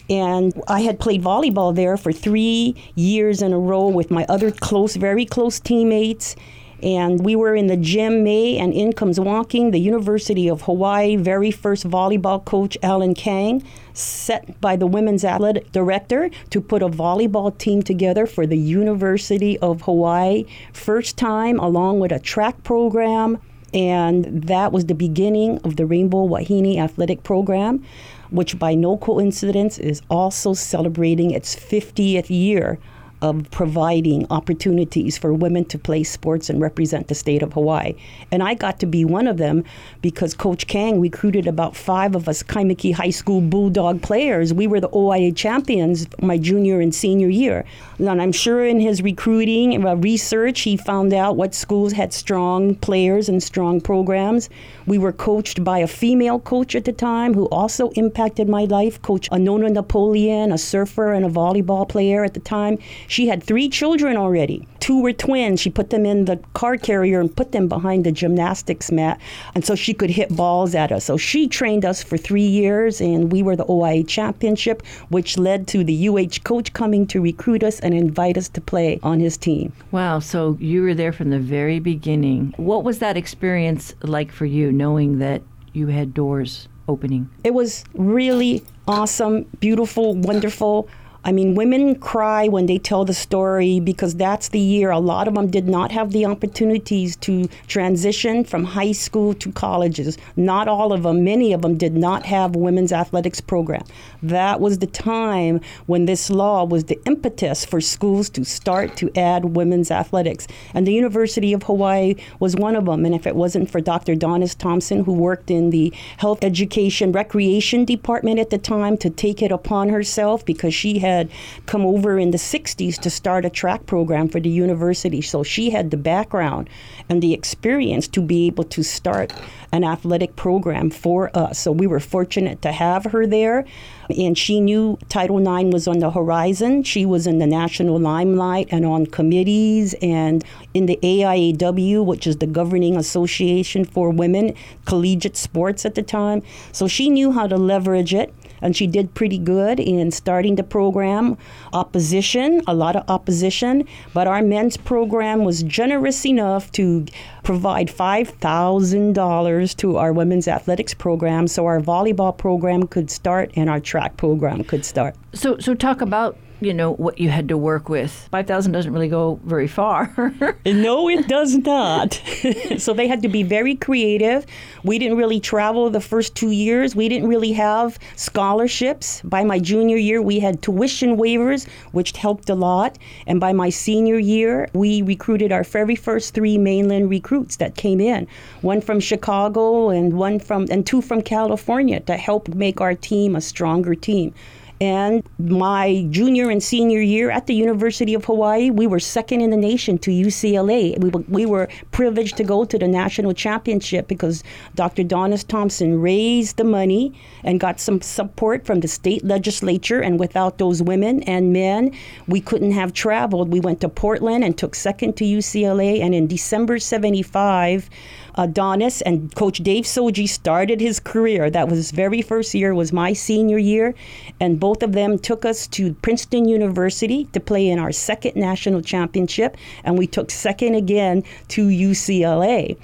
And 0.09 0.61
I 0.67 0.81
had 0.81 0.99
played 0.99 1.23
volleyball 1.23 1.73
there 1.73 1.95
for 1.95 2.11
three 2.11 2.75
years 2.95 3.41
in 3.41 3.53
a 3.53 3.59
row 3.59 3.87
with 3.87 4.11
my 4.11 4.25
other 4.27 4.51
close, 4.51 4.95
very 4.95 5.25
close 5.25 5.59
teammates. 5.59 6.35
And 6.83 7.23
we 7.23 7.35
were 7.35 7.55
in 7.55 7.67
the 7.67 7.77
gym 7.77 8.23
May, 8.23 8.57
and 8.57 8.73
in 8.73 8.91
comes 8.93 9.19
walking 9.19 9.69
the 9.69 9.79
University 9.79 10.49
of 10.49 10.63
Hawaii 10.63 11.15
very 11.15 11.51
first 11.51 11.87
volleyball 11.87 12.43
coach, 12.43 12.75
Alan 12.81 13.13
Kang, 13.13 13.63
set 13.93 14.59
by 14.59 14.75
the 14.75 14.87
women's 14.87 15.23
athletic 15.23 15.71
director 15.71 16.31
to 16.49 16.59
put 16.59 16.81
a 16.81 16.89
volleyball 16.89 17.55
team 17.55 17.83
together 17.83 18.25
for 18.25 18.47
the 18.47 18.57
University 18.57 19.59
of 19.59 19.83
Hawaii. 19.83 20.45
First 20.73 21.17
time, 21.17 21.59
along 21.59 21.99
with 21.99 22.11
a 22.11 22.19
track 22.19 22.63
program, 22.63 23.37
and 23.73 24.25
that 24.43 24.71
was 24.71 24.85
the 24.85 24.93
beginning 24.93 25.59
of 25.59 25.75
the 25.75 25.85
Rainbow 25.85 26.23
Wahine 26.25 26.77
Athletic 26.77 27.23
Program, 27.23 27.83
which 28.29 28.59
by 28.59 28.75
no 28.75 28.97
coincidence 28.97 29.77
is 29.77 30.01
also 30.09 30.53
celebrating 30.53 31.31
its 31.31 31.55
50th 31.55 32.29
year 32.29 32.79
of 33.21 33.49
providing 33.51 34.25
opportunities 34.29 35.17
for 35.17 35.33
women 35.33 35.65
to 35.65 35.77
play 35.77 36.03
sports 36.03 36.49
and 36.49 36.61
represent 36.61 37.07
the 37.07 37.15
state 37.15 37.43
of 37.43 37.53
Hawaii. 37.53 37.93
And 38.31 38.41
I 38.41 38.53
got 38.53 38.79
to 38.79 38.85
be 38.85 39.05
one 39.05 39.27
of 39.27 39.37
them 39.37 39.63
because 40.01 40.33
Coach 40.33 40.67
Kang 40.67 40.99
recruited 40.99 41.47
about 41.47 41.75
five 41.75 42.15
of 42.15 42.27
us 42.27 42.43
Kaimuki 42.43 42.93
High 42.93 43.09
School 43.09 43.41
Bulldog 43.41 44.01
players. 44.01 44.53
We 44.53 44.67
were 44.67 44.79
the 44.79 44.89
OIA 44.89 45.31
champions 45.35 46.07
my 46.21 46.37
junior 46.37 46.79
and 46.79 46.93
senior 46.93 47.29
year. 47.29 47.65
And 47.99 48.21
I'm 48.21 48.31
sure 48.31 48.65
in 48.65 48.79
his 48.79 49.01
recruiting 49.01 49.75
and 49.75 49.85
uh, 49.85 49.95
research, 49.97 50.61
he 50.61 50.77
found 50.77 51.13
out 51.13 51.35
what 51.35 51.53
schools 51.53 51.93
had 51.93 52.13
strong 52.13 52.75
players 52.75 53.29
and 53.29 53.41
strong 53.41 53.79
programs. 53.81 54.49
We 54.87 54.97
were 54.97 55.11
coached 55.11 55.63
by 55.63 55.79
a 55.79 55.87
female 55.87 56.39
coach 56.39 56.75
at 56.75 56.85
the 56.85 56.93
time 56.93 57.33
who 57.33 57.45
also 57.45 57.89
impacted 57.91 58.49
my 58.49 58.65
life, 58.65 59.01
Coach 59.01 59.29
Anona 59.29 59.71
Napoleon, 59.71 60.51
a 60.51 60.57
surfer 60.57 61.13
and 61.13 61.25
a 61.25 61.29
volleyball 61.29 61.87
player 61.87 62.23
at 62.23 62.33
the 62.33 62.39
time. 62.39 62.77
She 63.11 63.27
had 63.27 63.43
three 63.43 63.67
children 63.67 64.15
already. 64.15 64.65
Two 64.79 65.01
were 65.01 65.11
twins. 65.11 65.59
She 65.59 65.69
put 65.69 65.89
them 65.89 66.05
in 66.05 66.23
the 66.23 66.37
car 66.53 66.77
carrier 66.77 67.19
and 67.19 67.35
put 67.35 67.51
them 67.51 67.67
behind 67.67 68.05
the 68.05 68.11
gymnastics 68.13 68.89
mat, 68.89 69.19
and 69.53 69.65
so 69.65 69.75
she 69.75 69.93
could 69.93 70.09
hit 70.09 70.33
balls 70.33 70.73
at 70.75 70.93
us. 70.93 71.03
So 71.03 71.17
she 71.17 71.49
trained 71.49 71.83
us 71.83 72.01
for 72.01 72.15
three 72.15 72.47
years, 72.47 73.01
and 73.01 73.29
we 73.29 73.43
were 73.43 73.57
the 73.57 73.65
OIA 73.65 74.05
championship, 74.05 74.81
which 75.09 75.37
led 75.37 75.67
to 75.67 75.83
the 75.83 76.07
UH 76.07 76.39
coach 76.45 76.71
coming 76.71 77.05
to 77.07 77.19
recruit 77.19 77.63
us 77.63 77.81
and 77.81 77.93
invite 77.93 78.37
us 78.37 78.47
to 78.47 78.61
play 78.61 78.97
on 79.03 79.19
his 79.19 79.35
team. 79.35 79.73
Wow, 79.91 80.19
so 80.19 80.57
you 80.61 80.81
were 80.81 80.93
there 80.93 81.11
from 81.11 81.31
the 81.31 81.39
very 81.39 81.81
beginning. 81.81 82.53
What 82.55 82.85
was 82.85 82.99
that 82.99 83.17
experience 83.17 83.93
like 84.03 84.31
for 84.31 84.45
you, 84.45 84.71
knowing 84.71 85.19
that 85.19 85.41
you 85.73 85.87
had 85.87 86.13
doors 86.13 86.69
opening? 86.87 87.29
It 87.43 87.53
was 87.53 87.83
really 87.93 88.63
awesome, 88.87 89.43
beautiful, 89.59 90.15
wonderful. 90.15 90.87
I 91.23 91.31
mean, 91.31 91.53
women 91.53 91.99
cry 91.99 92.47
when 92.47 92.65
they 92.65 92.79
tell 92.79 93.05
the 93.05 93.13
story 93.13 93.79
because 93.79 94.15
that's 94.15 94.49
the 94.49 94.59
year 94.59 94.89
a 94.89 94.97
lot 94.97 95.27
of 95.27 95.35
them 95.35 95.51
did 95.51 95.67
not 95.67 95.91
have 95.91 96.13
the 96.13 96.25
opportunities 96.25 97.15
to 97.17 97.47
transition 97.67 98.43
from 98.43 98.63
high 98.63 98.93
school 98.93 99.35
to 99.35 99.51
colleges. 99.51 100.17
Not 100.35 100.67
all 100.67 100.91
of 100.91 101.03
them, 101.03 101.23
many 101.23 101.53
of 101.53 101.61
them 101.61 101.77
did 101.77 101.95
not 101.95 102.25
have 102.25 102.55
women's 102.55 102.91
athletics 102.91 103.39
program. 103.39 103.83
That 104.23 104.59
was 104.59 104.79
the 104.79 104.87
time 104.87 105.61
when 105.85 106.07
this 106.07 106.31
law 106.31 106.65
was 106.65 106.85
the 106.85 106.99
impetus 107.05 107.65
for 107.65 107.81
schools 107.81 108.27
to 108.31 108.43
start 108.43 108.97
to 108.97 109.11
add 109.15 109.45
women's 109.45 109.91
athletics. 109.91 110.47
And 110.73 110.87
the 110.87 110.93
University 110.93 111.53
of 111.53 111.61
Hawaii 111.63 112.15
was 112.39 112.55
one 112.55 112.75
of 112.75 112.85
them. 112.85 113.05
And 113.05 113.13
if 113.13 113.27
it 113.27 113.35
wasn't 113.35 113.69
for 113.69 113.79
Dr. 113.79 114.15
Donis 114.15 114.57
Thompson, 114.57 115.03
who 115.03 115.13
worked 115.13 115.51
in 115.51 115.69
the 115.69 115.93
health 116.17 116.43
education 116.43 117.11
recreation 117.11 117.85
department 117.85 118.39
at 118.39 118.49
the 118.49 118.57
time 118.57 118.97
to 118.97 119.11
take 119.11 119.43
it 119.43 119.51
upon 119.51 119.89
herself 119.89 120.43
because 120.43 120.73
she 120.73 120.97
had 120.97 121.10
had 121.11 121.29
come 121.65 121.85
over 121.85 122.17
in 122.17 122.31
the 122.31 122.37
60s 122.37 122.97
to 122.99 123.09
start 123.09 123.45
a 123.45 123.49
track 123.49 123.85
program 123.85 124.27
for 124.29 124.39
the 124.39 124.49
university. 124.49 125.21
So 125.21 125.43
she 125.43 125.69
had 125.69 125.91
the 125.91 125.97
background 125.97 126.69
and 127.09 127.21
the 127.21 127.33
experience 127.33 128.07
to 128.09 128.21
be 128.21 128.47
able 128.47 128.63
to 128.65 128.83
start 128.83 129.33
an 129.73 129.83
athletic 129.83 130.35
program 130.35 130.89
for 130.89 131.35
us. 131.35 131.59
So 131.59 131.71
we 131.71 131.87
were 131.87 131.99
fortunate 131.99 132.61
to 132.61 132.71
have 132.71 133.05
her 133.05 133.25
there. 133.25 133.65
And 134.09 134.37
she 134.37 134.59
knew 134.59 134.97
Title 135.07 135.39
IX 135.39 135.71
was 135.71 135.87
on 135.87 135.99
the 135.99 136.11
horizon. 136.11 136.83
She 136.83 137.05
was 137.05 137.27
in 137.27 137.39
the 137.39 137.47
national 137.47 137.97
limelight 137.99 138.67
and 138.71 138.85
on 138.85 139.05
committees 139.05 139.95
and 140.01 140.43
in 140.73 140.85
the 140.85 140.99
AIAW, 141.01 142.05
which 142.05 142.27
is 142.27 142.37
the 142.37 142.47
governing 142.47 142.97
association 142.97 143.85
for 143.85 144.09
women 144.09 144.53
collegiate 144.85 145.37
sports 145.37 145.85
at 145.85 145.95
the 145.95 146.03
time. 146.03 146.41
So 146.73 146.87
she 146.87 147.09
knew 147.09 147.31
how 147.31 147.47
to 147.47 147.57
leverage 147.57 148.13
it 148.13 148.33
and 148.61 148.75
she 148.75 148.87
did 148.87 149.13
pretty 149.13 149.37
good 149.37 149.79
in 149.79 150.11
starting 150.11 150.55
the 150.55 150.63
program. 150.63 151.37
Opposition, 151.73 152.61
a 152.67 152.73
lot 152.73 152.95
of 152.95 153.03
opposition, 153.09 153.87
but 154.13 154.27
our 154.27 154.41
men's 154.41 154.77
program 154.77 155.43
was 155.43 155.63
generous 155.63 156.25
enough 156.25 156.71
to 156.73 157.05
provide 157.43 157.87
$5,000 157.87 159.75
to 159.77 159.97
our 159.97 160.13
women's 160.13 160.47
athletics 160.47 160.93
program 160.93 161.47
so 161.47 161.65
our 161.65 161.79
volleyball 161.79 162.37
program 162.37 162.87
could 162.87 163.09
start 163.09 163.51
and 163.55 163.69
our 163.69 163.79
track 163.79 164.17
program 164.17 164.63
could 164.63 164.85
start. 164.85 165.15
So, 165.33 165.57
so 165.57 165.73
talk 165.73 166.01
about 166.01 166.37
you 166.61 166.73
know 166.73 166.93
what 166.93 167.19
you 167.19 167.29
had 167.29 167.49
to 167.49 167.57
work 167.57 167.89
with. 167.89 168.11
Five 168.31 168.47
thousand 168.47 168.71
doesn't 168.71 168.93
really 168.93 169.07
go 169.09 169.39
very 169.43 169.67
far. 169.67 170.13
no, 170.65 171.09
it 171.09 171.27
does 171.27 171.57
not. 171.57 172.21
so 172.77 172.93
they 172.93 173.07
had 173.07 173.23
to 173.23 173.27
be 173.27 173.43
very 173.43 173.75
creative. 173.75 174.45
We 174.83 174.99
didn't 174.99 175.17
really 175.17 175.39
travel 175.39 175.89
the 175.89 175.99
first 176.01 176.35
two 176.35 176.51
years. 176.51 176.95
We 176.95 177.09
didn't 177.09 177.27
really 177.27 177.51
have 177.53 177.97
scholarships. 178.15 179.21
By 179.23 179.43
my 179.43 179.59
junior 179.59 179.97
year, 179.97 180.21
we 180.21 180.39
had 180.39 180.61
tuition 180.61 181.17
waivers, 181.17 181.67
which 181.91 182.15
helped 182.15 182.49
a 182.49 182.55
lot. 182.55 182.97
And 183.25 183.39
by 183.39 183.53
my 183.53 183.69
senior 183.69 184.19
year, 184.19 184.69
we 184.73 185.01
recruited 185.01 185.51
our 185.51 185.63
very 185.63 185.95
first 185.95 186.33
three 186.33 186.57
mainland 186.57 187.09
recruits 187.09 187.55
that 187.57 187.75
came 187.75 187.99
in. 187.99 188.27
One 188.61 188.81
from 188.81 188.99
Chicago 188.99 189.89
and 189.89 190.13
one 190.13 190.39
from 190.39 190.67
and 190.69 190.85
two 190.85 191.01
from 191.01 191.21
California 191.21 191.99
to 192.01 192.17
help 192.17 192.49
make 192.49 192.79
our 192.79 192.93
team 192.93 193.35
a 193.35 193.41
stronger 193.41 193.95
team. 193.95 194.33
And 194.81 195.21
my 195.37 196.07
junior 196.09 196.49
and 196.49 196.61
senior 196.61 197.01
year 197.01 197.29
at 197.29 197.45
the 197.45 197.53
University 197.53 198.15
of 198.15 198.25
Hawaii, 198.25 198.71
we 198.71 198.87
were 198.87 198.99
second 198.99 199.41
in 199.41 199.51
the 199.51 199.55
nation 199.55 199.99
to 199.99 200.09
UCLA. 200.09 200.97
We 200.97 201.09
were, 201.09 201.23
we 201.29 201.45
were 201.45 201.69
privileged 201.91 202.35
to 202.37 202.43
go 202.43 202.65
to 202.65 202.79
the 202.79 202.87
national 202.87 203.33
championship 203.33 204.07
because 204.07 204.43
Dr. 204.73 205.03
Donis 205.03 205.47
Thompson 205.47 206.01
raised 206.01 206.57
the 206.57 206.63
money 206.63 207.13
and 207.43 207.59
got 207.59 207.79
some 207.79 208.01
support 208.01 208.65
from 208.65 208.79
the 208.79 208.87
state 208.87 209.23
legislature. 209.23 210.01
And 210.01 210.19
without 210.19 210.57
those 210.57 210.81
women 210.81 211.21
and 211.23 211.53
men, 211.53 211.95
we 212.27 212.41
couldn't 212.41 212.71
have 212.71 212.91
traveled. 212.91 213.53
We 213.53 213.59
went 213.59 213.81
to 213.81 213.89
Portland 213.89 214.43
and 214.43 214.57
took 214.57 214.73
second 214.73 215.15
to 215.17 215.23
UCLA. 215.23 216.01
And 216.01 216.15
in 216.15 216.25
December 216.25 216.79
75, 216.79 217.87
Adonis 218.35 219.01
and 219.01 219.33
Coach 219.35 219.59
Dave 219.59 219.85
Shoji 219.85 220.27
started 220.27 220.79
his 220.79 220.99
career. 220.99 221.49
That 221.49 221.67
was 221.67 221.77
his 221.77 221.91
very 221.91 222.21
first 222.21 222.53
year, 222.53 222.73
was 222.73 222.93
my 222.93 223.13
senior 223.13 223.57
year, 223.57 223.93
and 224.39 224.59
both 224.59 224.83
of 224.83 224.93
them 224.93 225.19
took 225.19 225.45
us 225.45 225.67
to 225.67 225.93
Princeton 225.95 226.47
University 226.47 227.25
to 227.33 227.39
play 227.39 227.67
in 227.67 227.79
our 227.79 227.91
second 227.91 228.35
national 228.35 228.81
championship, 228.81 229.57
and 229.83 229.97
we 229.97 230.07
took 230.07 230.31
second 230.31 230.75
again 230.75 231.23
to 231.49 231.67
UCLA. 231.67 232.77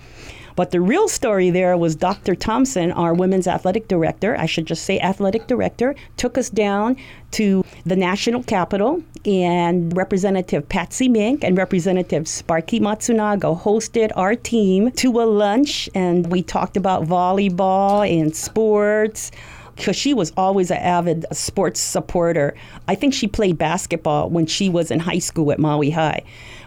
But 0.58 0.72
the 0.72 0.82
real 0.82 1.08
story 1.08 1.52
there 1.52 1.78
was 1.78 1.96
Dr. 1.96 2.34
Thompson, 2.34 2.92
our 2.92 3.14
women's 3.14 3.46
athletic 3.48 3.88
director, 3.88 4.36
I 4.36 4.48
should 4.48 4.66
just 4.66 4.86
say 4.86 5.00
athletic 5.00 5.46
director, 5.46 5.94
took 6.18 6.36
us 6.36 6.50
down 6.50 6.98
to 7.34 7.64
the 7.86 7.96
national 7.96 8.42
capital, 8.42 9.04
and 9.24 9.96
Representative 9.96 10.68
Patsy 10.68 11.10
Mink 11.10 11.44
and 11.44 11.56
Representative 11.56 12.28
Sparky 12.28 12.80
Matsunaga 12.80 13.62
hosted 13.62 14.12
our 14.16 14.34
team 14.34 14.92
to 14.94 15.22
a 15.22 15.26
lunch, 15.26 15.92
and 15.94 16.32
we 16.32 16.42
talked 16.42 16.76
about 16.76 17.04
volleyball 17.04 18.10
and 18.10 18.36
sports 18.36 19.30
because 19.76 19.96
she 19.96 20.12
was 20.12 20.34
always 20.38 20.72
an 20.72 20.78
avid 20.78 21.28
sports 21.34 21.80
supporter. 21.80 22.56
I 22.88 22.96
think 22.96 23.14
she 23.14 23.28
played 23.28 23.60
basketball 23.60 24.32
when 24.32 24.48
she 24.48 24.70
was 24.70 24.90
in 24.90 25.02
high 25.02 25.20
school 25.20 25.52
at 25.52 25.60
Maui 25.60 25.92
High. 25.92 26.24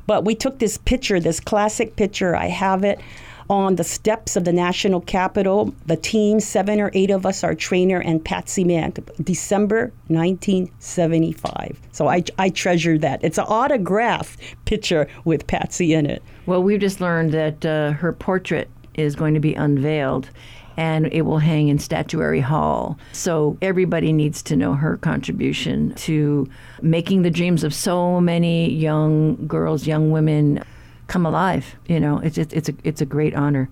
But 0.06 0.24
we 0.24 0.36
took 0.36 0.60
this 0.60 0.78
picture, 0.78 1.18
this 1.18 1.40
classic 1.40 1.96
picture. 1.96 2.36
I 2.36 2.46
have 2.46 2.84
it 2.84 3.00
on 3.50 3.74
the 3.74 3.84
steps 3.84 4.36
of 4.36 4.44
the 4.44 4.52
national 4.52 5.00
capitol. 5.02 5.74
The 5.86 5.96
team, 5.96 6.38
seven 6.40 6.80
or 6.80 6.90
eight 6.94 7.10
of 7.10 7.26
us, 7.26 7.42
our 7.42 7.54
trainer 7.54 8.00
and 8.00 8.24
Patsy 8.24 8.62
Mink, 8.62 9.00
December 9.22 9.92
1975. 10.06 11.80
So 11.90 12.08
I, 12.08 12.22
I 12.38 12.48
treasure 12.48 12.96
that. 12.98 13.22
It's 13.24 13.38
an 13.38 13.46
autograph 13.48 14.36
picture 14.64 15.08
with 15.24 15.48
Patsy 15.48 15.92
in 15.92 16.06
it. 16.06 16.22
Well, 16.46 16.62
we've 16.62 16.80
just 16.80 17.00
learned 17.00 17.32
that 17.32 17.66
uh, 17.66 17.90
her 17.92 18.12
portrait 18.12 18.70
is 18.94 19.16
going 19.16 19.34
to 19.34 19.40
be 19.40 19.54
unveiled 19.54 20.30
and 20.76 21.12
it 21.12 21.22
will 21.22 21.38
hang 21.38 21.68
in 21.68 21.78
Statuary 21.78 22.40
Hall. 22.40 22.98
So 23.12 23.58
everybody 23.60 24.12
needs 24.12 24.42
to 24.44 24.56
know 24.56 24.74
her 24.74 24.96
contribution 24.96 25.92
to 25.96 26.48
making 26.80 27.22
the 27.22 27.30
dreams 27.30 27.64
of 27.64 27.74
so 27.74 28.20
many 28.20 28.70
young 28.70 29.46
girls, 29.46 29.86
young 29.86 30.10
women 30.10 30.62
come 31.10 31.26
alive. 31.26 31.76
You 31.86 32.00
know, 32.00 32.18
it's 32.18 32.38
it's, 32.38 32.54
it's 32.54 32.68
a 32.70 32.74
it's 32.84 33.00
a 33.02 33.06
great 33.06 33.34
honor. 33.34 33.68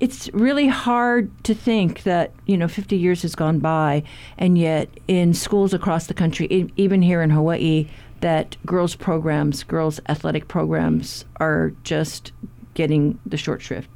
It's 0.00 0.32
really 0.32 0.68
hard 0.68 1.28
to 1.44 1.54
think 1.54 2.04
that 2.04 2.32
you 2.46 2.56
know 2.56 2.68
50 2.68 2.96
years 2.96 3.22
has 3.22 3.34
gone 3.34 3.58
by, 3.58 4.04
and 4.38 4.56
yet 4.56 4.88
in 5.08 5.34
schools 5.34 5.74
across 5.74 6.06
the 6.06 6.14
country, 6.14 6.70
even 6.76 7.02
here 7.02 7.20
in 7.20 7.30
Hawaii, 7.30 7.88
that 8.20 8.56
girls 8.64 8.94
programs, 8.94 9.64
girls 9.64 10.00
athletic 10.08 10.46
programs 10.48 11.24
are 11.38 11.72
just 11.82 12.32
getting 12.74 13.18
the 13.26 13.36
short 13.36 13.60
shrift. 13.60 13.90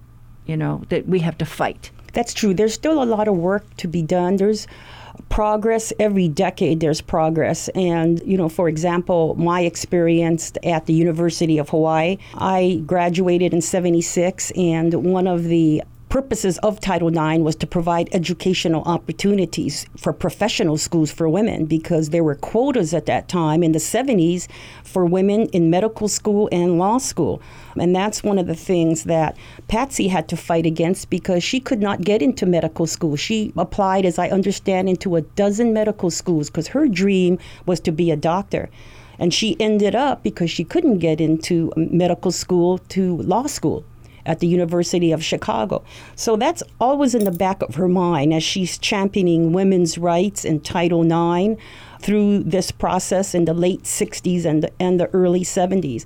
You 0.45 0.57
know 0.57 0.83
that 0.89 1.07
we 1.07 1.21
have 1.21 1.39
to 1.39 1.47
fight. 1.47 1.93
That's 2.13 2.35
true. 2.35 2.53
There's 2.53 2.75
still 2.75 3.03
a 3.03 3.05
lot 3.05 3.29
of 3.29 3.37
work 3.37 3.65
to 3.77 3.89
be 3.89 4.03
done. 4.03 4.37
There's 4.37 4.67
progress. 5.33 5.93
Every 5.99 6.29
decade 6.29 6.81
there's 6.81 7.01
progress. 7.01 7.69
And 7.71 8.23
you 8.25 8.37
know 8.37 8.49
for 8.49 8.69
example 8.69 9.35
my 9.37 9.63
experience 9.63 10.53
at 10.63 10.87
the 10.87 10.93
university 10.93 11.59
of 11.59 11.69
hawaii 11.69 12.19
i 12.35 12.83
graduated 12.87 13.53
in 13.55 13.61
76 13.61 14.51
and 14.53 14.93
one 14.95 15.27
of 15.27 15.45
the 15.45 15.83
purposes 16.13 16.59
of 16.59 16.79
Title 16.79 17.09
IX 17.09 17.43
was 17.43 17.57
to 17.57 17.67
provide 17.67 18.07
educational 18.13 18.83
opportunities 18.83 19.87
for 19.97 20.13
professional 20.13 20.77
schools 20.77 21.11
for 21.11 21.27
women 21.27 21.65
because 21.65 22.11
there 22.11 22.23
were 22.23 22.35
quotas 22.35 22.93
at 22.93 23.07
that 23.07 23.29
time 23.29 23.63
in 23.63 23.73
the 23.73 23.79
70s 23.79 24.47
for 24.85 25.07
women 25.07 25.47
in 25.55 25.71
medical 25.71 26.09
school 26.09 26.51
and 26.53 26.79
law 26.79 26.99
school. 26.99 27.41
And 27.81 27.97
that's 27.97 28.23
one 28.23 28.37
of 28.37 28.47
the 28.47 28.55
things 28.55 29.05
that 29.05 29.39
Patsy 29.69 30.09
had 30.09 30.29
to 30.29 30.37
fight 30.37 30.67
against 30.67 31.09
because 31.09 31.43
she 31.43 31.61
could 31.61 31.81
not 31.81 32.03
get 32.03 32.21
into 32.21 32.45
medical 32.45 32.87
school. 32.87 33.17
She 33.17 33.51
applied, 33.57 34.05
as 34.05 34.19
I 34.19 34.29
understand, 34.29 34.91
into 34.91 35.17
a 35.17 35.23
dozen 35.23 35.73
medical 35.73 36.11
schools 36.11 36.51
because 36.51 36.69
her 36.69 36.89
dream 36.89 37.39
was 37.65 37.81
to 37.81 37.91
be 37.91 38.11
a 38.11 38.17
doctor. 38.17 38.69
And 39.19 39.33
she 39.33 39.57
ended 39.59 39.95
up, 39.95 40.23
because 40.23 40.51
she 40.51 40.65
couldn't 40.65 40.99
get 40.99 41.23
into 41.23 41.73
medical 41.75 42.33
school, 42.33 42.77
to 42.91 43.17
law 43.23 43.47
school 43.47 43.87
at 44.27 44.41
the 44.41 44.47
University 44.47 45.13
of 45.13 45.25
Chicago. 45.25 45.85
So 46.17 46.37
that's 46.37 46.63
always 46.81 47.15
in 47.15 47.25
the 47.25 47.33
back 47.33 47.63
of 47.63 47.75
her 47.77 47.89
mind 47.89 48.33
as 48.33 48.43
she's 48.43 48.79
championing 48.79 49.53
women's 49.53 49.99
rights 49.99 50.45
in 50.45 50.61
Title 50.61 51.03
IX 51.03 51.61
through 52.01 52.41
this 52.45 52.71
process 52.71 53.35
in 53.35 53.45
the 53.45 53.55
late 53.55 53.83
60s 53.83 54.45
and 54.45 54.63
the, 54.63 54.73
and 54.81 54.99
the 54.99 55.09
early 55.15 55.43
70s. 55.43 56.05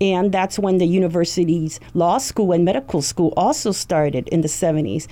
And 0.00 0.32
that's 0.32 0.58
when 0.58 0.78
the 0.78 0.86
university's 0.86 1.78
law 1.94 2.18
school 2.18 2.52
and 2.52 2.64
medical 2.64 3.00
school 3.00 3.32
also 3.36 3.72
started 3.72 4.28
in 4.28 4.40
the 4.40 4.48
70s. 4.48 5.06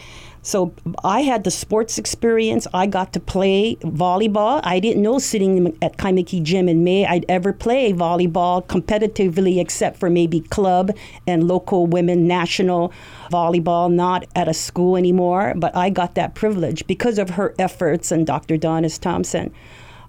So 0.44 0.74
I 1.04 1.20
had 1.20 1.44
the 1.44 1.52
sports 1.52 1.98
experience. 1.98 2.66
I 2.74 2.86
got 2.86 3.12
to 3.12 3.20
play 3.20 3.76
volleyball. 3.76 4.60
I 4.64 4.80
didn't 4.80 5.00
know 5.00 5.20
sitting 5.20 5.78
at 5.80 5.96
Kaimuki 5.98 6.42
Gym 6.42 6.68
in 6.68 6.82
May 6.82 7.06
I'd 7.06 7.24
ever 7.28 7.52
play 7.52 7.92
volleyball 7.92 8.66
competitively, 8.66 9.60
except 9.60 9.98
for 9.98 10.10
maybe 10.10 10.40
club 10.40 10.90
and 11.28 11.46
local 11.46 11.86
women 11.86 12.26
national 12.26 12.92
volleyball, 13.30 13.90
not 13.92 14.26
at 14.34 14.48
a 14.48 14.54
school 14.54 14.96
anymore. 14.96 15.54
But 15.56 15.76
I 15.76 15.90
got 15.90 16.16
that 16.16 16.34
privilege 16.34 16.84
because 16.88 17.18
of 17.18 17.30
her 17.30 17.54
efforts 17.56 18.10
and 18.10 18.26
Dr. 18.26 18.58
Donis 18.58 18.98
Thompson. 18.98 19.54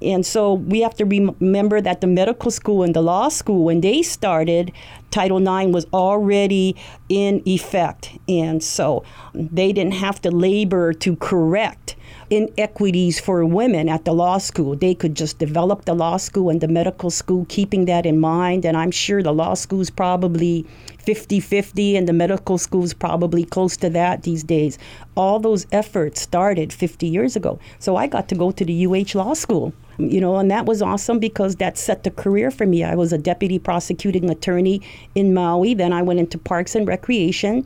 And 0.01 0.25
so 0.25 0.55
we 0.55 0.81
have 0.81 0.95
to 0.95 1.05
remember 1.05 1.79
that 1.79 2.01
the 2.01 2.07
medical 2.07 2.51
school 2.51 2.83
and 2.83 2.93
the 2.93 3.01
law 3.01 3.29
school, 3.29 3.63
when 3.63 3.79
they 3.81 4.01
started, 4.01 4.73
Title 5.13 5.37
IX 5.37 5.71
was 5.71 5.85
already 5.93 6.75
in 7.07 7.43
effect. 7.45 8.17
And 8.27 8.63
so 8.63 9.03
they 9.35 9.71
didn't 9.71 9.93
have 9.93 10.19
to 10.23 10.31
labor 10.31 10.91
to 10.91 11.15
correct 11.17 11.95
inequities 12.31 13.19
for 13.19 13.45
women 13.45 13.89
at 13.89 14.05
the 14.05 14.11
law 14.11 14.39
school. 14.39 14.75
They 14.75 14.95
could 14.95 15.15
just 15.15 15.37
develop 15.37 15.85
the 15.85 15.93
law 15.93 16.17
school 16.17 16.49
and 16.49 16.61
the 16.61 16.67
medical 16.67 17.11
school, 17.11 17.45
keeping 17.47 17.85
that 17.85 18.07
in 18.07 18.19
mind. 18.19 18.65
And 18.65 18.75
I'm 18.75 18.89
sure 18.89 19.21
the 19.21 19.33
law 19.33 19.53
school 19.53 19.81
is 19.81 19.91
probably 19.91 20.65
50 20.97 21.39
50, 21.39 21.95
and 21.95 22.07
the 22.07 22.13
medical 22.13 22.57
school 22.57 22.83
is 22.83 22.95
probably 22.95 23.43
close 23.43 23.77
to 23.77 23.91
that 23.91 24.23
these 24.23 24.43
days. 24.43 24.79
All 25.15 25.39
those 25.39 25.67
efforts 25.71 26.21
started 26.21 26.73
50 26.73 27.05
years 27.05 27.35
ago. 27.35 27.59
So 27.77 27.97
I 27.97 28.07
got 28.07 28.29
to 28.29 28.35
go 28.35 28.49
to 28.51 28.65
the 28.65 28.87
UH 28.87 29.15
Law 29.15 29.35
School 29.35 29.73
you 29.97 30.19
know, 30.19 30.37
and 30.37 30.49
that 30.49 30.65
was 30.65 30.81
awesome 30.81 31.19
because 31.19 31.57
that 31.57 31.77
set 31.77 32.03
the 32.03 32.11
career 32.11 32.49
for 32.49 32.65
me. 32.65 32.83
I 32.83 32.95
was 32.95 33.13
a 33.13 33.17
deputy 33.17 33.59
prosecuting 33.59 34.29
attorney 34.29 34.81
in 35.15 35.33
Maui. 35.33 35.73
Then 35.73 35.93
I 35.93 36.01
went 36.01 36.19
into 36.19 36.37
Parks 36.37 36.75
and 36.75 36.87
Recreation. 36.87 37.65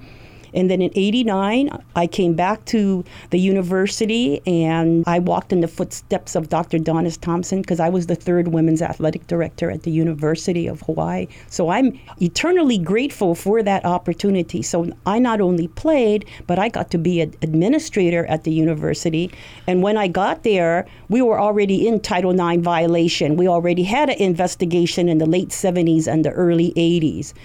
And 0.57 0.71
then 0.71 0.81
in 0.81 0.89
89, 0.95 1.69
I 1.95 2.07
came 2.07 2.33
back 2.33 2.65
to 2.65 3.05
the 3.29 3.37
university 3.37 4.41
and 4.47 5.03
I 5.05 5.19
walked 5.19 5.53
in 5.53 5.61
the 5.61 5.67
footsteps 5.67 6.33
of 6.33 6.49
Dr. 6.49 6.79
Donis 6.79 7.21
Thompson 7.21 7.61
because 7.61 7.79
I 7.79 7.89
was 7.89 8.07
the 8.07 8.15
third 8.15 8.47
women's 8.47 8.81
athletic 8.81 9.27
director 9.27 9.69
at 9.69 9.83
the 9.83 9.91
University 9.91 10.65
of 10.65 10.81
Hawaii. 10.81 11.27
So 11.47 11.69
I'm 11.69 11.99
eternally 12.19 12.79
grateful 12.79 13.35
for 13.35 13.61
that 13.61 13.85
opportunity. 13.85 14.63
So 14.63 14.91
I 15.05 15.19
not 15.19 15.41
only 15.41 15.67
played, 15.67 16.25
but 16.47 16.57
I 16.57 16.69
got 16.69 16.89
to 16.89 16.97
be 16.97 17.21
an 17.21 17.35
administrator 17.43 18.25
at 18.25 18.43
the 18.43 18.51
university. 18.51 19.29
And 19.67 19.83
when 19.83 19.95
I 19.95 20.07
got 20.07 20.41
there, 20.41 20.87
we 21.07 21.21
were 21.21 21.39
already 21.39 21.87
in 21.87 21.99
Title 21.99 22.31
IX 22.31 22.63
violation. 22.63 23.37
We 23.37 23.47
already 23.47 23.83
had 23.83 24.09
an 24.09 24.17
investigation 24.17 25.07
in 25.07 25.19
the 25.19 25.27
late 25.27 25.49
70s 25.49 26.07
and 26.07 26.25
the 26.25 26.31
early 26.31 26.71
80s 26.71 27.35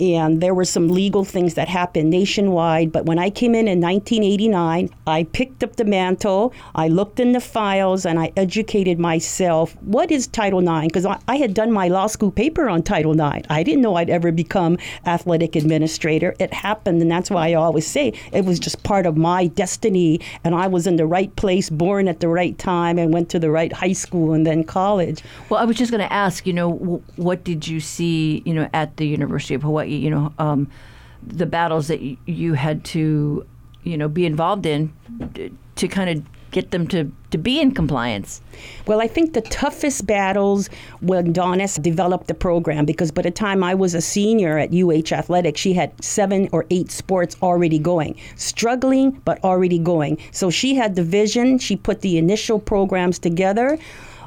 and 0.00 0.40
there 0.40 0.54
were 0.54 0.64
some 0.64 0.88
legal 0.88 1.24
things 1.24 1.54
that 1.54 1.68
happened 1.68 2.10
nationwide. 2.10 2.92
But 2.92 3.06
when 3.06 3.18
I 3.18 3.30
came 3.30 3.54
in 3.54 3.68
in 3.68 3.80
1989, 3.80 4.90
I 5.06 5.24
picked 5.24 5.64
up 5.64 5.76
the 5.76 5.84
mantle, 5.84 6.52
I 6.74 6.88
looked 6.88 7.20
in 7.20 7.32
the 7.32 7.40
files, 7.40 8.04
and 8.04 8.18
I 8.18 8.32
educated 8.36 8.98
myself. 8.98 9.74
What 9.82 10.10
is 10.10 10.26
Title 10.26 10.60
IX? 10.60 10.86
Because 10.86 11.06
I, 11.06 11.18
I, 11.28 11.36
had 11.36 11.54
done 11.54 11.72
my 11.72 11.88
law 11.88 12.06
school 12.06 12.30
paper 12.30 12.68
on 12.68 12.82
Title 12.82 13.12
IX. 13.12 13.46
I 13.50 13.62
didn't 13.62 13.82
know 13.82 13.96
I'd 13.96 14.10
ever 14.10 14.32
become 14.32 14.78
athletic 15.06 15.56
administrator. 15.56 16.34
It 16.38 16.52
happened, 16.52 17.00
and 17.00 17.10
that's 17.10 17.30
why 17.30 17.50
I 17.50 17.54
always 17.54 17.86
say 17.86 18.12
it 18.32 18.44
was 18.44 18.58
just 18.58 18.82
part 18.82 19.06
of 19.06 19.16
my 19.16 19.46
destiny, 19.46 20.20
and 20.44 20.54
I 20.54 20.66
was 20.66 20.86
in 20.86 20.96
the 20.96 21.06
right 21.06 21.34
place, 21.36 21.70
born 21.70 22.08
at 22.08 22.20
the 22.20 22.28
right 22.28 22.58
time, 22.58 22.98
and 22.98 23.12
went 23.12 23.30
to 23.30 23.38
the 23.38 23.50
right 23.50 23.72
high 23.72 23.92
school 23.92 24.32
and 24.32 24.46
then 24.46 24.64
college. 24.64 25.22
Well, 25.48 25.60
I 25.60 25.64
was 25.64 25.76
just 25.76 25.90
going 25.90 26.06
to 26.06 26.12
ask, 26.12 26.46
you 26.46 26.52
know, 26.52 27.02
what 27.16 27.44
did 27.44 27.66
you 27.66 27.80
see, 27.80 28.42
you 28.44 28.54
know, 28.54 28.68
at 28.72 28.96
the 28.96 29.06
University 29.06 29.54
of 29.54 29.62
Hawaii? 29.62 29.85
You 29.88 30.10
know, 30.10 30.32
um, 30.38 30.68
the 31.26 31.46
battles 31.46 31.88
that 31.88 32.00
y- 32.00 32.16
you 32.26 32.54
had 32.54 32.84
to, 32.86 33.46
you 33.82 33.96
know, 33.96 34.08
be 34.08 34.26
involved 34.26 34.66
in 34.66 34.92
to 35.76 35.88
kind 35.88 36.10
of 36.10 36.24
get 36.56 36.70
them 36.70 36.86
to, 36.88 37.12
to 37.30 37.36
be 37.36 37.60
in 37.60 37.72
compliance? 37.72 38.40
Well, 38.86 39.02
I 39.02 39.08
think 39.08 39.34
the 39.34 39.42
toughest 39.42 40.06
battles 40.06 40.70
when 41.00 41.34
Donis 41.34 41.80
developed 41.80 42.28
the 42.28 42.34
program, 42.34 42.86
because 42.86 43.10
by 43.10 43.22
the 43.22 43.30
time 43.30 43.62
I 43.62 43.74
was 43.74 43.94
a 43.94 44.00
senior 44.00 44.56
at 44.56 44.72
UH 44.72 45.14
Athletics, 45.14 45.60
she 45.60 45.74
had 45.74 45.92
seven 46.02 46.48
or 46.52 46.64
eight 46.70 46.90
sports 46.90 47.36
already 47.42 47.78
going, 47.78 48.18
struggling, 48.36 49.20
but 49.26 49.42
already 49.44 49.78
going. 49.78 50.18
So 50.30 50.48
she 50.48 50.74
had 50.74 50.94
the 50.94 51.02
vision, 51.02 51.58
she 51.58 51.76
put 51.76 52.00
the 52.00 52.16
initial 52.16 52.58
programs 52.58 53.18
together. 53.18 53.78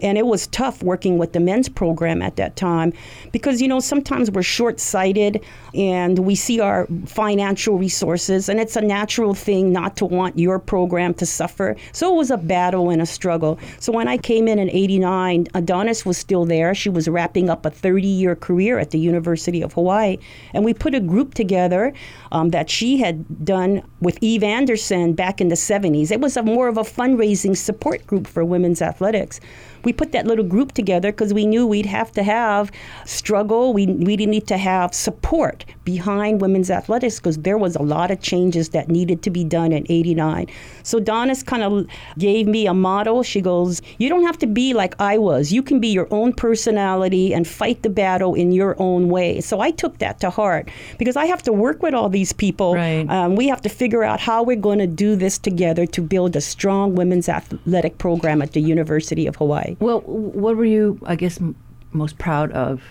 And 0.01 0.17
it 0.17 0.25
was 0.25 0.47
tough 0.47 0.81
working 0.83 1.17
with 1.17 1.33
the 1.33 1.39
men's 1.39 1.69
program 1.69 2.21
at 2.21 2.35
that 2.37 2.55
time 2.55 2.93
because, 3.31 3.61
you 3.61 3.67
know, 3.67 3.79
sometimes 3.79 4.31
we're 4.31 4.43
short 4.43 4.79
sighted 4.79 5.43
and 5.73 6.19
we 6.19 6.35
see 6.35 6.59
our 6.59 6.87
financial 7.05 7.77
resources, 7.77 8.49
and 8.49 8.59
it's 8.59 8.75
a 8.75 8.81
natural 8.81 9.33
thing 9.33 9.71
not 9.71 9.95
to 9.97 10.05
want 10.05 10.37
your 10.37 10.59
program 10.59 11.13
to 11.15 11.25
suffer. 11.25 11.75
So 11.91 12.13
it 12.13 12.17
was 12.17 12.31
a 12.31 12.37
battle 12.37 12.89
and 12.89 13.01
a 13.01 13.05
struggle. 13.05 13.59
So 13.79 13.91
when 13.91 14.07
I 14.07 14.17
came 14.17 14.47
in 14.47 14.59
in 14.59 14.69
89, 14.69 15.47
Adonis 15.53 16.05
was 16.05 16.17
still 16.17 16.45
there. 16.45 16.73
She 16.73 16.89
was 16.89 17.07
wrapping 17.07 17.49
up 17.49 17.65
a 17.65 17.69
30 17.69 18.07
year 18.07 18.35
career 18.35 18.79
at 18.79 18.91
the 18.91 18.99
University 18.99 19.61
of 19.61 19.73
Hawaii. 19.73 20.17
And 20.53 20.65
we 20.65 20.73
put 20.73 20.95
a 20.95 20.99
group 20.99 21.33
together 21.33 21.93
um, 22.31 22.49
that 22.49 22.69
she 22.69 22.97
had 22.97 23.45
done 23.45 23.83
with 24.01 24.17
Eve 24.21 24.43
Anderson 24.43 25.13
back 25.13 25.41
in 25.41 25.49
the 25.49 25.55
70s. 25.55 26.11
It 26.11 26.19
was 26.19 26.37
a 26.37 26.43
more 26.43 26.67
of 26.67 26.77
a 26.77 26.83
fundraising 26.83 27.55
support 27.55 28.05
group 28.07 28.27
for 28.27 28.43
women's 28.43 28.81
athletics 28.81 29.39
we 29.83 29.93
put 29.93 30.11
that 30.11 30.25
little 30.25 30.45
group 30.45 30.73
together 30.73 31.11
because 31.11 31.33
we 31.33 31.45
knew 31.45 31.65
we'd 31.65 31.85
have 31.85 32.11
to 32.13 32.23
have 32.23 32.71
struggle. 33.05 33.73
We 33.73 33.87
we 33.87 34.15
didn't 34.15 34.31
need 34.31 34.47
to 34.47 34.57
have 34.57 34.93
support 34.93 35.65
behind 35.85 36.41
women's 36.41 36.69
athletics 36.69 37.17
because 37.19 37.37
there 37.37 37.57
was 37.57 37.75
a 37.75 37.81
lot 37.81 38.11
of 38.11 38.21
changes 38.21 38.69
that 38.69 38.89
needed 38.89 39.21
to 39.23 39.29
be 39.29 39.43
done 39.43 39.71
in 39.71 39.85
'89. 39.89 40.47
So 40.83 40.99
Donis 40.99 41.45
kind 41.45 41.63
of 41.63 41.87
gave 42.17 42.47
me 42.47 42.67
a 42.67 42.73
model. 42.73 43.23
She 43.23 43.41
goes, 43.41 43.81
"You 43.97 44.09
don't 44.09 44.23
have 44.23 44.37
to 44.39 44.47
be 44.47 44.73
like 44.73 44.95
I 44.99 45.17
was. 45.17 45.51
You 45.51 45.63
can 45.63 45.79
be 45.79 45.89
your 45.89 46.07
own 46.11 46.33
personality 46.33 47.33
and 47.33 47.47
fight 47.47 47.83
the 47.83 47.89
battle 47.89 48.35
in 48.35 48.51
your 48.51 48.75
own 48.79 49.09
way." 49.09 49.41
So 49.41 49.59
I 49.59 49.71
took 49.71 49.97
that 49.99 50.19
to 50.21 50.29
heart 50.29 50.69
because 50.97 51.15
I 51.15 51.25
have 51.25 51.43
to 51.43 51.53
work 51.53 51.81
with 51.81 51.93
all 51.93 52.09
these 52.09 52.33
people. 52.33 52.75
Right. 52.75 53.09
Um, 53.09 53.35
we 53.35 53.47
have 53.47 53.61
to 53.61 53.69
figure 53.69 54.03
out 54.03 54.19
how 54.19 54.43
we're 54.43 54.55
going 54.55 54.79
to 54.79 54.87
do 54.87 55.15
this 55.15 55.37
together 55.37 55.85
to 55.85 56.01
build 56.01 56.35
a 56.35 56.41
strong 56.41 56.95
women's 56.95 57.29
athletic 57.29 57.97
program 57.97 58.41
at 58.41 58.53
the 58.53 58.61
University 58.61 59.27
of 59.27 59.35
Hawaii. 59.37 59.68
Well, 59.79 60.01
what 60.01 60.55
were 60.57 60.65
you, 60.65 60.99
I 61.05 61.15
guess, 61.15 61.39
m- 61.39 61.55
most 61.91 62.17
proud 62.17 62.51
of 62.51 62.81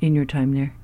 in 0.00 0.14
your 0.14 0.24
time 0.24 0.52
there? 0.54 0.74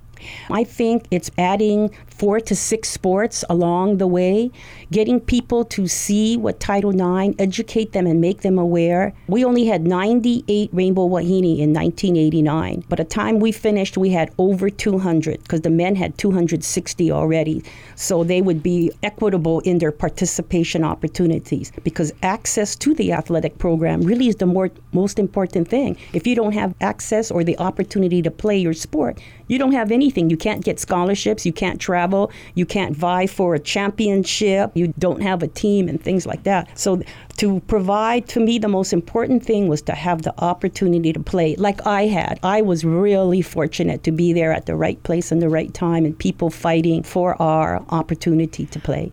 I 0.51 0.65
think 0.65 1.07
it's 1.11 1.31
adding 1.39 1.91
four 2.07 2.39
to 2.41 2.55
six 2.55 2.91
sports 2.91 3.45
along 3.49 3.97
the 3.97 4.07
way, 4.07 4.51
getting 4.91 5.21
people 5.21 5.65
to 5.65 5.87
see 5.87 6.37
what 6.37 6.61
Title 6.61 6.91
IX, 6.91 7.35
educate 7.39 7.93
them 7.93 8.07
and 8.07 8.21
make 8.21 8.43
them 8.43 8.59
aware. 8.59 9.15
We 9.27 9.45
only 9.45 9.65
had 9.67 9.87
98 9.87 10.71
Rainbow 10.73 11.07
Wahine 11.07 11.59
in 11.59 11.73
1989. 11.73 12.85
By 12.89 12.97
the 12.97 13.05
time 13.05 13.41
we 13.41 13.53
finished, 13.53 13.97
we 13.97 14.11
had 14.11 14.31
over 14.39 14.69
200 14.69 15.43
because 15.43 15.63
the 15.63 15.71
men 15.71 15.97
had 15.97 16.19
260 16.19 17.11
already. 17.11 17.63
So 17.97 18.23
they 18.23 18.43
would 18.43 18.63
be 18.63 18.93
equitable 19.03 19.61
in 19.61 19.79
their 19.79 19.93
participation 19.93 20.85
opportunities 20.85 21.73
because 21.85 22.13
access 22.23 22.77
to 22.77 22.95
the 22.95 23.13
athletic 23.13 23.59
program 23.59 24.03
really 24.03 24.29
is 24.29 24.37
the 24.37 24.47
more, 24.47 24.71
most 24.93 25.19
important 25.19 25.69
thing. 25.69 25.97
If 26.13 26.27
you 26.27 26.35
don't 26.35 26.53
have 26.53 26.75
access 26.81 27.31
or 27.31 27.45
the 27.45 27.59
opportunity 27.59 28.23
to 28.23 28.31
play 28.31 28.59
your 28.59 28.75
sport, 28.75 29.19
you 29.51 29.59
don't 29.59 29.73
have 29.73 29.91
anything. 29.91 30.31
You 30.31 30.37
can't 30.37 30.65
get 30.65 30.79
scholarships, 30.79 31.45
you 31.45 31.53
can't 31.53 31.81
travel. 31.81 32.31
You 32.55 32.65
can't 32.65 32.97
vie 32.97 33.27
for 33.27 33.57
a 33.57 33.59
championship. 33.59 34.71
You 34.75 34.95
don't 34.99 35.23
have 35.23 35.43
a 35.43 35.49
team 35.49 35.89
and 35.89 36.01
things 36.01 36.25
like 36.25 36.45
that. 36.45 36.79
So 36.79 37.03
to 37.39 37.59
provide 37.67 38.29
to 38.29 38.39
me 38.39 38.61
the 38.61 38.69
most 38.69 38.93
important 38.93 39.45
thing 39.45 39.67
was 39.67 39.83
to 39.83 39.93
have 39.93 40.23
the 40.23 40.35
opportunity 40.41 41.13
to 41.13 41.21
play 41.21 41.57
like 41.57 41.85
I 41.85 42.07
had. 42.07 42.39
I 42.45 42.63
was 42.63 42.85
really 42.85 43.43
fortunate 43.43 44.05
to 44.05 44.13
be 44.13 44.33
there 44.33 44.53
at 44.53 44.67
the 44.67 44.77
right 44.77 45.03
place 45.03 45.33
and 45.33 45.43
the 45.43 45.49
right 45.49 45.75
time 45.75 46.05
and 46.05 46.17
people 46.17 46.51
fighting 46.51 47.03
for 47.03 47.41
our 47.43 47.85
opportunity 47.91 48.67
to 48.67 48.79
play. 48.79 49.13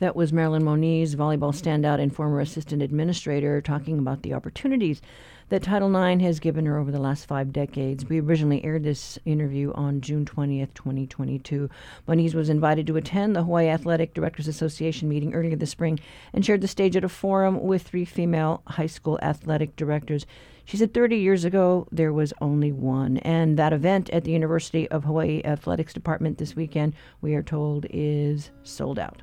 That 0.00 0.14
was 0.14 0.32
Marilyn 0.32 0.62
Moniz, 0.62 1.16
volleyball 1.16 1.52
standout 1.52 2.00
and 2.00 2.14
former 2.14 2.38
assistant 2.38 2.82
administrator, 2.82 3.60
talking 3.60 3.98
about 3.98 4.22
the 4.22 4.32
opportunities 4.32 5.02
that 5.48 5.64
Title 5.64 5.92
IX 5.92 6.22
has 6.22 6.38
given 6.38 6.66
her 6.66 6.78
over 6.78 6.92
the 6.92 7.00
last 7.00 7.26
five 7.26 7.52
decades. 7.52 8.04
We 8.04 8.20
originally 8.20 8.64
aired 8.64 8.84
this 8.84 9.18
interview 9.24 9.72
on 9.72 10.00
June 10.00 10.24
20th, 10.24 10.72
2022. 10.74 11.68
Moniz 12.06 12.32
was 12.32 12.48
invited 12.48 12.86
to 12.86 12.96
attend 12.96 13.34
the 13.34 13.42
Hawaii 13.42 13.66
Athletic 13.66 14.14
Directors 14.14 14.46
Association 14.46 15.08
meeting 15.08 15.34
earlier 15.34 15.56
this 15.56 15.70
spring 15.70 15.98
and 16.32 16.46
shared 16.46 16.60
the 16.60 16.68
stage 16.68 16.96
at 16.96 17.02
a 17.02 17.08
forum 17.08 17.60
with 17.60 17.82
three 17.82 18.04
female 18.04 18.62
high 18.68 18.86
school 18.86 19.18
athletic 19.20 19.74
directors. 19.74 20.26
She 20.64 20.76
said 20.76 20.94
30 20.94 21.16
years 21.16 21.44
ago 21.44 21.88
there 21.90 22.12
was 22.12 22.32
only 22.40 22.70
one. 22.70 23.16
And 23.18 23.58
that 23.58 23.72
event 23.72 24.10
at 24.10 24.22
the 24.22 24.30
University 24.30 24.88
of 24.90 25.02
Hawaii 25.02 25.42
Athletics 25.44 25.92
Department 25.92 26.38
this 26.38 26.54
weekend, 26.54 26.94
we 27.20 27.34
are 27.34 27.42
told, 27.42 27.86
is 27.90 28.52
sold 28.62 29.00
out. 29.00 29.22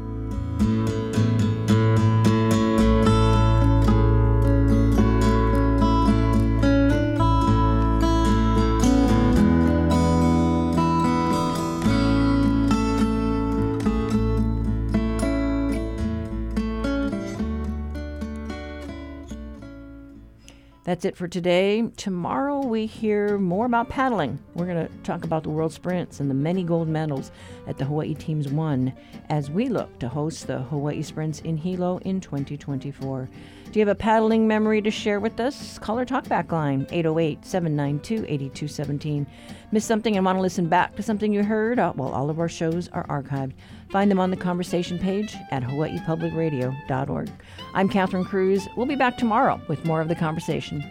That's 20.83 21.05
it 21.05 21.15
for 21.15 21.27
today. 21.27 21.87
Tomorrow 21.95 22.65
we 22.65 22.87
hear 22.87 23.37
more 23.37 23.67
about 23.67 23.89
paddling. 23.89 24.39
We're 24.55 24.65
going 24.65 24.87
to 24.87 24.97
talk 25.03 25.23
about 25.23 25.43
the 25.43 25.49
world 25.49 25.71
sprints 25.71 26.19
and 26.19 26.27
the 26.27 26.33
many 26.33 26.63
gold 26.63 26.87
medals 26.87 27.31
that 27.67 27.77
the 27.77 27.85
Hawaii 27.85 28.15
teams 28.15 28.47
won 28.47 28.91
as 29.29 29.51
we 29.51 29.69
look 29.69 29.99
to 29.99 30.09
host 30.09 30.47
the 30.47 30.57
Hawaii 30.57 31.03
Sprints 31.03 31.41
in 31.41 31.55
Hilo 31.55 31.99
in 31.99 32.19
2024. 32.19 33.29
Do 33.71 33.79
you 33.79 33.85
have 33.85 33.95
a 33.95 33.99
paddling 33.99 34.47
memory 34.47 34.81
to 34.81 34.89
share 34.89 35.19
with 35.19 35.39
us? 35.39 35.77
Call 35.77 35.99
our 35.99 36.05
talkback 36.05 36.51
line 36.51 36.87
808 36.89 37.45
792 37.45 38.25
8217. 38.27 39.27
Miss 39.71 39.85
something 39.85 40.17
and 40.17 40.25
want 40.25 40.37
to 40.37 40.41
listen 40.41 40.67
back 40.67 40.95
to 40.95 41.03
something 41.03 41.31
you 41.31 41.43
heard? 41.43 41.77
Uh, 41.77 41.93
well, 41.95 42.09
all 42.09 42.31
of 42.31 42.39
our 42.39 42.49
shows 42.49 42.89
are 42.89 43.05
archived. 43.05 43.53
Find 43.91 44.09
them 44.09 44.19
on 44.19 44.31
the 44.31 44.37
conversation 44.37 44.97
page 44.97 45.35
at 45.51 45.63
hawaiipublicradio.org. 45.63 47.29
I'm 47.73 47.89
Catherine 47.89 48.23
Cruz. 48.23 48.67
We'll 48.77 48.85
be 48.85 48.95
back 48.95 49.17
tomorrow 49.17 49.59
with 49.67 49.83
more 49.83 49.99
of 49.99 50.07
the 50.07 50.15
conversation. 50.15 50.81